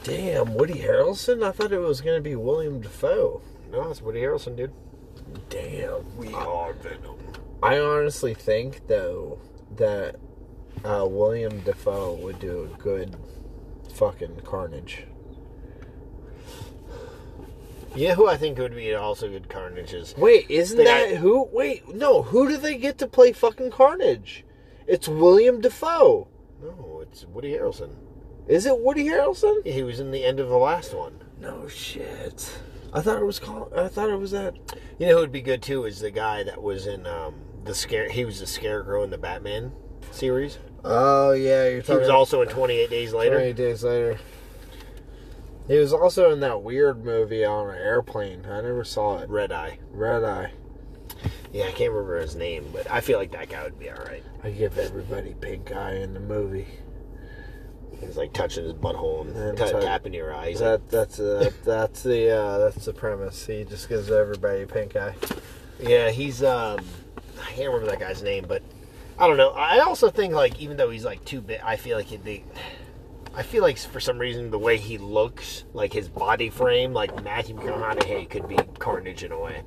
damn, 0.04 0.54
Woody 0.54 0.76
Harrelson. 0.76 1.44
I 1.44 1.52
thought 1.52 1.72
it 1.72 1.80
was 1.80 2.00
gonna 2.02 2.22
be 2.22 2.36
William 2.36 2.80
Dafoe. 2.80 3.42
No, 3.72 3.90
it's 3.90 4.02
Woody 4.02 4.22
Harrelson, 4.22 4.56
dude. 4.56 4.72
Damn, 5.50 6.16
We 6.18 6.32
are 6.34 6.74
Venom. 6.74 7.18
I 7.64 7.80
honestly 7.80 8.36
think 8.36 8.88
though 8.88 9.40
that 9.78 10.18
uh, 10.84 11.06
William 11.10 11.60
Dafoe 11.62 12.14
would 12.14 12.40
do 12.40 12.70
a 12.72 12.78
good 12.82 13.16
fucking 13.96 14.42
Carnage. 14.46 15.08
You 17.96 18.10
know 18.10 18.16
who 18.16 18.28
I 18.28 18.38
think 18.38 18.58
would 18.58 18.76
be 18.76 18.94
also 18.94 19.30
good 19.30 19.50
Carnage 19.50 19.94
is 19.94 20.16
Wait, 20.18 20.50
isn't 20.50 20.78
that 20.78 21.10
guy- 21.12 21.16
who? 21.16 21.50
Wait, 21.52 21.94
no. 21.94 22.22
Who 22.22 22.48
do 22.48 22.58
they 22.58 22.78
get 22.78 22.98
to 23.00 23.08
play 23.08 23.32
fucking 23.32 23.72
Carnage? 23.72 24.44
It's 24.88 25.08
William 25.08 25.62
Dafoe. 25.62 26.28
no, 26.62 27.00
it's 27.02 27.26
Woody 27.26 27.54
Harrelson. 27.54 27.96
Is 28.48 28.66
it 28.66 28.80
Woody 28.80 29.06
Harrelson? 29.06 29.66
He 29.66 29.82
was 29.82 30.00
in 30.00 30.12
the 30.12 30.24
end 30.24 30.40
of 30.40 30.50
the 30.50 30.58
last 30.58 30.94
one. 30.94 31.24
No 31.40 31.68
shit. 31.68 32.60
I 32.94 33.02
thought 33.02 33.20
it 33.20 33.26
was 33.26 33.40
called. 33.40 33.74
I 33.74 33.88
thought 33.88 34.10
it 34.10 34.20
was 34.20 34.32
that. 34.32 34.56
You 35.00 35.08
know 35.08 35.16
who 35.16 35.20
would 35.22 35.32
be 35.32 35.42
good 35.42 35.62
too 35.62 35.86
is 35.86 36.00
the 36.00 36.12
guy 36.12 36.44
that 36.44 36.62
was 36.62 36.88
in 36.88 37.06
um, 37.08 37.36
the 37.64 37.74
scare. 37.76 38.10
He 38.10 38.24
was 38.24 38.40
the 38.40 38.48
Scarecrow 38.48 39.04
in 39.04 39.10
the 39.10 39.18
Batman 39.18 39.74
series. 40.12 40.60
Oh 40.84 41.32
yeah, 41.32 41.68
you're 41.68 41.82
He 41.82 41.96
was 41.96 42.10
also 42.10 42.42
in 42.42 42.48
Twenty 42.50 42.76
Eight 42.76 42.90
Days 42.92 43.14
Later. 43.14 43.36
Twenty 43.36 43.50
Eight 43.50 43.56
days 43.56 43.84
later. 43.84 44.20
He 45.68 45.78
was 45.78 45.94
also 45.94 46.32
in 46.32 46.40
that 46.42 46.62
weird 46.62 47.04
movie 47.04 47.44
on 47.44 47.70
an 47.70 47.76
airplane. 47.76 48.46
I 48.46 48.62
never 48.62 48.84
saw 48.84 49.18
it. 49.20 49.30
Red 49.30 49.52
Eye. 49.52 49.80
Red 49.92 50.24
Eye. 50.24 50.52
Yeah, 51.52 51.66
I 51.66 51.72
can't 51.72 51.92
remember 51.92 52.20
his 52.20 52.36
name, 52.36 52.66
but 52.74 52.90
I 52.92 53.02
feel 53.02 53.18
like 53.18 53.32
that 53.32 53.50
guy 53.50 53.64
would 53.64 53.80
be 53.80 53.90
all 53.90 54.04
right. 54.04 54.24
I 54.44 54.52
give 54.52 54.78
everybody 54.78 55.34
pink 55.40 55.72
eye 55.76 55.96
in 55.96 56.14
the 56.14 56.20
movie. 56.20 56.68
He's 58.02 58.18
like 58.18 58.34
touching 58.34 58.66
his 58.66 58.74
butthole 58.74 59.22
and 59.22 59.36
And 59.36 59.58
ta- 59.58 59.68
so- 59.68 59.80
tapping 59.82 60.14
your 60.14 60.34
eyes. 60.36 60.60
like, 60.62 60.82
That 60.82 60.90
that's 60.90 61.20
uh, 61.20 61.50
that's 61.64 62.04
the 62.04 62.30
uh, 62.30 62.58
that's 62.60 62.86
the 62.86 62.94
premise. 62.94 63.46
He 63.46 63.64
just 63.64 63.88
gives 63.90 64.12
everybody 64.12 64.66
pink 64.66 64.96
eye. 64.96 65.16
yeah, 65.80 66.12
he's 66.12 66.44
um, 66.44 66.80
I 67.42 67.52
can't 67.54 67.70
remember 67.72 67.88
that 67.90 68.00
guy's 68.00 68.22
name, 68.22 68.46
but 68.48 68.62
I 69.18 69.28
don't 69.28 69.38
know. 69.38 69.52
I 69.52 69.80
also 69.80 70.10
think 70.10 70.34
like 70.34 70.60
even 70.60 70.76
though 70.78 70.90
he's 70.90 71.06
like 71.06 71.24
too 71.26 71.40
big, 71.42 71.62
I 71.64 71.78
feel 71.78 71.98
like 71.98 72.10
the. 72.24 72.44
I 73.36 73.44
feel 73.44 73.62
like 73.62 73.78
for 73.78 74.00
some 74.00 74.18
reason 74.18 74.50
the 74.52 74.60
way 74.60 74.78
he 74.78 74.98
looks, 74.98 75.66
like 75.74 75.92
his 75.94 76.08
body 76.10 76.50
frame, 76.50 76.94
like 76.94 77.24
Matthew 77.24 77.56
McConaughey 77.56 78.30
could 78.30 78.48
be 78.48 78.58
Carnage 78.80 79.24
in 79.24 79.32
a 79.32 79.40
way, 79.40 79.64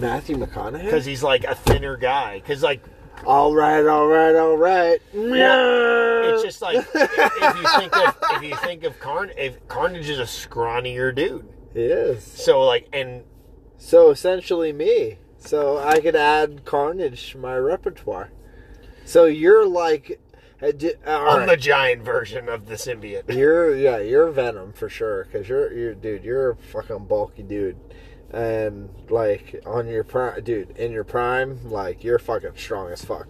Matthew 0.00 0.36
McConaughey. 0.36 0.84
because 0.84 1.04
he's 1.04 1.22
like 1.22 1.44
a 1.44 1.54
thinner 1.54 1.96
guy. 1.96 2.38
Because 2.40 2.62
like 2.62 2.82
all 3.26 3.54
right, 3.54 3.86
all 3.86 4.06
right, 4.08 4.34
all 4.34 4.56
right. 4.56 5.00
it's 5.12 6.42
just 6.42 6.62
like 6.62 6.76
if 6.76 7.56
you 7.56 7.68
think 7.78 7.96
of 7.96 8.16
if 8.32 8.42
you 8.42 8.56
think 8.56 8.84
of 8.84 8.98
Carn, 8.98 9.30
if 9.36 9.66
Carnage 9.68 10.08
is 10.08 10.18
a 10.18 10.22
scrawnier 10.22 11.14
dude, 11.14 11.46
He 11.74 11.82
is. 11.82 12.24
so 12.24 12.62
like 12.62 12.88
and 12.92 13.24
So 13.78 14.10
essentially 14.10 14.72
me. 14.72 15.18
So 15.38 15.78
I 15.78 16.00
could 16.00 16.14
add 16.16 16.64
Carnage 16.64 17.32
to 17.32 17.38
my 17.38 17.56
repertoire. 17.56 18.30
So 19.04 19.24
you're 19.24 19.66
like, 19.66 20.20
uh, 20.62 20.72
di- 20.72 20.94
I'm 21.06 21.40
right. 21.40 21.48
the 21.48 21.56
giant 21.56 22.02
version 22.02 22.48
of 22.48 22.66
the 22.66 22.74
symbiote. 22.74 23.24
You're 23.34 23.74
yeah, 23.74 23.98
you're 23.98 24.30
Venom 24.30 24.72
for 24.72 24.88
sure. 24.88 25.24
Cause 25.24 25.48
you're 25.48 25.72
you're 25.72 25.94
dude, 25.94 26.24
you're 26.24 26.50
a 26.50 26.56
fucking 26.56 27.06
bulky 27.06 27.42
dude, 27.42 27.76
and 28.30 28.88
like 29.10 29.60
on 29.66 29.88
your 29.88 30.04
prime, 30.04 30.42
dude, 30.42 30.76
in 30.76 30.92
your 30.92 31.04
prime, 31.04 31.70
like 31.70 32.04
you're 32.04 32.18
fucking 32.18 32.52
strong 32.56 32.90
as 32.92 33.04
fuck. 33.04 33.26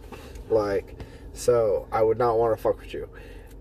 Like, 0.50 0.96
so 1.32 1.88
I 1.90 2.02
would 2.02 2.18
not 2.18 2.38
want 2.38 2.56
to 2.56 2.62
fuck 2.62 2.80
with 2.80 2.92
you. 2.92 3.08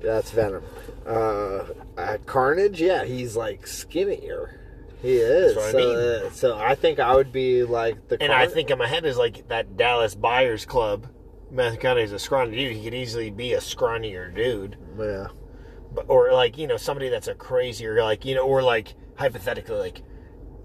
That's 0.01 0.31
Venom. 0.31 0.63
Uh, 1.05 1.65
uh, 1.97 2.17
Carnage, 2.25 2.81
yeah, 2.81 3.05
he's 3.05 3.35
like 3.35 3.67
skinnier. 3.67 4.59
He 5.01 5.17
is. 5.17 5.55
That's 5.55 5.65
what 5.65 5.65
I 5.65 5.71
so, 5.71 5.77
mean. 5.77 5.97
uh, 5.97 6.29
so 6.31 6.57
I 6.57 6.75
think 6.75 6.99
I 6.99 7.15
would 7.15 7.31
be 7.31 7.63
like 7.63 8.07
the. 8.07 8.21
And 8.21 8.31
I 8.31 8.47
think 8.47 8.69
in 8.69 8.77
my 8.77 8.87
head 8.87 9.05
is 9.05 9.17
like 9.17 9.47
that 9.47 9.77
Dallas 9.77 10.13
Buyers 10.13 10.65
Club 10.65 11.07
Matthew 11.51 11.79
McConaughey's 11.79 12.11
a 12.11 12.19
scrawny 12.19 12.55
dude. 12.55 12.75
He 12.77 12.83
could 12.83 12.93
easily 12.93 13.29
be 13.29 13.53
a 13.53 13.59
scrawnier 13.59 14.33
dude, 14.33 14.77
Yeah. 14.97 15.27
but 15.93 16.05
or 16.07 16.31
like 16.31 16.57
you 16.57 16.67
know 16.67 16.77
somebody 16.77 17.09
that's 17.09 17.27
a 17.27 17.35
crazier 17.35 18.01
like 18.01 18.25
you 18.25 18.35
know 18.35 18.45
or 18.47 18.61
like 18.63 18.95
hypothetically 19.15 19.77
like 19.77 20.01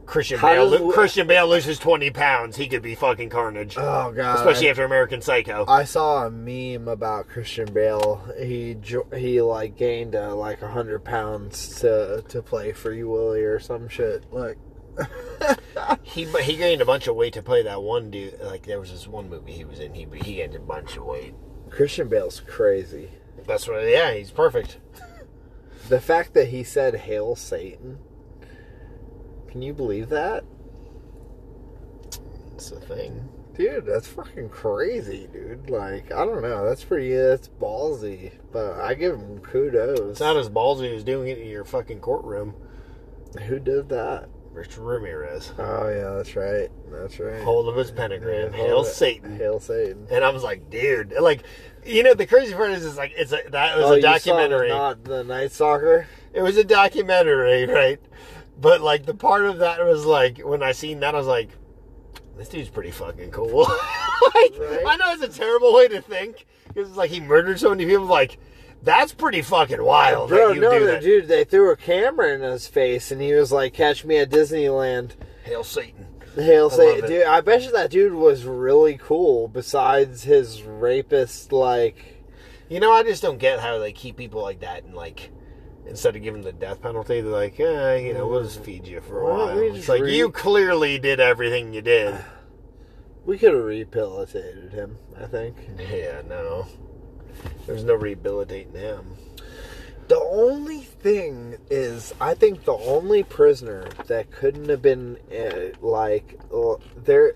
Christian 0.06 0.38
How 0.38 0.54
Bale. 0.54 0.70
does- 0.70 0.94
Christian 0.94 1.26
Bale 1.26 1.48
loses 1.48 1.80
twenty 1.80 2.10
pounds. 2.10 2.56
He 2.56 2.68
could 2.68 2.82
be 2.82 2.94
fucking 2.94 3.28
Carnage, 3.28 3.76
Oh 3.76 4.12
god. 4.14 4.36
especially 4.38 4.68
I- 4.68 4.70
after 4.70 4.84
American 4.84 5.20
Psycho. 5.20 5.64
I 5.66 5.82
saw 5.82 6.24
a 6.26 6.30
meme 6.30 6.86
about 6.86 7.26
Christian 7.28 7.72
Bale. 7.72 8.22
He 8.38 8.76
he 9.16 9.40
like 9.42 9.76
gained 9.76 10.14
uh, 10.14 10.36
like 10.36 10.62
a 10.62 10.68
hundred 10.68 11.04
pounds 11.04 11.80
to 11.80 12.22
to 12.28 12.40
play 12.40 12.70
for 12.72 12.92
you 12.92 13.08
Willie 13.08 13.42
or 13.42 13.58
some 13.58 13.88
shit. 13.88 14.32
Like 14.32 14.58
He 16.02 16.24
he 16.24 16.56
gained 16.56 16.80
a 16.80 16.86
bunch 16.86 17.06
of 17.06 17.14
weight 17.14 17.34
to 17.34 17.42
play 17.42 17.62
that 17.62 17.82
one 17.82 18.10
dude. 18.10 18.40
Like 18.40 18.64
there 18.64 18.80
was 18.80 18.90
this 18.90 19.06
one 19.06 19.28
movie 19.28 19.52
he 19.52 19.64
was 19.64 19.78
in. 19.78 19.92
He 19.94 20.06
he 20.22 20.36
gained 20.36 20.54
a 20.54 20.58
bunch 20.58 20.96
of 20.96 21.04
weight. 21.04 21.34
Christian 21.70 22.08
Bale's 22.08 22.40
crazy. 22.40 23.10
That's 23.46 23.68
what. 23.68 23.86
Yeah, 23.86 24.12
he's 24.14 24.30
perfect. 24.30 24.78
The 25.88 26.00
fact 26.00 26.34
that 26.34 26.48
he 26.48 26.64
said 26.64 26.96
"Hail 26.96 27.36
Satan," 27.36 27.98
can 29.48 29.62
you 29.62 29.72
believe 29.72 30.08
that, 30.08 30.42
It's 32.54 32.70
the 32.70 32.80
thing. 32.80 33.28
dude? 33.54 33.86
That's 33.86 34.08
fucking 34.08 34.48
crazy, 34.48 35.28
dude. 35.32 35.70
Like 35.70 36.10
I 36.12 36.24
don't 36.24 36.42
know. 36.42 36.66
That's 36.68 36.82
pretty. 36.82 37.14
That's 37.14 37.48
ballsy. 37.48 38.32
But 38.50 38.80
I 38.80 38.94
give 38.94 39.14
him 39.14 39.38
kudos. 39.40 40.00
It's 40.10 40.20
not 40.20 40.36
as 40.36 40.48
ballsy 40.48 40.92
as 40.96 41.04
doing 41.04 41.28
it 41.28 41.38
in 41.38 41.46
your 41.48 41.64
fucking 41.64 42.00
courtroom. 42.00 42.54
Who 43.46 43.60
did 43.60 43.88
that? 43.90 44.28
Richard 44.56 44.80
Ramirez. 44.80 45.52
Oh 45.58 45.88
yeah, 45.88 46.16
that's 46.16 46.34
right. 46.34 46.70
That's 46.90 47.20
right. 47.20 47.42
Hold 47.42 47.68
of 47.68 47.76
his 47.76 47.90
pentagram. 47.90 48.52
Yeah, 48.52 48.58
Hail. 48.58 48.84
Satan. 48.84 49.36
Hail 49.36 49.60
Satan. 49.60 50.06
And 50.10 50.24
I 50.24 50.30
was 50.30 50.42
like, 50.42 50.70
dude, 50.70 51.12
like, 51.20 51.42
you 51.84 52.02
know, 52.02 52.14
the 52.14 52.26
crazy 52.26 52.54
part 52.54 52.70
is, 52.70 52.84
is 52.84 52.96
like, 52.96 53.12
it's 53.16 53.32
a, 53.32 53.40
that 53.50 53.76
was 53.76 53.86
oh, 53.86 53.92
a 53.92 54.00
documentary. 54.00 54.70
not 54.70 55.04
the 55.04 55.22
Night 55.24 55.52
Stalker. 55.52 56.06
It 56.32 56.40
was 56.40 56.56
a 56.56 56.64
documentary, 56.64 57.66
right? 57.66 58.00
But 58.58 58.80
like, 58.80 59.04
the 59.04 59.14
part 59.14 59.44
of 59.44 59.58
that 59.58 59.84
was 59.84 60.06
like, 60.06 60.38
when 60.38 60.62
I 60.62 60.72
seen 60.72 61.00
that, 61.00 61.14
I 61.14 61.18
was 61.18 61.26
like, 61.26 61.50
this 62.38 62.48
dude's 62.48 62.70
pretty 62.70 62.90
fucking 62.90 63.30
cool. 63.30 63.60
like, 64.34 64.54
Right. 64.58 64.82
I 64.86 64.96
know 64.96 65.12
it's 65.12 65.36
a 65.36 65.38
terrible 65.38 65.74
way 65.74 65.88
to 65.88 66.00
think 66.00 66.46
because 66.68 66.88
it's 66.88 66.96
like 66.96 67.10
he 67.10 67.20
murdered 67.20 67.60
so 67.60 67.70
many 67.70 67.84
people. 67.84 68.06
Like, 68.06 68.38
that's 68.82 69.12
pretty 69.12 69.42
fucking 69.42 69.82
wild. 69.82 70.28
Bro, 70.28 70.48
that 70.48 70.54
you 70.54 70.60
no, 70.60 70.80
the 70.80 70.86
that. 70.86 71.02
dude, 71.02 71.28
they 71.28 71.44
threw 71.44 71.70
a 71.70 71.76
camera 71.76 72.34
in 72.34 72.40
his 72.40 72.66
face 72.66 73.10
and 73.10 73.20
he 73.20 73.32
was 73.32 73.52
like, 73.52 73.74
Catch 73.74 74.04
me 74.04 74.18
at 74.18 74.30
Disneyland. 74.30 75.12
Hail 75.44 75.64
Satan. 75.64 76.06
Hail 76.34 76.68
Satan, 76.68 77.08
dude, 77.08 77.26
I 77.26 77.40
bet 77.40 77.62
you 77.62 77.72
that 77.72 77.90
dude 77.90 78.12
was 78.12 78.44
really 78.44 78.98
cool 78.98 79.48
besides 79.48 80.24
his 80.24 80.62
rapist, 80.62 81.50
like. 81.50 82.24
You 82.68 82.80
know, 82.80 82.92
I 82.92 83.04
just 83.04 83.22
don't 83.22 83.38
get 83.38 83.60
how 83.60 83.78
they 83.78 83.92
keep 83.92 84.16
people 84.16 84.42
like 84.42 84.60
that 84.60 84.82
and 84.82 84.94
like 84.94 85.30
instead 85.88 86.16
of 86.16 86.22
giving 86.22 86.42
the 86.42 86.52
death 86.52 86.82
penalty, 86.82 87.20
they're 87.20 87.32
like, 87.32 87.58
eh, 87.60 87.96
you 87.96 88.12
know, 88.12 88.26
we'll 88.26 88.42
just 88.42 88.62
feed 88.62 88.86
you 88.86 89.00
for 89.00 89.20
a 89.20 89.24
Why 89.24 89.54
while. 89.54 89.58
It's 89.58 89.88
like 89.88 90.02
re- 90.02 90.16
you 90.16 90.30
clearly 90.30 90.98
did 90.98 91.20
everything 91.20 91.72
you 91.72 91.82
did. 91.82 92.16
We 93.24 93.38
could 93.38 93.54
have 93.54 93.64
rehabilitated 93.64 94.72
him, 94.72 94.98
I 95.20 95.26
think. 95.26 95.56
Yeah, 95.80 96.22
no. 96.28 96.68
There's 97.66 97.84
no 97.84 97.94
rehabilitating 97.94 98.72
him. 98.72 99.16
The 100.08 100.20
only 100.20 100.80
thing 100.80 101.56
is, 101.68 102.14
I 102.20 102.34
think 102.34 102.64
the 102.64 102.76
only 102.76 103.24
prisoner 103.24 103.88
that 104.06 104.30
couldn't 104.30 104.68
have 104.68 104.82
been 104.82 105.18
uh, 105.32 105.76
like 105.84 106.38
uh, 106.54 106.76
there. 106.96 107.34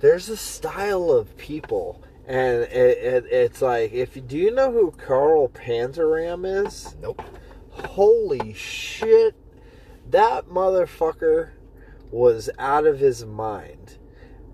There's 0.00 0.28
a 0.28 0.36
style 0.36 1.10
of 1.10 1.38
people, 1.38 2.02
and 2.26 2.64
it, 2.64 2.98
it, 2.98 3.24
it's 3.30 3.62
like 3.62 3.92
if 3.92 4.14
you 4.14 4.20
do 4.20 4.36
you 4.36 4.50
know 4.50 4.70
who 4.70 4.90
Carl 4.90 5.48
Panzram 5.48 6.66
is? 6.66 6.94
Nope. 7.00 7.22
Holy 7.70 8.52
shit, 8.52 9.34
that 10.10 10.48
motherfucker 10.48 11.50
was 12.10 12.50
out 12.58 12.86
of 12.86 12.98
his 12.98 13.24
mind. 13.24 13.96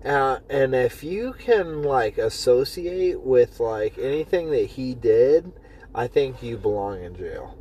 Uh, 0.05 0.39
and 0.49 0.75
if 0.75 1.03
you 1.03 1.33
can 1.33 1.81
like 1.81 2.17
associate 2.17 3.21
with 3.21 3.59
like 3.59 3.97
anything 3.97 4.51
that 4.51 4.71
he 4.71 4.93
did, 4.93 5.53
I 5.95 6.07
think 6.07 6.43
you 6.43 6.57
belong 6.57 7.01
in 7.03 7.15
jail. 7.15 7.57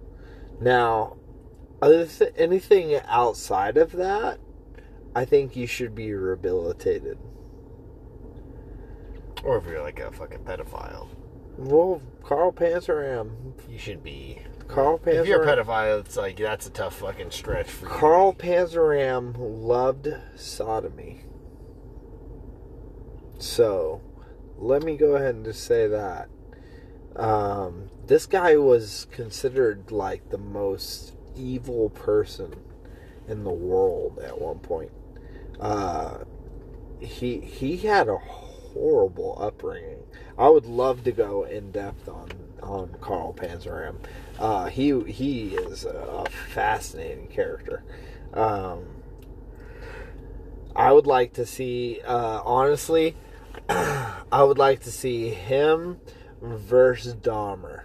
Now, 0.61 1.17
other 1.81 2.07
th- 2.07 2.33
anything 2.37 2.95
outside 3.07 3.77
of 3.77 3.93
that, 3.93 4.39
I 5.15 5.25
think 5.25 5.55
you 5.55 5.67
should 5.67 5.95
be 5.95 6.13
rehabilitated. 6.13 7.19
Or 9.45 9.59
if 9.59 9.67
you're 9.67 9.83
like 9.83 10.01
a 10.01 10.11
fucking 10.11 10.41
pedophile, 10.41 11.09
Well, 11.59 12.01
Carl 12.23 12.53
Panzram, 12.53 13.53
you 13.69 13.79
should 13.79 14.03
be. 14.03 14.41
Carl 14.69 14.99
Panzram. 14.99 15.21
If 15.23 15.27
you're 15.27 15.43
a 15.43 15.47
pedophile, 15.47 16.01
it's 16.01 16.17
like 16.17 16.37
that's 16.39 16.67
a 16.67 16.71
tough 16.71 16.99
fucking 17.01 17.31
stretch 17.31 17.69
for 17.69 17.87
you. 17.87 17.93
Carl 17.93 18.33
Panzram 18.33 19.35
loved 19.39 20.09
sodomy. 20.37 21.25
So, 23.43 24.01
let 24.57 24.85
me 24.85 24.97
go 24.97 25.17
ahead 25.17 25.35
and 25.35 25.45
just 25.45 25.65
say 25.65 25.89
that. 25.89 26.29
Um, 27.17 27.91
this 28.07 28.25
guy 28.25 28.57
was 28.57 29.09
considered 29.11 29.91
like 29.91 30.31
the 30.31 30.39
most 30.39 31.15
evil 31.35 31.91
person 31.91 32.55
in 33.27 33.43
the 33.43 33.51
world 33.51 34.21
at 34.21 34.41
one 34.41 34.61
point. 34.61 34.93
Uh, 35.59 36.19
he 37.01 37.41
he 37.41 37.79
had 37.79 38.07
a 38.07 38.17
horrible 38.17 39.37
upbringing. 39.41 40.05
I 40.39 40.49
would 40.49 40.67
love 40.67 41.03
to 41.03 41.11
go 41.11 41.43
in 41.43 41.73
depth 41.73 42.09
on 42.09 42.29
on 42.63 42.95
Carl 43.01 43.35
Panzram. 43.35 43.97
Uh, 44.39 44.67
he 44.67 45.01
he 45.11 45.57
is 45.57 45.85
a 45.85 46.27
fascinating 46.31 47.27
character. 47.27 47.83
Um, 48.35 48.85
I 50.77 50.93
would 50.93 51.09
like 51.09 51.33
to 51.35 51.45
see, 51.45 52.01
uh, 52.07 52.41
honestly, 52.45 53.17
I 53.69 54.43
would 54.43 54.59
like 54.59 54.81
to 54.81 54.91
see 54.91 55.31
him 55.31 56.01
versus 56.41 57.15
Dahmer 57.15 57.83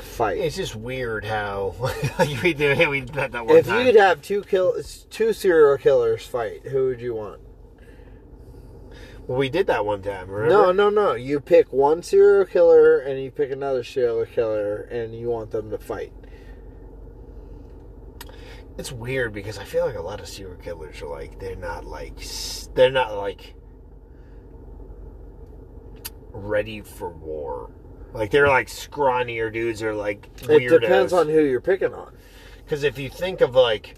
fight. 0.00 0.38
It's 0.38 0.56
just 0.56 0.76
weird 0.76 1.24
how 1.24 1.74
we 2.42 2.54
did 2.54 2.88
we 2.88 3.00
did 3.00 3.32
that 3.32 3.46
one 3.46 3.56
if 3.56 3.66
time. 3.66 3.78
you 3.80 3.92
could 3.92 4.00
have 4.00 4.22
two 4.22 4.42
kill 4.42 4.74
two 5.10 5.32
serial 5.32 5.78
killers 5.78 6.26
fight, 6.26 6.66
who 6.66 6.86
would 6.86 7.00
you 7.00 7.14
want? 7.14 7.40
Well, 9.26 9.38
we 9.38 9.48
did 9.48 9.66
that 9.68 9.84
one 9.84 10.02
time. 10.02 10.28
Remember? 10.28 10.72
No, 10.72 10.72
no, 10.72 10.90
no. 10.90 11.14
You 11.14 11.40
pick 11.40 11.72
one 11.72 12.02
serial 12.02 12.44
killer 12.44 12.98
and 12.98 13.22
you 13.22 13.30
pick 13.30 13.50
another 13.50 13.84
serial 13.84 14.26
killer 14.26 14.82
and 14.82 15.14
you 15.14 15.28
want 15.28 15.52
them 15.52 15.70
to 15.70 15.78
fight. 15.78 16.12
It's 18.76 18.90
weird 18.90 19.32
because 19.32 19.58
I 19.58 19.64
feel 19.64 19.86
like 19.86 19.96
a 19.96 20.02
lot 20.02 20.20
of 20.20 20.28
serial 20.28 20.56
killers 20.56 21.02
are 21.02 21.08
like 21.08 21.38
they're 21.38 21.54
not 21.54 21.84
like 21.84 22.18
they're 22.74 22.90
not 22.90 23.16
like 23.16 23.54
ready 26.32 26.80
for 26.80 27.08
war. 27.10 27.70
Like 28.12 28.30
they're 28.30 28.48
like 28.48 28.66
scrawnier 28.68 29.52
dudes 29.52 29.82
or 29.82 29.94
like 29.94 30.28
It 30.48 30.68
depends 30.68 31.12
on 31.12 31.28
who 31.28 31.42
you're 31.44 31.60
picking 31.60 31.94
on. 31.94 32.12
because 32.64 32.82
if 32.82 32.98
you 32.98 33.08
think 33.08 33.40
of 33.40 33.54
like 33.54 33.94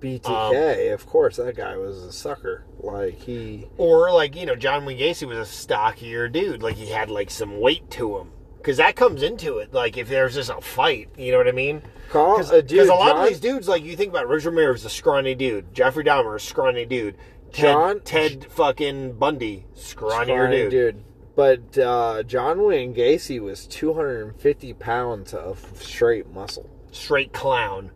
BTK, 0.00 0.88
um, 0.88 0.94
of 0.94 1.06
course, 1.06 1.36
that 1.36 1.56
guy 1.56 1.76
was 1.76 1.96
a 1.98 2.12
sucker. 2.12 2.64
Like 2.78 3.18
he, 3.20 3.66
or 3.76 4.12
like 4.12 4.36
you 4.36 4.46
know 4.46 4.54
John 4.54 4.84
Wayne 4.84 4.98
Gacy 4.98 5.26
was 5.26 5.38
a 5.38 5.46
stockier 5.46 6.28
dude. 6.28 6.62
Like 6.62 6.76
he 6.76 6.86
had 6.86 7.10
like 7.10 7.30
some 7.30 7.58
weight 7.60 7.90
to 7.92 8.18
him 8.18 8.30
because 8.58 8.76
that 8.76 8.94
comes 8.94 9.22
into 9.22 9.58
it. 9.58 9.72
Like 9.72 9.96
if 9.96 10.08
there's 10.08 10.34
just 10.34 10.50
a 10.50 10.60
fight, 10.60 11.08
you 11.16 11.32
know 11.32 11.38
what 11.38 11.48
I 11.48 11.52
mean? 11.52 11.82
Because 12.06 12.50
dude, 12.64 12.88
a 12.88 12.94
lot 12.94 13.14
John, 13.14 13.22
of 13.24 13.28
these 13.28 13.40
dudes, 13.40 13.66
like 13.66 13.82
you 13.82 13.96
think 13.96 14.10
about 14.10 14.28
Richard 14.28 14.50
Ramirez, 14.50 14.84
a 14.84 14.90
scrawny 14.90 15.34
dude. 15.34 15.74
Jeffrey 15.74 16.04
Dahmer, 16.04 16.36
a 16.36 16.40
scrawny 16.40 16.84
dude. 16.84 17.16
Ted, 17.52 17.72
John- 17.72 18.00
Ted 18.00 18.46
fucking 18.52 19.14
Bundy, 19.14 19.64
scrawnier 19.74 20.24
scrawny 20.24 20.68
dude. 20.68 21.02
But 21.36 21.78
uh, 21.78 22.22
John 22.24 22.62
Wayne 22.64 22.94
Gacy 22.94 23.38
was 23.40 23.66
250 23.66 24.72
pounds 24.72 25.34
of 25.34 25.70
straight 25.76 26.28
muscle. 26.32 26.68
Straight 26.90 27.32
clown. 27.32 27.92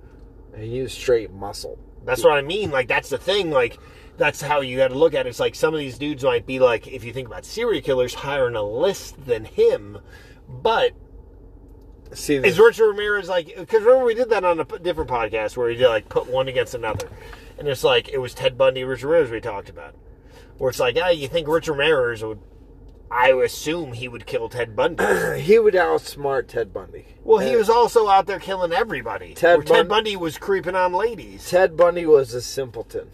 And 0.55 0.63
he 0.63 0.83
was 0.83 0.93
straight 0.93 1.33
muscle. 1.33 1.79
That's 2.05 2.23
what 2.23 2.35
I 2.35 2.43
mean. 2.43 2.71
Like 2.71 2.87
that's 2.87 3.09
the 3.09 3.19
thing. 3.19 3.51
Like 3.51 3.79
that's 4.19 4.43
how 4.43 4.61
you 4.61 4.77
got 4.77 4.89
to 4.89 4.99
look 4.99 5.15
at 5.15 5.27
it. 5.27 5.31
It's 5.31 5.41
like 5.41 5.55
some 5.55 5.75
of 5.75 5.81
these 5.81 5.99
dudes 5.99 6.23
might 6.23 6.47
be 6.47 6.59
like, 6.59 6.87
if 6.87 7.03
you 7.03 7.13
think 7.13 7.29
about 7.29 7.45
serial 7.45 7.83
killers, 7.83 8.15
higher 8.15 8.47
on 8.47 8.57
a 8.57 8.63
list 8.63 9.25
than 9.25 9.47
him, 9.47 9.99
but 10.49 10.93
See, 12.13 12.37
Is 12.37 12.57
the, 12.57 12.65
Richard 12.65 12.89
Ramirez 12.89 13.29
like? 13.29 13.55
Because 13.57 13.83
remember 13.83 14.05
we 14.05 14.15
did 14.15 14.31
that 14.31 14.45
on 14.45 14.59
a 14.59 14.65
different 14.65 15.09
podcast 15.09 15.57
where 15.57 15.69
we 15.69 15.77
did 15.77 15.89
like 15.89 16.09
put 16.09 16.29
one 16.29 16.49
against 16.49 16.75
another, 16.75 17.09
and 17.57 17.69
it's 17.69 17.85
like 17.85 18.09
it 18.09 18.19
was 18.19 18.35
Ted 18.35 18.59
Bundy, 18.59 18.83
Richard 18.83 19.07
Ramirez 19.07 19.31
we 19.31 19.41
talked 19.41 19.69
about, 19.69 19.95
where 20.59 20.71
it's 20.71 20.81
like, 20.81 20.99
ah, 21.01 21.11
you 21.11 21.29
think 21.29 21.47
Richard 21.47 21.75
Ramirez 21.75 22.25
would? 22.25 22.41
I 23.11 23.31
assume 23.33 23.93
he 23.93 24.07
would 24.09 24.25
kill 24.25 24.49
Ted 24.49 24.77
Bundy. 24.77 25.05
he 25.41 25.59
would 25.59 25.75
outsmart 25.75 26.47
Ted 26.47 26.73
Bundy. 26.73 27.07
Well, 27.25 27.39
he 27.39 27.57
was 27.57 27.69
also 27.69 28.09
out 28.09 28.27
there 28.27 28.39
killing 28.39 28.73
everybody. 28.73 29.35
Ted 29.35 29.59
Where 29.59 29.67
Ted 29.67 29.89
Bun- 29.89 30.05
Bundy 30.05 30.17
was 30.17 30.39
creeping 30.39 30.77
on 30.77 30.93
ladies. 30.93 31.49
Ted 31.51 31.77
Bundy 31.77 32.07
was 32.07 32.33
a 32.35 32.41
simpleton. 32.41 33.09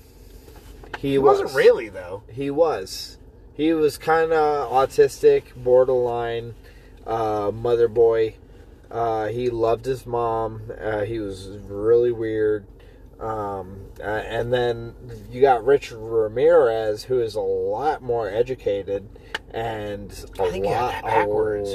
He, 0.99 1.13
He 1.13 1.19
was. 1.19 1.41
wasn't 1.41 1.57
really 1.57 1.89
though. 1.89 2.23
He 2.31 2.51
was. 2.51 3.19
He 3.55 3.73
was 3.73 3.97
kind 3.97 4.33
of 4.33 4.71
autistic, 4.71 5.45
borderline, 5.57 6.55
uh, 7.07 7.51
mother 7.55 7.89
boy. 7.89 8.35
Uh, 8.91 9.29
he 9.29 9.49
loved 9.49 9.87
his 9.87 10.05
mom. 10.07 10.71
Uh, 10.79 11.01
he 11.03 11.19
was 11.19 11.49
really 11.49 12.13
weird. 12.13 12.67
Um, 13.19 13.87
uh, 13.99 14.03
and 14.03 14.53
then 14.53 14.95
you 15.31 15.41
got 15.41 15.65
Richard 15.65 15.99
Ramirez, 15.99 17.05
who 17.05 17.19
is 17.21 17.35
a 17.35 17.41
lot 17.41 18.03
more 18.03 18.29
educated 18.29 19.09
and 19.57 20.13
a 20.39 20.43
I 20.43 20.51
think 20.51 20.67
you 20.67 20.71
got 20.71 21.03
lot, 21.03 21.27
a 21.27 21.27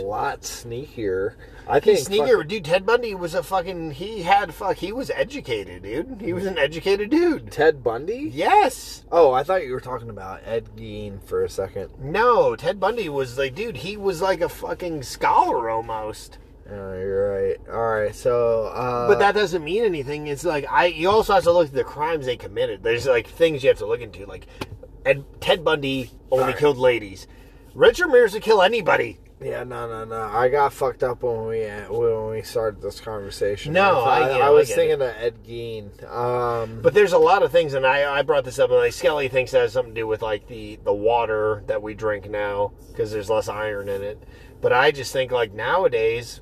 lot 0.05 0.41
sneakier. 0.41 1.33
I 1.67 1.79
think 1.79 1.97
He's 1.97 2.05
sneaker, 2.05 2.43
dude. 2.43 2.63
Ted 2.63 2.85
Bundy 2.85 3.15
was 3.15 3.33
a 3.33 3.41
fucking. 3.41 3.91
He 3.91 4.21
had 4.21 4.53
fuck. 4.53 4.77
He 4.77 4.91
was 4.91 5.09
educated, 5.09 5.81
dude. 5.81 6.21
He 6.21 6.31
was 6.31 6.45
an 6.45 6.59
educated 6.59 7.09
dude. 7.09 7.51
Ted 7.51 7.83
Bundy. 7.83 8.29
Yes. 8.31 9.03
Oh, 9.11 9.31
I 9.31 9.43
thought 9.43 9.65
you 9.65 9.73
were 9.73 9.79
talking 9.79 10.11
about 10.11 10.41
Ed 10.45 10.69
Gein 10.77 11.23
for 11.23 11.43
a 11.43 11.49
second. 11.49 11.89
No, 11.99 12.55
Ted 12.55 12.79
Bundy 12.79 13.09
was 13.09 13.39
like, 13.39 13.55
dude. 13.55 13.77
He 13.77 13.97
was 13.97 14.21
like 14.21 14.41
a 14.41 14.49
fucking 14.49 15.01
scholar 15.01 15.67
almost. 15.67 16.37
Oh, 16.69 16.93
you're 16.93 17.31
right. 17.31 17.57
All 17.67 17.89
right, 17.89 18.13
so 18.15 18.67
uh, 18.67 19.07
But 19.07 19.19
that 19.19 19.33
doesn't 19.33 19.63
mean 19.63 19.83
anything. 19.83 20.27
It's 20.27 20.45
like 20.45 20.65
I. 20.69 20.85
You 20.85 21.09
also 21.09 21.33
have 21.33 21.43
to 21.43 21.51
look 21.51 21.69
at 21.69 21.73
the 21.73 21.83
crimes 21.83 22.27
they 22.27 22.37
committed. 22.37 22.83
There's 22.83 23.07
like 23.07 23.25
things 23.25 23.63
you 23.63 23.69
have 23.69 23.79
to 23.79 23.87
look 23.87 24.01
into. 24.01 24.27
Like, 24.27 24.45
Ed, 25.03 25.25
Ted 25.39 25.63
Bundy 25.63 26.11
only 26.29 26.43
Alright. 26.43 26.59
killed 26.59 26.77
ladies. 26.77 27.25
Richard 27.73 28.07
Ramirez 28.07 28.33
would 28.33 28.43
kill 28.43 28.61
anybody. 28.61 29.17
Yeah, 29.41 29.63
no, 29.63 29.87
no, 29.87 30.05
no. 30.05 30.21
I 30.21 30.49
got 30.49 30.71
fucked 30.71 31.01
up 31.01 31.23
when 31.23 31.47
we 31.47 31.61
when 31.89 32.29
we 32.29 32.41
started 32.43 32.79
this 32.79 32.99
conversation. 32.99 33.73
No, 33.73 34.01
I 34.01 34.19
I, 34.19 34.29
I 34.29 34.47
I 34.47 34.49
was 34.49 34.69
thinking 34.71 34.93
of 34.93 35.01
Ed 35.01 35.43
Gein. 35.43 35.89
Um, 36.13 36.79
But 36.83 36.93
there's 36.93 37.13
a 37.13 37.17
lot 37.17 37.41
of 37.41 37.51
things, 37.51 37.73
and 37.73 37.83
I, 37.85 38.19
I 38.19 38.21
brought 38.21 38.43
this 38.43 38.59
up, 38.59 38.69
and 38.69 38.77
like 38.77 38.93
Skelly 38.93 39.29
thinks 39.29 39.51
that 39.51 39.61
has 39.61 39.73
something 39.73 39.95
to 39.95 40.01
do 40.01 40.05
with 40.07 40.21
like 40.21 40.47
the 40.47 40.79
the 40.83 40.93
water 40.93 41.63
that 41.65 41.81
we 41.81 41.95
drink 41.95 42.29
now 42.29 42.73
because 42.91 43.11
there's 43.11 43.31
less 43.31 43.47
iron 43.47 43.89
in 43.89 44.03
it. 44.03 44.21
But 44.61 44.73
I 44.73 44.91
just 44.91 45.11
think 45.11 45.31
like 45.31 45.51
nowadays 45.53 46.41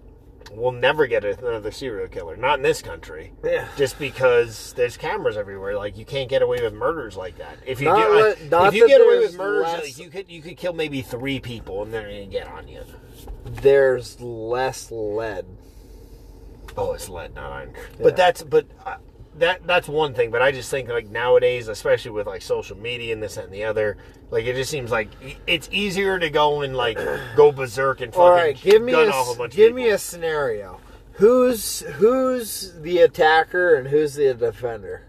we'll 0.51 0.71
never 0.71 1.07
get 1.07 1.23
another 1.25 1.71
serial 1.71 2.07
killer, 2.07 2.35
not 2.35 2.59
in 2.59 2.63
this 2.63 2.81
country. 2.81 3.33
Yeah. 3.43 3.67
Just 3.77 3.99
because 3.99 4.73
there's 4.73 4.97
cameras 4.97 5.37
everywhere, 5.37 5.75
like 5.77 5.97
you 5.97 6.05
can't 6.05 6.29
get 6.29 6.41
away 6.41 6.61
with 6.61 6.73
murders 6.73 7.15
like 7.15 7.37
that. 7.37 7.57
If 7.65 7.79
you 7.81 7.87
Not 7.87 8.07
do, 8.07 8.13
that- 8.13 8.39
like, 8.41 8.51
not 8.51 8.67
if 8.67 8.73
you 8.75 8.87
get 8.87 9.01
away 9.01 9.19
with 9.19 9.37
murders, 9.37 9.63
less- 9.63 9.83
like, 9.83 9.97
you 9.97 10.09
could 10.09 10.29
you 10.29 10.41
could 10.41 10.57
kill 10.57 10.73
maybe 10.73 11.01
three 11.01 11.39
people, 11.39 11.83
and 11.83 11.93
they're 11.93 12.03
gonna 12.03 12.25
get 12.25 12.47
on 12.47 12.67
you. 12.67 12.81
there's 13.45 14.19
less 14.21 14.91
lead. 14.91 15.45
Oh, 16.77 16.93
it's 16.93 17.09
lead, 17.09 17.35
not 17.35 17.51
iron. 17.51 17.73
But 18.01 18.15
that's 18.15 18.43
but 18.43 18.65
uh, 18.85 18.97
that 19.39 19.65
that's 19.65 19.87
one 19.87 20.13
thing. 20.13 20.31
But 20.31 20.41
I 20.41 20.51
just 20.51 20.69
think 20.69 20.89
like 20.89 21.09
nowadays, 21.09 21.67
especially 21.67 22.11
with 22.11 22.27
like 22.27 22.41
social 22.41 22.77
media 22.77 23.13
and 23.13 23.21
this 23.21 23.37
and 23.37 23.51
the 23.51 23.63
other, 23.63 23.97
like 24.31 24.45
it 24.45 24.55
just 24.55 24.69
seems 24.69 24.91
like 24.91 25.09
it's 25.47 25.69
easier 25.71 26.19
to 26.19 26.29
go 26.29 26.61
and 26.61 26.75
like 26.75 26.97
go 27.35 27.51
berserk 27.51 28.01
and 28.01 28.13
fucking 28.13 28.21
All 28.21 28.31
right, 28.31 28.59
give 28.59 28.81
me 28.81 28.91
gun 28.91 29.07
a 29.07 29.11
off 29.11 29.35
a 29.35 29.37
bunch 29.37 29.55
give 29.55 29.73
me 29.73 29.89
a 29.89 29.97
scenario. 29.97 30.79
Who's 31.13 31.81
who's 31.81 32.73
the 32.79 32.99
attacker 32.99 33.75
and 33.75 33.87
who's 33.87 34.13
the 34.13 34.33
defender? 34.33 35.05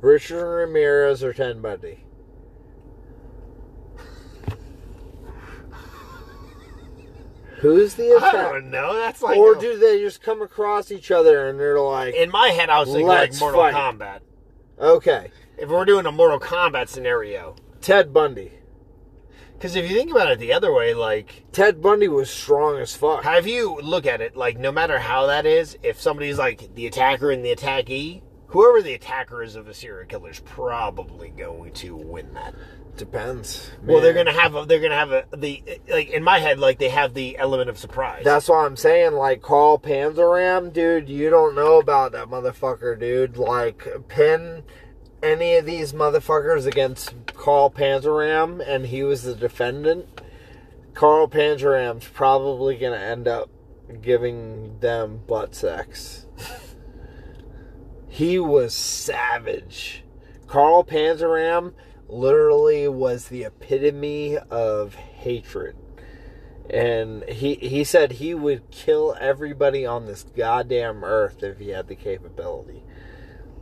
Richard 0.00 0.44
Ramirez 0.44 1.24
or 1.24 1.32
Ted 1.32 1.60
Bundy? 1.60 2.04
Who's 7.60 7.94
the 7.94 8.12
I 8.12 8.16
attacker? 8.16 8.60
don't 8.60 8.70
know. 8.70 8.94
That's 8.94 9.22
like 9.22 9.36
Or 9.36 9.54
do 9.54 9.78
they 9.78 10.00
just 10.00 10.22
come 10.22 10.42
across 10.42 10.90
each 10.90 11.10
other 11.10 11.48
and 11.48 11.58
they're 11.58 11.80
like, 11.80 12.14
in 12.14 12.30
my 12.30 12.48
head, 12.48 12.70
I 12.70 12.80
was 12.80 12.88
thinking 12.88 13.06
like 13.08 13.38
Mortal 13.40 13.60
fight. 13.60 13.74
Kombat. 13.74 14.20
okay, 14.80 15.30
If 15.56 15.68
we're 15.68 15.84
doing 15.84 16.06
a 16.06 16.12
Mortal 16.12 16.38
Kombat 16.40 16.88
scenario, 16.88 17.56
Ted 17.80 18.12
Bundy. 18.12 18.52
because 19.54 19.74
if 19.76 19.90
you 19.90 19.96
think 19.96 20.10
about 20.10 20.30
it 20.30 20.38
the 20.38 20.52
other 20.52 20.72
way, 20.72 20.94
like 20.94 21.44
Ted 21.52 21.80
Bundy 21.82 22.08
was 22.08 22.30
strong 22.30 22.78
as 22.78 22.94
fuck. 22.94 23.24
have 23.24 23.46
you 23.46 23.80
look 23.82 24.06
at 24.06 24.20
it 24.20 24.36
like 24.36 24.56
no 24.58 24.70
matter 24.72 24.98
how 24.98 25.26
that 25.26 25.46
is, 25.46 25.76
if 25.82 26.00
somebody's 26.00 26.38
like 26.38 26.74
the 26.74 26.86
attacker 26.86 27.30
and 27.30 27.44
the 27.44 27.54
attackee, 27.54 28.22
whoever 28.48 28.80
the 28.82 28.94
attacker 28.94 29.42
is 29.42 29.56
of 29.56 29.66
a 29.68 29.74
serial 29.74 30.06
killer 30.06 30.30
is 30.30 30.40
probably 30.40 31.30
going 31.30 31.72
to 31.72 31.96
win 31.96 32.32
that. 32.34 32.54
Depends. 32.98 33.70
Well, 33.84 34.00
they're 34.00 34.12
gonna 34.12 34.32
have 34.32 34.56
a, 34.56 34.66
they're 34.66 34.80
gonna 34.80 34.96
have 34.96 35.12
a 35.12 35.24
the 35.34 35.62
like 35.88 36.10
in 36.10 36.24
my 36.24 36.40
head 36.40 36.58
like 36.58 36.80
they 36.80 36.88
have 36.88 37.14
the 37.14 37.38
element 37.38 37.70
of 37.70 37.78
surprise. 37.78 38.22
That's 38.24 38.48
what 38.48 38.56
I'm 38.56 38.76
saying. 38.76 39.12
Like 39.12 39.40
Carl 39.40 39.78
Panzram, 39.78 40.72
dude, 40.72 41.08
you 41.08 41.30
don't 41.30 41.54
know 41.54 41.78
about 41.78 42.10
that 42.12 42.26
motherfucker, 42.26 42.98
dude. 42.98 43.36
Like 43.36 43.86
pin 44.08 44.64
any 45.22 45.54
of 45.54 45.64
these 45.64 45.92
motherfuckers 45.92 46.66
against 46.66 47.14
Carl 47.34 47.70
Panzram, 47.70 48.60
and 48.66 48.86
he 48.86 49.04
was 49.04 49.22
the 49.22 49.36
defendant. 49.36 50.20
Carl 50.94 51.28
Panzram's 51.28 52.08
probably 52.08 52.76
gonna 52.76 52.96
end 52.96 53.28
up 53.28 53.48
giving 54.02 54.80
them 54.80 55.20
butt 55.28 55.54
sex. 55.54 56.26
he 58.08 58.40
was 58.40 58.74
savage. 58.74 60.02
Carl 60.48 60.82
Panzram 60.82 61.74
literally 62.08 62.88
was 62.88 63.28
the 63.28 63.44
epitome 63.44 64.38
of 64.50 64.94
hatred 64.94 65.76
and 66.70 67.24
he 67.24 67.54
he 67.54 67.82
said 67.84 68.12
he 68.12 68.34
would 68.34 68.70
kill 68.70 69.16
everybody 69.20 69.86
on 69.86 70.06
this 70.06 70.24
goddamn 70.36 71.02
earth 71.04 71.42
if 71.42 71.58
he 71.58 71.70
had 71.70 71.88
the 71.88 71.94
capability. 71.94 72.82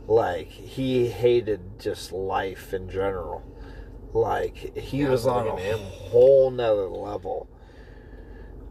Like 0.07 0.47
he 0.49 1.07
hated 1.09 1.79
just 1.79 2.11
life 2.11 2.73
in 2.73 2.89
general. 2.89 3.43
Like 4.13 4.75
he 4.77 5.03
Yeah, 5.03 5.09
was 5.09 5.25
on 5.25 5.47
a 5.47 5.55
him. 5.57 5.79
whole 5.79 6.51
nother 6.51 6.87
level. 6.89 7.47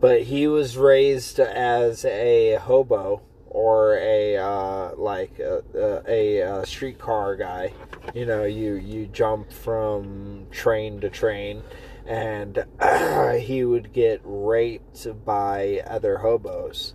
But 0.01 0.22
he 0.24 0.47
was 0.47 0.77
raised 0.77 1.41
as 1.41 2.05
a 2.05 2.55
hobo 2.57 3.22
or 3.49 3.97
a 3.99 4.37
uh, 4.37 4.95
like 4.97 5.41
uh, 5.41 5.61
uh, 5.74 6.03
a, 6.07 6.39
a, 6.41 6.61
a 6.61 6.66
streetcar 6.66 7.37
guy. 7.37 7.72
You 8.15 8.27
know, 8.27 8.45
you 8.45 8.75
you 8.75 9.07
jump 9.07 9.53
from 9.53 10.47
train 10.51 11.01
to 11.01 11.11
train, 11.11 11.63
and 12.07 12.65
he 13.41 13.65
would 13.65 13.93
get 13.93 14.21
raped 14.25 15.07
by 15.25 15.83
other 15.87 16.19
hobos 16.19 16.95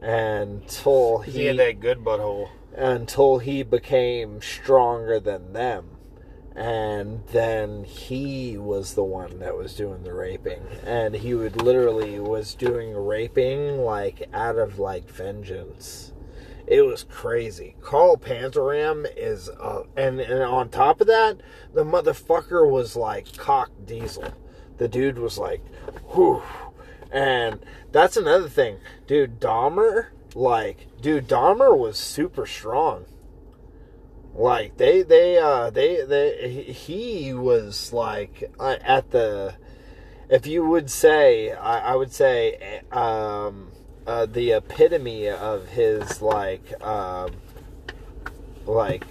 until 0.00 1.18
he 1.18 1.32
he 1.32 1.44
had 1.46 1.58
that 1.58 1.80
good 1.80 1.98
butthole. 2.04 2.48
until 2.74 3.38
he 3.38 3.62
became 3.62 4.40
stronger 4.42 5.20
than 5.20 5.52
them. 5.52 5.88
And 6.54 7.24
then 7.28 7.84
he 7.84 8.58
was 8.58 8.94
the 8.94 9.04
one 9.04 9.38
that 9.38 9.56
was 9.56 9.74
doing 9.74 10.02
the 10.04 10.12
raping. 10.12 10.62
And 10.84 11.14
he 11.14 11.32
would 11.34 11.62
literally 11.62 12.18
was 12.20 12.54
doing 12.54 12.94
raping 12.94 13.78
like 13.78 14.28
out 14.34 14.58
of 14.58 14.78
like 14.78 15.08
vengeance. 15.08 16.11
It 16.66 16.82
was 16.82 17.04
crazy. 17.04 17.74
Carl 17.80 18.16
Panzram 18.16 19.06
is 19.16 19.48
uh 19.48 19.82
and, 19.96 20.20
and 20.20 20.42
on 20.42 20.68
top 20.68 21.00
of 21.00 21.06
that, 21.08 21.40
the 21.74 21.84
motherfucker 21.84 22.68
was 22.68 22.96
like 22.96 23.36
cock 23.36 23.70
diesel. 23.84 24.32
The 24.78 24.88
dude 24.88 25.18
was 25.18 25.38
like, 25.38 25.60
whew. 26.14 26.42
And 27.10 27.64
that's 27.90 28.16
another 28.16 28.48
thing. 28.48 28.78
Dude, 29.06 29.38
Dahmer, 29.38 30.06
like, 30.34 30.86
dude, 31.00 31.28
Dahmer 31.28 31.76
was 31.76 31.98
super 31.98 32.46
strong. 32.46 33.04
Like 34.34 34.78
they 34.78 35.02
they 35.02 35.36
uh 35.36 35.68
they 35.70 36.04
they 36.04 36.72
he- 36.72 37.34
was 37.34 37.92
like 37.92 38.50
uh, 38.58 38.76
at 38.80 39.10
the 39.10 39.54
if 40.30 40.46
you 40.46 40.64
would 40.64 40.90
say 40.90 41.52
I, 41.52 41.92
I 41.92 41.96
would 41.96 42.12
say 42.12 42.80
um 42.90 43.71
uh, 44.06 44.26
the 44.26 44.52
epitome 44.52 45.28
of 45.28 45.68
his 45.68 46.20
like 46.20 46.80
um 46.82 47.32
like 48.66 49.04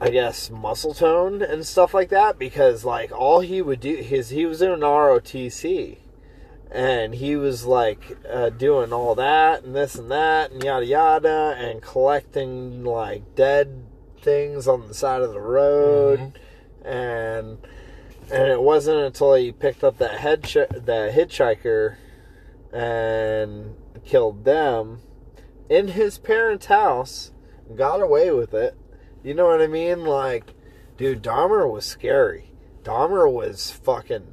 I 0.00 0.10
guess 0.10 0.50
muscle 0.50 0.94
tone 0.94 1.42
and 1.42 1.66
stuff 1.66 1.92
like 1.92 2.10
that 2.10 2.38
because 2.38 2.84
like 2.84 3.10
all 3.10 3.40
he 3.40 3.60
would 3.60 3.80
do 3.80 3.96
his 3.96 4.30
he 4.30 4.46
was 4.46 4.62
in 4.62 4.70
an 4.70 4.80
ROTC 4.80 5.98
and 6.70 7.14
he 7.14 7.34
was 7.34 7.64
like 7.64 8.16
uh, 8.30 8.50
doing 8.50 8.92
all 8.92 9.14
that 9.14 9.64
and 9.64 9.74
this 9.74 9.96
and 9.96 10.10
that 10.10 10.52
and 10.52 10.62
yada 10.62 10.86
yada 10.86 11.56
and 11.58 11.82
collecting 11.82 12.84
like 12.84 13.34
dead 13.34 13.84
things 14.20 14.68
on 14.68 14.86
the 14.86 14.94
side 14.94 15.22
of 15.22 15.32
the 15.32 15.40
road 15.40 16.32
and 16.84 17.58
and 18.30 18.50
it 18.50 18.60
wasn't 18.60 18.98
until 18.98 19.34
he 19.34 19.52
picked 19.52 19.82
up 19.82 19.98
that 19.98 20.18
head 20.18 20.42
the 20.42 21.12
hitchhiker 21.14 21.96
and 22.72 23.74
killed 24.04 24.44
them 24.44 25.00
in 25.68 25.88
his 25.88 26.18
parents' 26.18 26.66
house 26.66 27.32
got 27.76 28.00
away 28.00 28.30
with 28.30 28.54
it 28.54 28.76
you 29.22 29.34
know 29.34 29.46
what 29.46 29.60
I 29.60 29.66
mean 29.66 30.04
like 30.04 30.54
dude 30.96 31.22
Dahmer 31.22 31.70
was 31.70 31.84
scary 31.84 32.52
Dahmer 32.82 33.30
was 33.30 33.70
fucking 33.70 34.26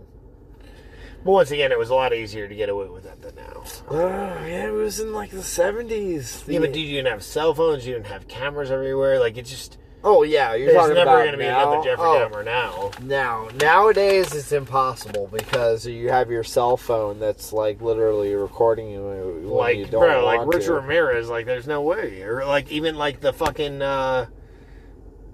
But 1.25 1.31
once 1.31 1.51
again, 1.51 1.71
it 1.71 1.79
was 1.79 1.89
a 1.89 1.95
lot 1.95 2.13
easier 2.13 2.47
to 2.47 2.55
get 2.55 2.69
away 2.69 2.87
with 2.87 3.03
that 3.03 3.21
than 3.21 3.35
now. 3.35 3.63
Oh, 3.89 3.97
yeah, 4.45 4.67
it 4.67 4.73
was 4.73 4.99
in 4.99 5.11
like 5.11 5.31
the 5.31 5.43
seventies. 5.43 6.43
Yeah, 6.47 6.59
but 6.59 6.71
dude, 6.71 6.87
you 6.87 6.97
didn't 6.97 7.11
have 7.11 7.23
cell 7.23 7.53
phones. 7.53 7.85
You 7.85 7.95
didn't 7.95 8.07
have 8.07 8.27
cameras 8.27 8.71
everywhere. 8.71 9.19
Like 9.19 9.35
it 9.35 9.45
just 9.45 9.77
Oh 10.07 10.21
yeah, 10.21 10.53
you're 10.53 10.67
There's 10.67 10.77
talking 10.77 10.93
never 10.93 11.09
about 11.09 11.21
going 11.23 11.31
to 11.31 11.37
be 11.39 11.45
now? 11.45 11.71
another 11.71 11.83
Jeffrey 11.83 12.05
oh, 12.05 12.29
Dahmer 12.29 12.45
now. 12.45 12.91
Now, 13.01 13.49
nowadays 13.59 14.35
it's 14.35 14.51
impossible 14.51 15.27
because 15.31 15.87
you 15.87 16.09
have 16.09 16.29
your 16.29 16.43
cell 16.43 16.77
phone 16.77 17.19
that's 17.19 17.51
like 17.51 17.81
literally 17.81 18.35
recording 18.35 18.91
you 18.91 19.01
when 19.01 19.17
you 19.17 19.49
Like, 19.49 19.89
don't 19.89 20.01
bro, 20.01 20.23
like 20.23 20.37
want 20.37 20.53
Rich 20.53 20.65
to. 20.65 20.73
Ramirez, 20.73 21.27
like, 21.27 21.47
there's 21.47 21.65
no 21.65 21.81
way. 21.81 22.21
Or, 22.21 22.45
like, 22.45 22.71
even, 22.71 22.95
like, 22.97 23.19
the 23.19 23.33
fucking, 23.33 23.81
uh, 23.81 24.27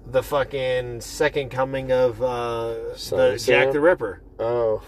the 0.06 0.22
fucking 0.22 1.02
second 1.02 1.50
coming 1.50 1.92
of, 1.92 2.22
uh, 2.22 2.94
the 3.10 3.42
Jack 3.44 3.72
the 3.72 3.80
Ripper. 3.80 4.22
Oh, 4.38 4.82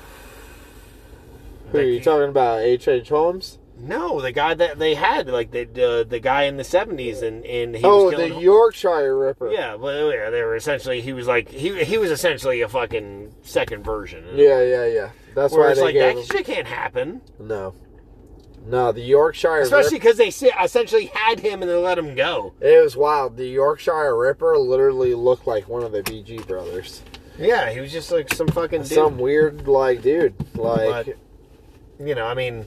who 1.73 1.79
are 1.79 1.83
you 1.83 2.01
talking 2.01 2.31
about? 2.31 2.61
H. 2.61 2.89
H. 2.89 3.11
Holmes? 3.11 3.59
No, 3.87 4.21
the 4.21 4.33
guy 4.33 4.55
that 4.55 4.79
they 4.79 4.95
had, 4.95 5.29
like, 5.29 5.51
the, 5.51 5.63
uh, 5.63 6.05
the 6.05 6.19
guy 6.21 6.45
in 6.45 6.57
the 6.57 6.63
70s, 6.63 7.23
and, 7.23 7.45
and 7.45 7.77
he 7.77 7.85
Oh, 7.85 8.07
was 8.07 8.17
the. 8.17 8.29
Yorkshire 8.41 9.17
Ripper. 9.17 9.51
Yeah, 9.51 9.77
but 9.77 9.95
yeah, 10.15 10.31
they 10.31 10.43
were 10.43 10.57
essentially, 10.57 11.01
he 11.01 11.13
was 11.13 11.27
like, 11.27 11.49
he, 11.51 11.85
he 11.85 11.99
was 11.99 12.11
essentially 12.11 12.61
a 12.63 12.69
fucking 12.69 13.35
second 13.43 13.85
version. 13.85 14.25
yeah, 14.35 14.63
yeah, 14.63 14.87
yeah. 14.87 15.11
That's 15.35 15.53
Where 15.53 15.63
why 15.65 15.71
it's 15.71 15.79
they 15.81 15.85
like, 15.87 15.95
that 15.97 16.17
him. 16.17 16.25
shit 16.25 16.47
can't 16.47 16.67
happen. 16.67 17.21
No, 17.41 17.75
no, 18.67 18.93
the 18.93 19.03
Yorkshire 19.03 19.59
Especially 19.59 19.99
because 19.99 20.17
they 20.17 20.29
essentially 20.29 21.07
had 21.07 21.41
him 21.41 21.61
and 21.61 21.71
they 21.71 21.75
let 21.75 21.99
him 21.99 22.15
go. 22.15 22.55
It 22.61 22.83
was 22.83 22.97
wild. 22.97 23.37
The 23.37 23.47
Yorkshire 23.47 24.17
Ripper 24.17 24.57
literally 24.57 25.15
looked 25.15 25.47
like 25.47 25.69
one 25.69 25.83
of 25.83 25.93
the 25.93 26.03
BG 26.03 26.47
brothers. 26.47 27.03
Yeah, 27.39 27.69
he 27.71 27.81
was 27.81 27.91
just 27.93 28.13
like 28.13 28.33
some 28.33 28.47
fucking 28.49 28.83
dude. 28.83 28.93
Some 28.93 29.19
weird 29.19 29.67
like 29.67 30.03
dude. 30.03 30.35
Like 30.57 31.07
But, 31.99 32.07
you 32.07 32.15
know, 32.15 32.27
I 32.27 32.35
mean, 32.35 32.65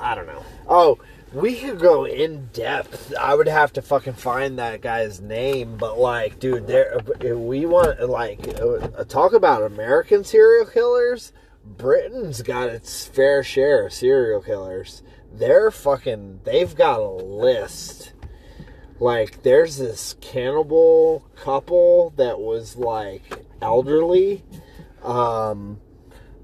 I 0.00 0.14
don't 0.14 0.26
know. 0.26 0.44
Oh, 0.68 0.98
we 1.32 1.56
could 1.56 1.78
go 1.78 2.06
in 2.06 2.48
depth. 2.52 3.14
I 3.18 3.34
would 3.34 3.48
have 3.48 3.72
to 3.74 3.82
fucking 3.82 4.14
find 4.14 4.58
that 4.58 4.80
guy's 4.80 5.20
name, 5.20 5.76
but 5.76 5.98
like, 5.98 6.38
dude, 6.38 6.66
there 6.66 6.98
we 7.36 7.66
want 7.66 8.08
like 8.08 8.40
uh, 8.60 9.04
talk 9.04 9.32
about 9.32 9.62
American 9.62 10.24
serial 10.24 10.66
killers. 10.66 11.32
Britain's 11.64 12.42
got 12.42 12.70
its 12.70 13.06
fair 13.06 13.42
share 13.42 13.86
of 13.86 13.92
serial 13.92 14.40
killers. 14.40 15.02
They're 15.32 15.70
fucking. 15.70 16.40
They've 16.44 16.74
got 16.74 17.00
a 17.00 17.08
list. 17.10 18.14
Like, 19.00 19.42
there's 19.42 19.76
this 19.76 20.16
cannibal 20.20 21.24
couple 21.36 22.12
that 22.16 22.40
was 22.40 22.76
like 22.76 23.44
elderly. 23.60 24.44
Um, 25.02 25.80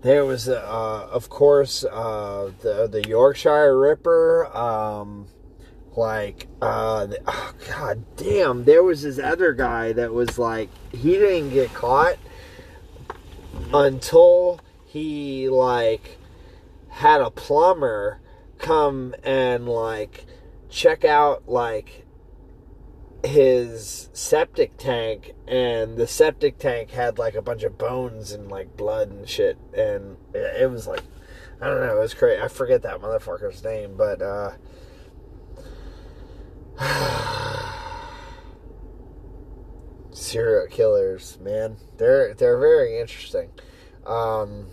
there 0.04 0.24
was, 0.26 0.50
uh, 0.50 1.08
of 1.10 1.30
course, 1.30 1.82
uh, 1.82 2.52
the 2.60 2.86
the 2.86 3.08
Yorkshire 3.08 3.76
Ripper. 3.76 4.46
Um, 4.56 5.26
like, 5.96 6.46
uh, 6.60 7.06
oh, 7.26 7.54
god 7.68 8.04
damn, 8.16 8.64
there 8.64 8.82
was 8.82 9.02
this 9.02 9.18
other 9.18 9.52
guy 9.52 9.92
that 9.92 10.12
was 10.12 10.38
like, 10.38 10.68
he 10.92 11.12
didn't 11.12 11.50
get 11.50 11.72
caught 11.72 12.16
until 13.72 14.60
he 14.84 15.48
like 15.48 16.18
had 16.88 17.20
a 17.20 17.30
plumber 17.30 18.20
come 18.58 19.14
and 19.22 19.68
like 19.68 20.26
check 20.68 21.04
out 21.04 21.48
like 21.48 22.03
his 23.24 24.10
septic 24.12 24.76
tank 24.76 25.32
and 25.48 25.96
the 25.96 26.06
septic 26.06 26.58
tank 26.58 26.90
had 26.90 27.18
like 27.18 27.34
a 27.34 27.42
bunch 27.42 27.62
of 27.62 27.78
bones 27.78 28.32
and 28.32 28.50
like 28.50 28.76
blood 28.76 29.10
and 29.10 29.28
shit 29.28 29.56
and 29.76 30.16
it 30.34 30.70
was 30.70 30.86
like 30.86 31.02
I 31.60 31.68
don't 31.68 31.80
know, 31.80 31.96
it 31.96 32.00
was 32.00 32.14
crazy. 32.14 32.42
I 32.42 32.48
forget 32.48 32.82
that 32.82 33.00
motherfucker's 33.00 33.64
name, 33.64 33.96
but 33.96 34.20
uh 34.20 34.50
serial 40.10 40.66
killers, 40.66 41.38
man. 41.40 41.76
They're 41.96 42.34
they're 42.34 42.58
very 42.58 43.00
interesting. 43.00 43.50
Um 44.04 44.66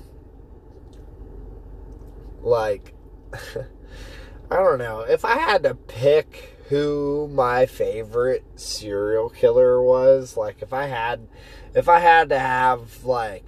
like 2.42 2.94
I 4.52 4.58
don't 4.58 4.80
know. 4.80 5.02
If 5.02 5.24
I 5.24 5.38
had 5.38 5.64
to 5.64 5.76
pick 5.76 6.58
who 6.72 7.28
my 7.28 7.66
favorite 7.66 8.46
serial 8.56 9.30
killer 9.30 9.82
was, 9.84 10.38
like 10.38 10.62
if 10.62 10.72
I 10.72 10.86
had 10.86 11.28
if 11.76 11.90
I 11.90 12.00
had 12.00 12.30
to 12.30 12.40
have 12.40 13.04
like 13.04 13.44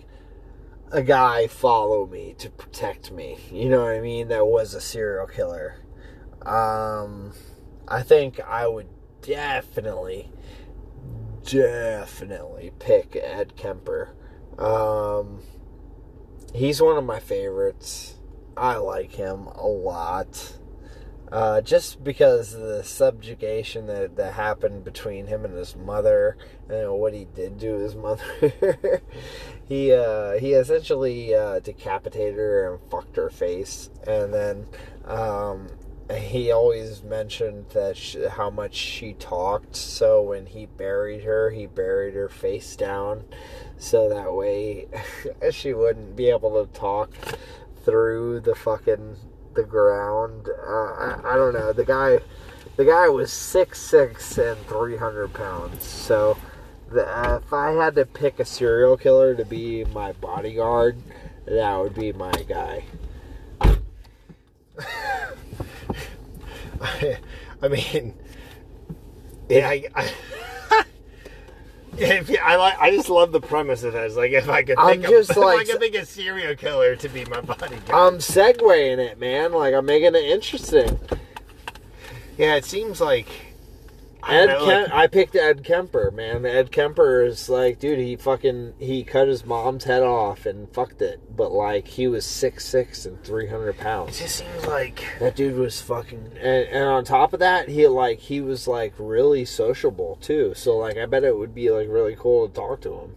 a 0.91 1.01
guy 1.01 1.47
follow 1.47 2.05
me 2.05 2.35
to 2.39 2.49
protect 2.49 3.13
me, 3.13 3.37
you 3.49 3.69
know 3.69 3.83
what 3.83 3.93
I 3.93 4.01
mean, 4.01 4.27
that 4.27 4.45
was 4.45 4.73
a 4.73 4.81
serial 4.81 5.25
killer. 5.25 5.77
Um 6.45 7.31
I 7.87 8.03
think 8.03 8.41
I 8.41 8.67
would 8.67 8.89
definitely 9.21 10.29
definitely 11.45 12.73
pick 12.77 13.15
Ed 13.15 13.55
Kemper. 13.55 14.13
Um 14.59 15.43
he's 16.53 16.81
one 16.81 16.97
of 16.97 17.05
my 17.05 17.21
favorites. 17.21 18.19
I 18.57 18.75
like 18.75 19.13
him 19.13 19.47
a 19.47 19.65
lot. 19.65 20.57
Uh, 21.31 21.61
just 21.61 22.03
because 22.03 22.53
of 22.53 22.61
the 22.61 22.83
subjugation 22.83 23.87
that, 23.87 24.15
that 24.15 24.33
happened 24.33 24.83
between 24.83 25.25
him 25.25 25.45
and 25.45 25.55
his 25.55 25.75
mother, 25.75 26.37
and 26.69 26.91
what 26.91 27.13
he 27.13 27.25
did 27.33 27.59
to 27.59 27.79
his 27.79 27.95
mother. 27.95 28.21
he 29.67 29.91
uh, 29.91 30.33
he 30.33 30.53
essentially 30.53 31.33
uh, 31.33 31.59
decapitated 31.59 32.35
her 32.35 32.73
and 32.73 32.91
fucked 32.91 33.15
her 33.15 33.29
face, 33.29 33.89
and 34.05 34.33
then 34.33 34.67
um, 35.05 35.69
he 36.11 36.51
always 36.51 37.03
mentioned 37.03 37.65
that 37.69 37.97
sh 37.97 38.17
how 38.31 38.49
much 38.49 38.75
she 38.75 39.13
talked. 39.13 39.75
So 39.75 40.21
when 40.21 40.45
he 40.45 40.65
buried 40.65 41.23
her, 41.23 41.49
he 41.49 41.65
buried 41.65 42.13
her 42.13 42.29
face 42.29 42.75
down, 42.75 43.23
so 43.77 44.09
that 44.09 44.33
way 44.33 44.87
she 45.51 45.73
wouldn't 45.73 46.15
be 46.15 46.29
able 46.29 46.63
to 46.63 46.71
talk 46.73 47.11
through 47.83 48.39
the 48.41 48.55
fucking 48.55 49.17
the 49.55 49.63
ground. 49.63 50.49
Uh, 50.49 50.71
I, 50.71 51.19
I 51.25 51.35
don't 51.35 51.53
know. 51.53 51.73
The 51.73 51.85
guy, 51.85 52.19
the 52.75 52.85
guy 52.85 53.09
was 53.09 53.31
six 53.31 53.81
six 53.81 54.37
and 54.37 54.59
three 54.67 54.97
hundred 54.97 55.33
pounds. 55.33 55.83
So, 55.85 56.37
the, 56.91 57.07
uh, 57.07 57.39
if 57.43 57.53
I 57.53 57.71
had 57.71 57.95
to 57.95 58.05
pick 58.05 58.39
a 58.39 58.45
serial 58.45 58.97
killer 58.97 59.35
to 59.35 59.45
be 59.45 59.85
my 59.85 60.11
bodyguard, 60.13 60.97
that 61.45 61.77
would 61.77 61.95
be 61.95 62.13
my 62.13 62.31
guy. 62.47 62.85
I, 66.81 67.17
I 67.61 67.67
mean, 67.67 68.13
yeah, 69.49 69.69
I, 69.69 69.85
I, 69.95 70.11
if 71.97 72.29
you- 72.29 72.37
I 72.43 72.55
like. 72.55 72.79
I 72.79 72.91
just 72.91 73.09
love 73.09 73.31
the 73.31 73.41
premise 73.41 73.83
of 73.83 73.93
that. 73.93 74.05
It's 74.05 74.15
like 74.15 74.31
if 74.31 74.49
I 74.49 74.63
could, 74.63 74.77
I'm 74.77 75.01
just 75.01 75.29
of, 75.31 75.37
like- 75.37 75.59
I 75.59 75.63
could 75.71 75.79
think 75.79 75.95
a 75.95 76.05
serial 76.05 76.55
killer 76.55 76.95
to 76.95 77.09
be 77.09 77.25
my 77.25 77.41
bodyguard. 77.41 77.89
I'm 77.89 78.19
segueing 78.19 78.97
it, 78.99 79.19
man. 79.19 79.53
Like 79.53 79.73
I'm 79.73 79.85
making 79.85 80.15
it 80.15 80.23
interesting. 80.23 80.99
yeah, 82.37 82.55
it 82.55 82.65
seems 82.65 82.99
like 83.01 83.27
Ed 84.29 84.45
know, 84.47 84.65
Kem- 84.65 84.83
like- 84.83 84.91
I 84.93 85.07
picked 85.07 85.35
Ed 85.35 85.63
Kemper, 85.63 86.11
man. 86.11 86.45
Ed 86.45 86.71
Kemper 86.71 87.23
is 87.23 87.49
like, 87.49 87.79
dude, 87.79 87.99
he 87.99 88.15
fucking 88.15 88.73
he 88.79 89.03
cut 89.03 89.27
his 89.27 89.45
mom's 89.45 89.83
head 89.83 90.03
off 90.03 90.45
and 90.45 90.71
fucked 90.73 91.01
it, 91.01 91.19
but 91.35 91.51
like 91.51 91.87
he 91.87 92.07
was 92.07 92.25
six 92.25 92.65
six 92.65 93.05
and 93.05 93.21
three 93.23 93.47
hundred 93.47 93.77
pounds. 93.77 94.17
it 94.19 94.23
just 94.23 94.37
seems 94.37 94.65
like 94.65 95.03
That 95.19 95.35
dude 95.35 95.57
was 95.57 95.81
fucking, 95.81 96.31
and, 96.39 96.67
and 96.67 96.85
on 96.85 97.03
top 97.05 97.33
of 97.33 97.39
that, 97.39 97.69
he 97.69 97.87
like 97.87 98.19
he 98.19 98.39
was 98.41 98.67
like 98.67 98.93
really 98.97 99.45
sociable 99.45 100.17
too. 100.21 100.53
So 100.55 100.77
like, 100.77 100.97
I 100.97 101.05
bet 101.05 101.23
it 101.23 101.37
would 101.37 101.53
be 101.53 101.69
like 101.71 101.87
really 101.89 102.15
cool 102.17 102.47
to 102.47 102.53
talk 102.53 102.81
to 102.81 102.93
him. 102.93 103.15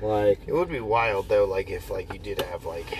Like 0.00 0.40
it 0.46 0.52
would 0.52 0.68
be 0.68 0.80
wild 0.80 1.28
though. 1.28 1.44
Like 1.44 1.70
if 1.70 1.90
like 1.90 2.12
you 2.12 2.18
did 2.18 2.40
have 2.42 2.64
like 2.64 2.98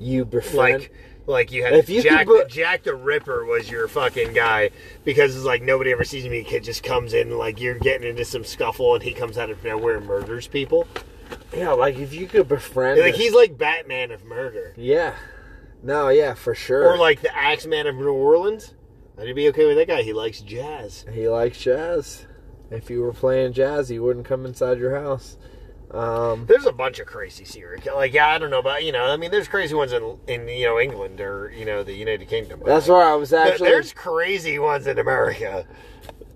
you 0.00 0.24
befriend, 0.24 0.82
like 0.82 0.92
like 1.28 1.52
you 1.52 1.62
had 1.62 1.74
If 1.74 1.88
you 1.88 2.02
Jack, 2.02 2.26
put- 2.26 2.48
Jack 2.48 2.82
the 2.82 2.94
Ripper 2.96 3.44
was 3.44 3.70
your 3.70 3.86
fucking 3.86 4.32
guy 4.32 4.70
because 5.04 5.36
it's 5.36 5.44
like 5.44 5.62
nobody 5.62 5.92
ever 5.92 6.04
sees 6.04 6.26
me. 6.26 6.42
Kid 6.42 6.64
just 6.64 6.82
comes 6.82 7.14
in 7.14 7.36
like 7.38 7.60
you're 7.60 7.78
getting 7.78 8.08
into 8.08 8.24
some 8.24 8.42
scuffle 8.44 8.94
and 8.94 9.02
he 9.04 9.12
comes 9.12 9.38
out 9.38 9.50
of 9.50 9.62
nowhere 9.62 9.98
and 9.98 10.06
murders 10.06 10.46
people. 10.48 10.88
yeah, 11.54 11.70
like 11.72 11.96
if 11.98 12.12
you 12.14 12.26
could 12.26 12.48
befriend, 12.48 12.98
Like 13.00 13.14
he's 13.14 13.34
like 13.34 13.56
Batman 13.58 14.10
of 14.10 14.24
murder, 14.24 14.72
yeah, 14.76 15.14
no, 15.82 16.08
yeah, 16.08 16.34
for 16.34 16.54
sure. 16.54 16.88
or 16.92 16.96
like 16.96 17.20
the 17.20 17.36
Axeman 17.36 17.86
of 17.86 17.94
New 17.96 18.10
Orleans. 18.12 18.74
I'd 19.20 19.34
be 19.34 19.48
okay 19.48 19.66
with 19.66 19.76
that 19.76 19.88
guy. 19.88 20.02
He 20.02 20.12
likes 20.12 20.40
jazz. 20.40 21.04
He 21.12 21.28
likes 21.28 21.58
jazz. 21.58 22.24
If 22.70 22.88
you 22.88 23.00
were 23.00 23.12
playing 23.12 23.52
jazz, 23.52 23.88
he 23.88 23.98
wouldn't 23.98 24.26
come 24.26 24.46
inside 24.46 24.78
your 24.78 24.94
house. 25.00 25.36
Um, 25.90 26.44
There's 26.46 26.66
a 26.66 26.72
bunch 26.72 26.98
of 26.98 27.06
crazy 27.06 27.44
serial 27.44 27.80
killers. 27.80 27.96
Like 27.96 28.12
yeah, 28.12 28.28
I 28.28 28.38
don't 28.38 28.50
know 28.50 28.58
about 28.58 28.84
you 28.84 28.92
know. 28.92 29.04
I 29.04 29.16
mean, 29.16 29.30
there's 29.30 29.48
crazy 29.48 29.74
ones 29.74 29.92
in 29.92 30.18
in 30.26 30.46
you 30.48 30.66
know 30.66 30.78
England 30.78 31.20
or 31.20 31.50
you 31.56 31.64
know 31.64 31.82
the 31.82 31.94
United 31.94 32.28
Kingdom. 32.28 32.60
that's 32.64 32.88
where 32.88 33.02
I 33.02 33.14
was 33.14 33.32
actually. 33.32 33.68
there's 33.70 33.92
crazy 33.94 34.58
ones 34.58 34.86
in 34.86 34.98
America. 34.98 35.66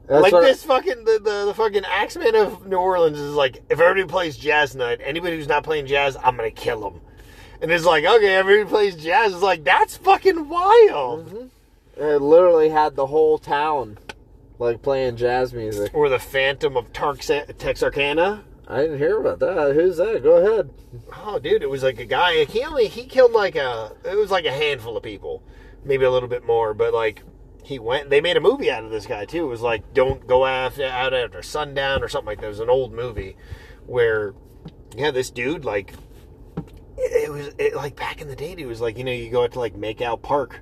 that's 0.07 0.22
like 0.22 0.32
what 0.32 0.42
I- 0.44 0.46
this 0.46 0.64
fucking 0.64 1.05
the, 1.05 1.20
the 1.22 1.44
the 1.46 1.55
fucking 1.55 1.84
Axeman 1.84 2.34
of 2.34 2.66
New 2.66 2.76
Orleans 2.78 3.18
is 3.18 3.34
like 3.34 3.57
if 3.68 3.78
everybody 3.78 4.05
plays 4.11 4.38
jazz 4.38 4.74
night, 4.74 5.00
anybody 5.05 5.36
who's 5.36 5.48
not 5.48 5.64
playing 5.64 5.84
jazz, 5.86 6.16
I'm 6.16 6.36
gonna 6.36 6.50
kill 6.50 6.80
them. 6.80 7.00
And 7.61 7.70
it's 7.70 7.84
like 7.84 8.05
okay, 8.05 8.34
everybody 8.34 8.68
plays 8.70 8.96
jazz. 8.96 9.34
It's 9.34 9.42
like 9.42 9.64
that's 9.64 9.98
fucking 9.98 10.48
wild. 10.48 11.50
it 11.98 12.22
literally 12.22 12.70
had 12.70 12.96
the 12.96 13.07
whole 13.07 13.36
town 13.36 13.98
like 14.59 14.80
playing 14.80 15.16
jazz 15.16 15.53
music. 15.53 15.90
Or 15.92 16.09
the 16.09 16.18
Phantom 16.18 16.74
of 16.78 16.90
Tarx- 16.94 17.30
Texarkana. 17.59 18.44
I 18.68 18.82
didn't 18.82 18.98
hear 18.98 19.20
about 19.20 19.40
that. 19.40 19.74
Who's 19.74 19.96
that? 19.96 20.22
Go 20.22 20.36
ahead. 20.36 20.70
Oh, 21.16 21.38
dude, 21.38 21.62
it 21.62 21.70
was 21.70 21.82
like 21.82 21.98
a 21.98 22.04
guy. 22.04 22.44
He 22.44 22.62
only 22.62 22.86
he 22.86 23.04
killed 23.04 23.32
like 23.32 23.56
a. 23.56 23.92
It 24.04 24.16
was 24.16 24.30
like 24.30 24.44
a 24.44 24.52
handful 24.52 24.96
of 24.96 25.02
people, 25.02 25.42
maybe 25.84 26.04
a 26.04 26.10
little 26.10 26.28
bit 26.28 26.46
more. 26.46 26.72
But 26.72 26.94
like 26.94 27.22
he 27.64 27.78
went. 27.78 28.10
They 28.10 28.20
made 28.20 28.36
a 28.36 28.40
movie 28.40 28.70
out 28.70 28.84
of 28.84 28.90
this 28.90 29.06
guy 29.06 29.24
too. 29.24 29.44
It 29.44 29.48
was 29.48 29.62
like 29.62 29.92
don't 29.94 30.26
go 30.26 30.46
after 30.46 30.84
out 30.84 31.12
after 31.12 31.42
sundown 31.42 32.02
or 32.02 32.08
something 32.08 32.26
like 32.26 32.40
that. 32.40 32.46
It 32.46 32.50
was 32.50 32.60
an 32.60 32.70
old 32.70 32.92
movie 32.92 33.36
where 33.86 34.34
yeah, 34.96 35.10
this 35.10 35.30
dude 35.30 35.64
like 35.64 35.92
it, 36.96 37.24
it 37.24 37.30
was 37.30 37.50
it, 37.58 37.74
like 37.74 37.96
back 37.96 38.20
in 38.20 38.28
the 38.28 38.36
day. 38.36 38.54
He 38.56 38.64
was 38.64 38.80
like 38.80 38.96
you 38.96 39.04
know 39.04 39.12
you 39.12 39.30
go 39.30 39.44
out 39.44 39.52
to 39.52 39.58
like 39.58 39.74
Makeout 39.74 40.22
Park, 40.22 40.60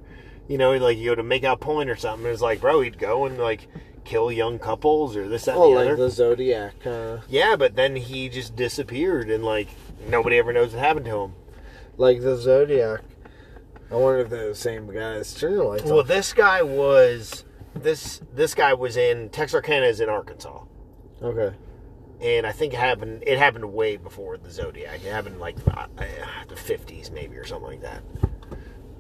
you 0.49 0.57
know 0.57 0.73
like 0.77 0.97
you 0.97 1.11
go 1.11 1.15
to 1.15 1.23
Makeout 1.23 1.61
Point 1.61 1.91
or 1.91 1.97
something. 1.97 2.27
It 2.27 2.31
was 2.31 2.43
like 2.43 2.61
bro, 2.61 2.81
he'd 2.81 2.99
go 2.99 3.27
and 3.27 3.39
like 3.39 3.69
kill 4.11 4.33
young 4.33 4.59
couples 4.59 5.17
or 5.17 5.29
this 5.29 5.45
that 5.45 5.53
and 5.55 5.61
Oh, 5.63 5.71
the 5.71 5.77
like 5.77 5.87
other. 5.87 5.97
the 5.97 6.11
Zodiac. 6.11 6.75
Uh, 6.85 7.19
Yeah, 7.29 7.55
but 7.57 7.77
then 7.77 7.95
he 7.97 8.29
just 8.29 8.57
disappeared 8.57 9.31
and 9.31 9.45
like 9.45 9.69
nobody 10.09 10.37
ever 10.39 10.53
knows 10.53 10.73
what 10.73 10.81
happened 10.81 11.07
to 11.07 11.17
him. 11.17 11.33
like 11.97 12.21
the 12.21 12.37
Zodiac. 12.37 13.01
I 13.91 13.95
wonder 13.95 14.21
if 14.21 14.31
they're 14.31 14.49
the 14.49 14.55
same 14.55 14.93
guys. 14.93 15.33
Turn 15.35 15.59
lights 15.59 15.85
Well, 15.85 16.01
off. 16.01 16.07
this 16.09 16.33
guy 16.33 16.63
was 16.63 17.45
this 17.75 18.21
this 18.35 18.55
guy 18.55 18.75
was 18.75 18.97
in 18.97 19.29
Texarkana 19.31 19.87
is 19.87 20.01
in 20.01 20.09
Arkansas, 20.09 20.63
Okay. 21.23 21.55
and 22.21 22.47
I 22.47 22.53
think 22.53 22.73
it 22.75 22.79
happened. 22.81 23.23
It 23.27 23.39
happened 23.39 23.73
way 23.73 23.97
before 23.97 24.39
the 24.39 24.51
Zodiac. 24.51 25.05
It 25.05 25.13
happened 25.13 25.39
like 25.41 25.57
uh, 25.69 25.87
the 26.49 26.57
fifties 26.57 27.11
maybe 27.13 27.37
or 27.37 27.45
something 27.45 27.69
like 27.69 27.83
that. 27.83 28.03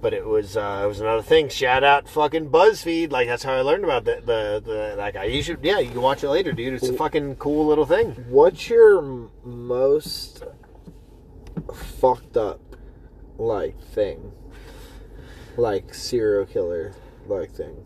But 0.00 0.14
it 0.14 0.26
was 0.26 0.56
uh, 0.56 0.80
it 0.84 0.86
was 0.86 1.00
another 1.00 1.22
thing. 1.22 1.48
Shout 1.48 1.84
out 1.84 2.08
fucking 2.08 2.50
BuzzFeed. 2.50 3.10
Like 3.10 3.28
that's 3.28 3.42
how 3.42 3.52
I 3.52 3.60
learned 3.60 3.84
about 3.84 4.04
the 4.04 4.16
the, 4.16 4.62
the 4.64 4.94
that 4.96 5.14
guy. 5.14 5.24
You 5.24 5.42
should 5.42 5.58
yeah 5.62 5.78
you 5.78 5.90
can 5.90 6.00
watch 6.00 6.24
it 6.24 6.30
later, 6.30 6.52
dude. 6.52 6.74
It's 6.74 6.88
a 6.88 6.94
fucking 6.94 7.36
cool 7.36 7.66
little 7.66 7.84
thing. 7.84 8.12
What's 8.28 8.70
your 8.70 9.28
most 9.44 10.42
fucked 11.74 12.36
up 12.36 12.60
like 13.36 13.80
thing? 13.82 14.32
Like 15.56 15.92
serial 15.92 16.46
killer 16.46 16.94
like 17.26 17.52
thing. 17.52 17.76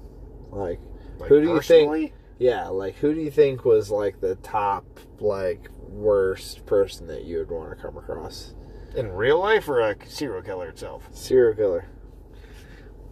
Like, 0.50 0.80
Like, 1.18 1.28
who 1.28 1.40
do 1.40 1.48
you 1.48 1.60
think? 1.60 2.12
Yeah, 2.38 2.68
like 2.68 2.96
who 2.96 3.12
do 3.12 3.20
you 3.20 3.30
think 3.30 3.64
was 3.64 3.90
like 3.90 4.20
the 4.20 4.36
top 4.36 4.84
like 5.18 5.68
worst 5.88 6.64
person 6.66 7.08
that 7.08 7.24
you 7.24 7.38
would 7.38 7.50
want 7.50 7.70
to 7.70 7.76
come 7.76 7.96
across? 7.96 8.54
in 8.94 9.10
real 9.12 9.40
life 9.40 9.68
or 9.68 9.80
a 9.80 9.96
serial 10.06 10.42
killer 10.42 10.68
itself? 10.68 11.08
Serial 11.12 11.54
killer. 11.54 11.86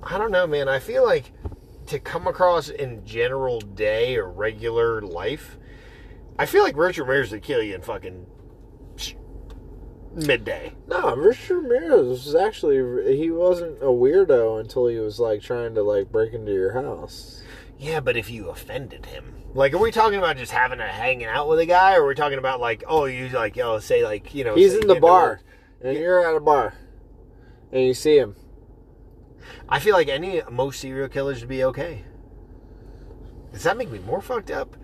I 0.03 0.19
don't 0.19 0.31
know, 0.31 0.47
man. 0.47 0.69
I 0.69 0.79
feel 0.79 1.05
like 1.05 1.33
to 1.87 1.99
come 1.99 2.27
across 2.27 2.69
in 2.69 3.05
general 3.05 3.61
day 3.61 4.17
or 4.17 4.31
regular 4.31 5.01
life, 5.01 5.59
I 6.39 6.47
feel 6.47 6.63
like 6.63 6.77
Richard 6.77 7.05
Ramirez 7.05 7.31
would 7.33 7.43
kill 7.43 7.63
you 7.63 7.75
in 7.75 7.83
fucking 7.83 8.27
midday. 10.15 10.75
No, 10.89 11.15
Richard 11.17 11.63
Ramirez 11.63 12.27
was 12.27 12.35
actually 12.35 13.17
he 13.17 13.31
wasn't 13.31 13.79
a 13.79 13.87
weirdo 13.87 14.61
until 14.61 14.87
he 14.87 14.97
was 14.99 15.21
like 15.21 15.43
trying 15.43 15.75
to 15.75 15.83
like 15.83 16.11
break 16.11 16.33
into 16.33 16.53
your 16.53 16.73
house. 16.73 17.43
Yeah, 17.79 18.01
but 18.01 18.17
if 18.17 18.31
you 18.31 18.49
offended 18.49 19.07
him, 19.07 19.35
like, 19.55 19.75
are 19.75 19.79
we 19.79 19.91
talking 19.91 20.19
about 20.19 20.37
just 20.37 20.53
having 20.53 20.81
a 20.81 20.87
hanging 20.87 21.27
out 21.27 21.49
with 21.49 21.59
a 21.59 21.67
guy, 21.67 21.97
or 21.97 22.05
are 22.05 22.07
we 22.07 22.15
talking 22.15 22.39
about 22.39 22.61
like, 22.61 22.85
oh, 22.87 23.07
you 23.07 23.29
like, 23.31 23.59
oh, 23.59 23.81
say 23.81 24.05
like, 24.05 24.35
you 24.35 24.45
know, 24.45 24.55
He's 24.55 24.75
in 24.75 24.87
the 24.87 25.01
bar, 25.01 25.41
and 25.81 25.99
you're 25.99 26.25
at 26.25 26.37
a 26.37 26.41
bar, 26.41 26.75
and 27.73 27.83
you 27.85 27.93
see 27.93 28.17
him. 28.17 28.37
I 29.69 29.79
feel 29.79 29.95
like 29.95 30.09
any 30.09 30.43
most 30.51 30.81
serial 30.81 31.09
killers 31.09 31.41
would 31.41 31.49
be 31.49 31.65
okay. 31.65 32.05
Does 33.53 33.65
that 33.65 33.77
make 33.77 33.91
me 33.91 33.99
more 33.99 34.23
fucked 34.23 34.51
up 34.51 34.77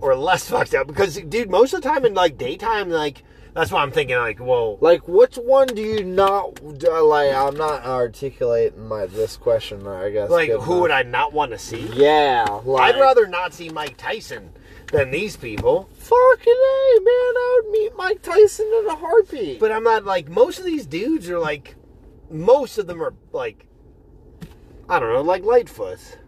or 0.00 0.14
less 0.16 0.48
fucked 0.50 0.74
up? 0.74 0.86
Because, 0.86 1.16
dude, 1.16 1.50
most 1.50 1.72
of 1.74 1.82
the 1.82 1.88
time 1.88 2.04
in 2.04 2.14
like 2.14 2.38
daytime, 2.38 2.90
like 2.90 3.22
that's 3.54 3.70
why 3.70 3.82
I'm 3.82 3.92
thinking 3.92 4.16
like, 4.16 4.40
whoa. 4.40 4.78
Like, 4.80 5.06
which 5.06 5.36
one 5.36 5.68
do 5.68 5.80
you 5.80 6.02
not 6.02 6.60
uh, 6.84 7.04
like? 7.04 7.32
I'm 7.32 7.56
not 7.56 7.84
articulating 7.84 8.88
my 8.88 9.06
this 9.06 9.36
question. 9.36 9.86
I 9.86 10.10
guess. 10.10 10.28
like 10.28 10.50
who 10.50 10.80
would. 10.80 10.90
I 10.90 11.02
not 11.02 11.32
want 11.32 11.52
to 11.52 11.58
see? 11.58 11.88
Yeah, 11.94 12.44
like, 12.64 12.94
I'd 12.94 13.00
rather 13.00 13.28
not 13.28 13.54
see 13.54 13.68
Mike 13.70 13.96
Tyson 13.96 14.50
than 14.90 15.12
these 15.12 15.36
people. 15.36 15.88
fucking 15.94 16.52
a 16.52 17.00
man. 17.00 17.06
I 17.06 17.60
would 17.62 17.72
meet 17.72 17.96
Mike 17.96 18.22
Tyson 18.22 18.66
in 18.80 18.86
a 18.88 18.96
heartbeat. 18.96 19.60
But 19.60 19.70
I'm 19.70 19.84
not 19.84 20.04
like 20.04 20.28
most 20.28 20.58
of 20.58 20.64
these 20.64 20.84
dudes 20.84 21.30
are 21.30 21.38
like, 21.38 21.76
most 22.30 22.76
of 22.78 22.88
them 22.88 23.00
are 23.00 23.14
like, 23.32 23.66
I 24.88 24.98
don't 24.98 25.12
know, 25.12 25.22
like 25.22 25.44
Lightfoot. 25.44 26.18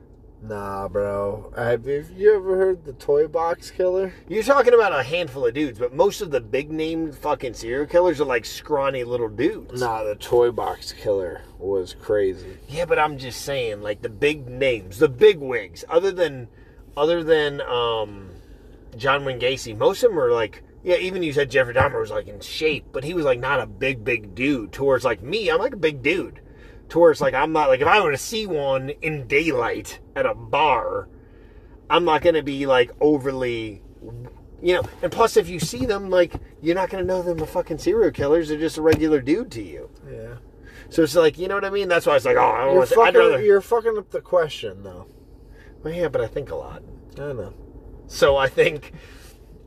nah, 0.42 0.88
bro. 0.88 1.52
Have 1.56 1.86
you 1.86 2.34
ever 2.34 2.56
heard 2.56 2.84
the 2.84 2.94
toy 2.94 3.28
box 3.28 3.70
killer? 3.70 4.14
You're 4.28 4.42
talking 4.42 4.72
about 4.72 4.98
a 4.98 5.02
handful 5.02 5.46
of 5.46 5.54
dudes, 5.54 5.78
but 5.78 5.94
most 5.94 6.20
of 6.22 6.30
the 6.30 6.40
big 6.40 6.70
name 6.70 7.12
fucking 7.12 7.54
serial 7.54 7.86
killers 7.86 8.20
are 8.20 8.24
like 8.24 8.44
scrawny 8.44 9.04
little 9.04 9.28
dudes. 9.28 9.80
Nah, 9.80 10.04
the 10.04 10.14
toy 10.14 10.50
box 10.50 10.92
killer 10.92 11.42
was 11.58 11.94
crazy. 12.00 12.56
Yeah, 12.68 12.86
but 12.86 12.98
I'm 12.98 13.18
just 13.18 13.42
saying, 13.42 13.82
like 13.82 14.02
the 14.02 14.08
big 14.08 14.48
names, 14.48 14.98
the 14.98 15.08
big 15.08 15.38
wigs, 15.38 15.84
other 15.88 16.12
than 16.12 16.48
other 16.96 17.22
than 17.22 17.60
um 17.60 18.30
John 18.96 19.24
Wayne 19.26 19.40
Gacy, 19.40 19.76
most 19.76 20.02
of 20.02 20.10
them 20.10 20.18
are 20.18 20.32
like 20.32 20.62
yeah, 20.82 20.96
even 20.96 21.22
you 21.22 21.32
said 21.32 21.50
Jeffrey 21.50 21.74
Dahmer 21.74 22.00
was 22.00 22.10
like 22.10 22.28
in 22.28 22.40
shape, 22.40 22.86
but 22.92 23.04
he 23.04 23.12
was 23.12 23.24
like 23.24 23.40
not 23.40 23.60
a 23.60 23.66
big, 23.66 24.04
big 24.04 24.34
dude. 24.34 24.72
Towards 24.72 25.04
like 25.04 25.20
me, 25.20 25.50
I'm 25.50 25.58
like 25.58 25.74
a 25.74 25.78
big 25.78 26.02
dude. 26.02 26.40
Towards 26.88 27.20
like 27.20 27.34
I'm 27.34 27.52
not 27.52 27.68
like 27.68 27.80
if 27.80 27.86
I 27.86 28.00
were 28.00 28.12
to 28.12 28.18
see 28.18 28.46
one 28.46 28.90
in 29.02 29.26
daylight 29.26 30.00
at 30.14 30.26
a 30.26 30.34
bar, 30.34 31.08
I'm 31.90 32.04
not 32.04 32.22
gonna 32.22 32.42
be 32.42 32.66
like 32.66 32.90
overly 33.00 33.82
you 34.62 34.74
know, 34.74 34.82
and 35.02 35.12
plus 35.12 35.36
if 35.36 35.48
you 35.48 35.60
see 35.60 35.84
them, 35.84 36.10
like 36.10 36.32
you're 36.62 36.74
not 36.74 36.90
gonna 36.90 37.04
know 37.04 37.22
them 37.22 37.42
are 37.42 37.46
fucking 37.46 37.78
serial 37.78 38.10
killers, 38.10 38.48
they're 38.48 38.58
just 38.58 38.78
a 38.78 38.82
regular 38.82 39.20
dude 39.20 39.50
to 39.52 39.62
you. 39.62 39.90
Yeah. 40.10 40.36
So 40.88 41.02
it's 41.02 41.14
like, 41.14 41.38
you 41.38 41.48
know 41.48 41.56
what 41.56 41.64
I 41.64 41.70
mean? 41.70 41.88
That's 41.88 42.06
why 42.06 42.16
it's 42.16 42.24
like, 42.24 42.36
oh, 42.36 42.40
I 42.40 42.58
don't 42.64 42.68
You're 42.68 42.78
want 42.78 42.88
to. 42.88 42.94
I'd 43.00 43.06
fucking, 43.14 43.20
rather. 43.20 43.44
you're 43.44 43.60
fucking 43.60 43.98
up 43.98 44.10
the 44.10 44.20
question, 44.20 44.82
though. 44.82 45.06
Well, 45.82 45.92
yeah, 45.92 46.08
but 46.08 46.20
I 46.20 46.26
think 46.26 46.50
a 46.50 46.56
lot. 46.56 46.82
I 47.14 47.16
don't 47.16 47.36
know. 47.36 47.54
So 48.06 48.36
I 48.36 48.48
think, 48.48 48.92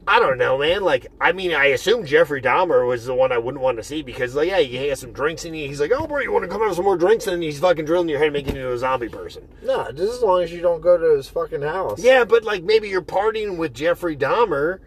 I 0.09 0.19
don't 0.19 0.39
know, 0.39 0.57
man. 0.57 0.81
Like, 0.81 1.05
I 1.21 1.33
mean, 1.33 1.53
I 1.53 1.65
assume 1.65 2.03
Jeffrey 2.03 2.41
Dahmer 2.41 2.87
was 2.87 3.05
the 3.05 3.13
one 3.13 3.31
I 3.31 3.37
wouldn't 3.37 3.61
want 3.63 3.77
to 3.77 3.83
see 3.83 4.01
because, 4.01 4.33
like, 4.33 4.49
yeah, 4.49 4.59
he 4.59 4.87
has 4.87 4.99
some 4.99 5.11
drinks 5.11 5.45
in 5.45 5.53
you. 5.53 5.67
He's 5.67 5.79
like, 5.79 5.91
oh, 5.93 6.07
bro, 6.07 6.17
you 6.19 6.31
want 6.31 6.43
to 6.45 6.49
come 6.49 6.63
have 6.63 6.75
some 6.75 6.85
more 6.85 6.97
drinks? 6.97 7.27
And 7.27 7.43
he's 7.43 7.59
fucking 7.59 7.85
drilling 7.85 8.09
your 8.09 8.17
head, 8.17 8.27
and 8.29 8.33
making 8.33 8.55
you 8.55 8.71
a 8.71 8.77
zombie 8.79 9.07
person. 9.07 9.47
No, 9.61 9.83
just 9.91 10.13
as 10.15 10.21
long 10.23 10.41
as 10.41 10.51
you 10.51 10.61
don't 10.61 10.81
go 10.81 10.97
to 10.97 11.15
his 11.15 11.29
fucking 11.29 11.61
house. 11.61 12.01
Yeah, 12.01 12.25
but 12.25 12.43
like 12.43 12.63
maybe 12.63 12.89
you're 12.89 13.03
partying 13.03 13.57
with 13.57 13.73
Jeffrey 13.75 14.17
Dahmer. 14.17 14.79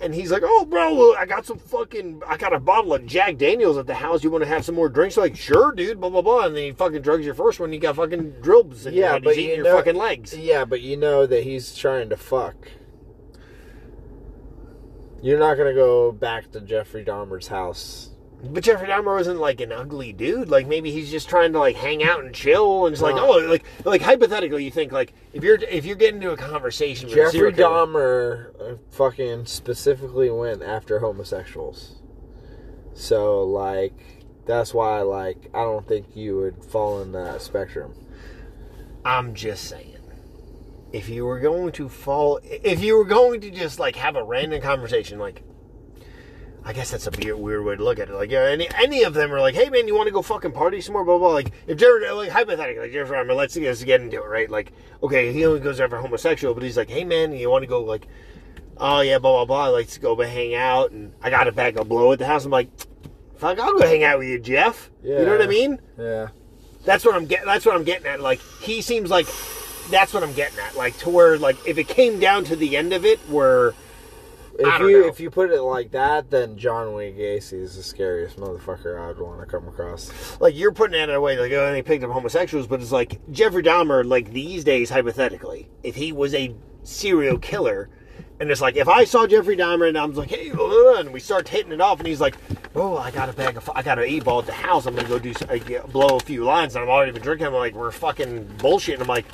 And 0.00 0.14
he's 0.14 0.30
like, 0.30 0.42
"Oh, 0.44 0.64
bro, 0.64 1.14
I 1.16 1.26
got 1.26 1.44
some 1.44 1.58
fucking, 1.58 2.22
I 2.24 2.36
got 2.36 2.52
a 2.52 2.60
bottle 2.60 2.94
of 2.94 3.04
Jack 3.04 3.36
Daniels 3.36 3.76
at 3.76 3.88
the 3.88 3.94
house. 3.94 4.22
You 4.22 4.30
want 4.30 4.44
to 4.44 4.48
have 4.48 4.64
some 4.64 4.76
more 4.76 4.88
drinks?" 4.88 5.16
Like, 5.16 5.36
sure, 5.36 5.72
dude. 5.72 6.00
Blah 6.00 6.10
blah 6.10 6.22
blah. 6.22 6.46
And 6.46 6.54
then 6.56 6.62
he 6.62 6.70
fucking 6.70 7.02
drugs 7.02 7.24
your 7.26 7.34
first 7.34 7.58
one. 7.58 7.72
You 7.72 7.80
got 7.80 7.96
fucking 7.96 8.40
drills 8.40 8.86
in 8.86 8.94
your 8.94 9.04
Yeah, 9.04 9.12
head. 9.14 9.24
but 9.24 9.34
he's 9.34 9.38
eating 9.46 9.50
you 9.58 9.64
your 9.64 9.72
know, 9.72 9.76
fucking 9.76 9.96
legs. 9.96 10.36
Yeah, 10.36 10.64
but 10.64 10.82
you 10.82 10.96
know 10.96 11.26
that 11.26 11.42
he's 11.42 11.74
trying 11.76 12.10
to 12.10 12.16
fuck. 12.16 12.54
You're 15.22 15.38
not 15.38 15.56
gonna 15.56 15.74
go 15.74 16.12
back 16.12 16.50
to 16.52 16.60
Jeffrey 16.60 17.04
Dahmer's 17.04 17.48
house. 17.48 18.10
But 18.40 18.62
Jeffrey 18.62 18.86
Dahmer 18.86 19.16
wasn't 19.16 19.40
like 19.40 19.60
an 19.60 19.72
ugly 19.72 20.12
dude. 20.12 20.48
Like 20.48 20.68
maybe 20.68 20.92
he's 20.92 21.10
just 21.10 21.28
trying 21.28 21.52
to 21.54 21.58
like 21.58 21.74
hang 21.74 22.04
out 22.04 22.24
and 22.24 22.32
chill, 22.32 22.86
and 22.86 22.94
just 22.94 23.02
like, 23.02 23.16
No. 23.16 23.34
oh, 23.34 23.38
like 23.48 23.64
like 23.84 24.00
hypothetically, 24.00 24.64
you 24.64 24.70
think 24.70 24.92
like 24.92 25.12
if 25.32 25.42
you're 25.42 25.56
if 25.56 25.84
you're 25.84 25.96
getting 25.96 26.16
into 26.22 26.30
a 26.30 26.36
conversation 26.36 27.08
with 27.08 27.14
a 27.18 27.20
Jeffrey 27.22 27.32
serial 27.32 27.52
killer- 27.52 27.68
Dahmer 27.86 28.74
uh, 28.74 28.76
fucking 28.90 29.46
specifically 29.46 30.30
went 30.30 30.62
after 30.62 31.00
homosexuals. 31.00 31.96
So 32.94 33.42
like 33.42 33.94
that's 34.46 34.72
why 34.72 35.00
like 35.00 35.50
I 35.52 35.62
don't 35.64 35.86
think 35.88 36.14
you 36.14 36.36
would 36.38 36.64
fall 36.64 37.02
in 37.02 37.10
that 37.12 37.42
spectrum. 37.42 37.92
I'm 39.04 39.34
just 39.34 39.64
saying, 39.64 39.87
if 40.92 41.08
you 41.08 41.24
were 41.24 41.40
going 41.40 41.72
to 41.72 41.88
fall, 41.88 42.40
if 42.44 42.82
you 42.82 42.96
were 42.96 43.04
going 43.04 43.40
to 43.42 43.50
just 43.50 43.78
like 43.78 43.96
have 43.96 44.16
a 44.16 44.24
random 44.24 44.60
conversation, 44.60 45.18
like. 45.18 45.42
I 46.64 46.74
guess 46.74 46.90
that's 46.90 47.06
a 47.06 47.10
weird, 47.10 47.38
weird 47.38 47.64
way 47.64 47.76
to 47.76 47.84
look 47.84 47.98
at 47.98 48.10
it. 48.10 48.14
Like, 48.14 48.30
yeah, 48.30 48.42
any 48.42 48.68
any 48.74 49.02
of 49.02 49.14
them 49.14 49.32
are 49.32 49.40
like, 49.40 49.54
"Hey, 49.54 49.70
man, 49.70 49.88
you 49.88 49.94
want 49.94 50.08
to 50.08 50.12
go 50.12 50.20
fucking 50.20 50.52
party 50.52 50.82
some 50.82 50.94
more?" 50.94 51.04
Blah 51.04 51.16
blah. 51.16 51.28
Like, 51.28 51.52
if 51.66 51.78
Jeffrey, 51.78 52.10
like 52.10 52.28
hypothetically, 52.30 52.82
like 52.82 52.92
Jeffrey 52.92 53.16
Dahmer, 53.16 53.34
let's, 53.34 53.56
let's 53.56 53.82
get 53.84 54.02
into 54.02 54.16
it, 54.18 54.26
right? 54.26 54.50
Like, 54.50 54.72
okay, 55.02 55.32
he 55.32 55.46
only 55.46 55.60
goes 55.60 55.80
after 55.80 55.96
homosexual, 55.96 56.52
but 56.52 56.62
he's 56.62 56.76
like, 56.76 56.90
"Hey, 56.90 57.04
man, 57.04 57.32
you 57.32 57.48
want 57.48 57.62
to 57.62 57.66
go 57.66 57.80
like, 57.80 58.06
oh 58.76 59.00
yeah, 59.00 59.18
blah 59.18 59.32
blah 59.32 59.44
blah. 59.46 59.74
Let's 59.74 59.96
go 59.96 60.14
but 60.14 60.28
hang 60.28 60.54
out." 60.54 60.90
And 60.90 61.14
I 61.22 61.30
got 61.30 61.48
a 61.48 61.52
bag 61.52 61.78
of 61.78 61.88
blow 61.88 62.12
at 62.12 62.18
the 62.18 62.26
house. 62.26 62.44
I'm 62.44 62.50
like, 62.50 62.68
"Fuck, 63.36 63.58
I'll 63.58 63.78
go 63.78 63.86
hang 63.86 64.04
out 64.04 64.18
with 64.18 64.28
you, 64.28 64.38
Jeff." 64.38 64.90
You 65.02 65.24
know 65.24 65.32
what 65.38 65.42
I 65.42 65.46
mean? 65.46 65.80
Yeah. 65.96 66.28
That's 66.84 67.02
what 67.02 67.14
I'm 67.14 67.24
getting. 67.24 67.46
That's 67.46 67.64
what 67.64 67.76
I'm 67.76 67.84
getting 67.84 68.08
at. 68.08 68.20
Like 68.20 68.40
he 68.60 68.82
seems 68.82 69.08
like 69.08 69.26
that's 69.90 70.12
what 70.14 70.22
I'm 70.22 70.32
getting 70.34 70.58
at. 70.58 70.76
Like 70.76 70.96
to 70.98 71.10
where 71.10 71.38
like 71.38 71.56
if 71.66 71.78
it 71.78 71.88
came 71.88 72.18
down 72.18 72.44
to 72.44 72.56
the 72.56 72.76
end 72.76 72.92
of 72.92 73.04
it, 73.04 73.18
where 73.28 73.74
If 74.58 74.80
you 74.80 75.02
know. 75.02 75.08
if 75.08 75.20
you 75.20 75.30
put 75.30 75.50
it 75.50 75.62
like 75.62 75.92
that, 75.92 76.30
then 76.30 76.58
John 76.58 76.92
Wayne 76.94 77.16
Gacy 77.16 77.60
is 77.62 77.76
the 77.76 77.82
scariest 77.82 78.36
motherfucker 78.38 78.98
I'd 79.00 79.18
want 79.18 79.40
to 79.40 79.46
come 79.46 79.68
across. 79.68 80.10
like 80.40 80.56
you're 80.56 80.72
putting 80.72 80.98
it 81.00 81.08
in 81.08 81.14
a 81.14 81.20
way 81.20 81.38
like 81.38 81.52
oh, 81.52 81.72
they 81.72 81.82
picked 81.82 82.04
up 82.04 82.10
homosexuals, 82.10 82.66
but 82.66 82.80
it's 82.80 82.92
like 82.92 83.20
Jeffrey 83.30 83.62
Dahmer. 83.62 84.04
Like 84.04 84.32
these 84.32 84.64
days, 84.64 84.90
hypothetically, 84.90 85.68
if 85.82 85.94
he 85.94 86.12
was 86.12 86.34
a 86.34 86.54
serial 86.82 87.38
killer. 87.38 87.88
And 88.40 88.50
it's 88.50 88.60
like 88.60 88.76
if 88.76 88.88
I 88.88 89.04
saw 89.04 89.26
Jeffrey 89.26 89.56
Dahmer 89.56 89.88
and 89.88 89.98
I'm 89.98 90.14
like, 90.14 90.30
hey, 90.30 90.50
uh, 90.50 90.94
and 90.98 91.12
we 91.12 91.20
start 91.20 91.48
hitting 91.48 91.72
it 91.72 91.80
off, 91.80 91.98
and 91.98 92.06
he's 92.06 92.20
like, 92.20 92.36
oh, 92.74 92.96
I 92.96 93.10
got 93.10 93.28
a 93.28 93.32
bag 93.32 93.56
of, 93.56 93.68
I 93.74 93.82
got 93.82 93.98
an 93.98 94.04
eight 94.04 94.24
ball 94.24 94.38
at 94.40 94.46
the 94.46 94.52
house. 94.52 94.86
I'm 94.86 94.94
gonna 94.94 95.08
go 95.08 95.18
do, 95.18 95.32
uh, 95.48 95.56
get- 95.58 95.90
blow 95.92 96.16
a 96.16 96.20
few 96.20 96.44
lines, 96.44 96.76
and 96.76 96.84
I'm 96.84 96.90
already 96.90 97.12
been 97.12 97.22
drinking. 97.22 97.46
I'm 97.48 97.52
like, 97.54 97.74
we're 97.74 97.90
fucking 97.90 98.44
bullshitting. 98.58 99.00
I'm 99.00 99.06
like, 99.08 99.24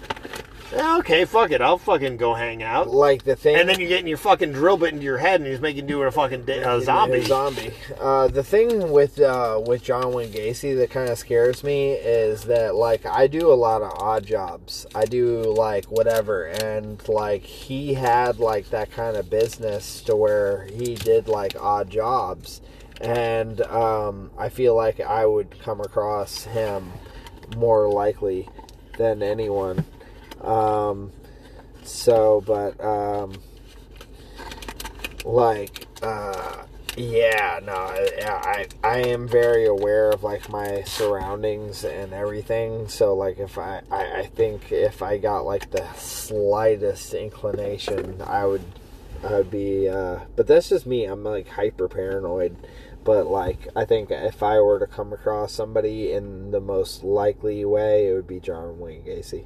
okay, 0.72 1.24
fuck 1.24 1.50
it, 1.50 1.60
I'll 1.60 1.78
fucking 1.78 2.16
go 2.16 2.34
hang 2.34 2.62
out. 2.62 2.88
Like 2.88 3.24
the 3.24 3.36
thing. 3.36 3.56
And 3.56 3.68
then 3.68 3.80
you're 3.80 3.88
getting 3.88 4.06
your 4.06 4.16
fucking 4.18 4.52
drill 4.52 4.76
bit 4.76 4.92
into 4.92 5.04
your 5.04 5.18
head, 5.18 5.40
and 5.40 5.48
he's 5.50 5.60
making 5.60 5.88
you 5.88 6.02
a 6.02 6.10
fucking 6.10 6.44
da- 6.44 6.62
uh, 6.62 6.80
zombie. 6.80 7.18
A 7.18 7.24
zombie. 7.24 7.72
Uh, 8.00 8.28
the 8.28 8.42
thing 8.42 8.90
with 8.90 9.20
uh, 9.20 9.60
with 9.64 9.82
John 9.82 10.12
Wayne 10.12 10.32
Gacy 10.32 10.76
that 10.76 10.90
kind 10.90 11.08
of 11.10 11.18
scares 11.18 11.62
me 11.62 11.92
is 11.92 12.44
that 12.44 12.74
like 12.74 13.04
I 13.06 13.26
do 13.26 13.52
a 13.52 13.54
lot 13.54 13.82
of 13.82 13.92
odd 13.98 14.26
jobs. 14.26 14.86
I 14.94 15.04
do 15.04 15.42
like 15.42 15.86
whatever, 15.86 16.46
and 16.46 17.06
like 17.08 17.42
he 17.42 17.94
had 17.94 18.38
like 18.38 18.70
that 18.70 18.90
kind 18.90 19.16
of 19.16 19.30
business 19.30 20.02
to 20.02 20.16
where 20.16 20.66
he 20.72 20.94
did 20.94 21.28
like 21.28 21.56
odd 21.60 21.90
jobs, 21.90 22.60
and 23.00 23.60
um, 23.62 24.30
I 24.38 24.48
feel 24.48 24.74
like 24.74 25.00
I 25.00 25.26
would 25.26 25.58
come 25.60 25.80
across 25.80 26.44
him 26.44 26.92
more 27.56 27.88
likely 27.88 28.48
than 28.96 29.22
anyone. 29.22 29.84
Um, 30.44 31.12
so, 31.82 32.42
but 32.46 32.82
um, 32.82 33.40
like 35.24 35.86
uh 36.02 36.64
yeah 36.96 37.58
no 37.64 37.72
I, 37.72 38.08
I 38.24 38.66
i 38.84 38.98
am 38.98 39.26
very 39.26 39.66
aware 39.66 40.10
of 40.10 40.22
like 40.22 40.48
my 40.48 40.82
surroundings 40.82 41.82
and 41.82 42.12
everything. 42.12 42.86
So 42.88 43.14
like 43.14 43.38
if 43.38 43.58
I, 43.58 43.80
I 43.90 44.20
i 44.20 44.26
think 44.26 44.70
if 44.70 45.02
i 45.02 45.18
got 45.18 45.44
like 45.44 45.70
the 45.70 45.90
slightest 45.94 47.14
inclination 47.14 48.20
i 48.22 48.44
would 48.44 48.64
i 49.24 49.32
would 49.32 49.50
be 49.50 49.88
uh 49.88 50.20
but 50.36 50.46
that's 50.46 50.68
just 50.68 50.86
me. 50.86 51.04
I'm 51.04 51.24
like 51.24 51.48
hyper 51.48 51.88
paranoid. 51.88 52.56
But 53.02 53.26
like 53.26 53.68
i 53.74 53.84
think 53.84 54.10
if 54.10 54.42
i 54.42 54.60
were 54.60 54.78
to 54.78 54.86
come 54.86 55.12
across 55.12 55.52
somebody 55.52 56.12
in 56.12 56.52
the 56.52 56.60
most 56.60 57.02
likely 57.02 57.64
way 57.64 58.08
it 58.08 58.14
would 58.14 58.26
be 58.26 58.40
john 58.40 58.78
wayne 58.78 59.02
gacy 59.02 59.44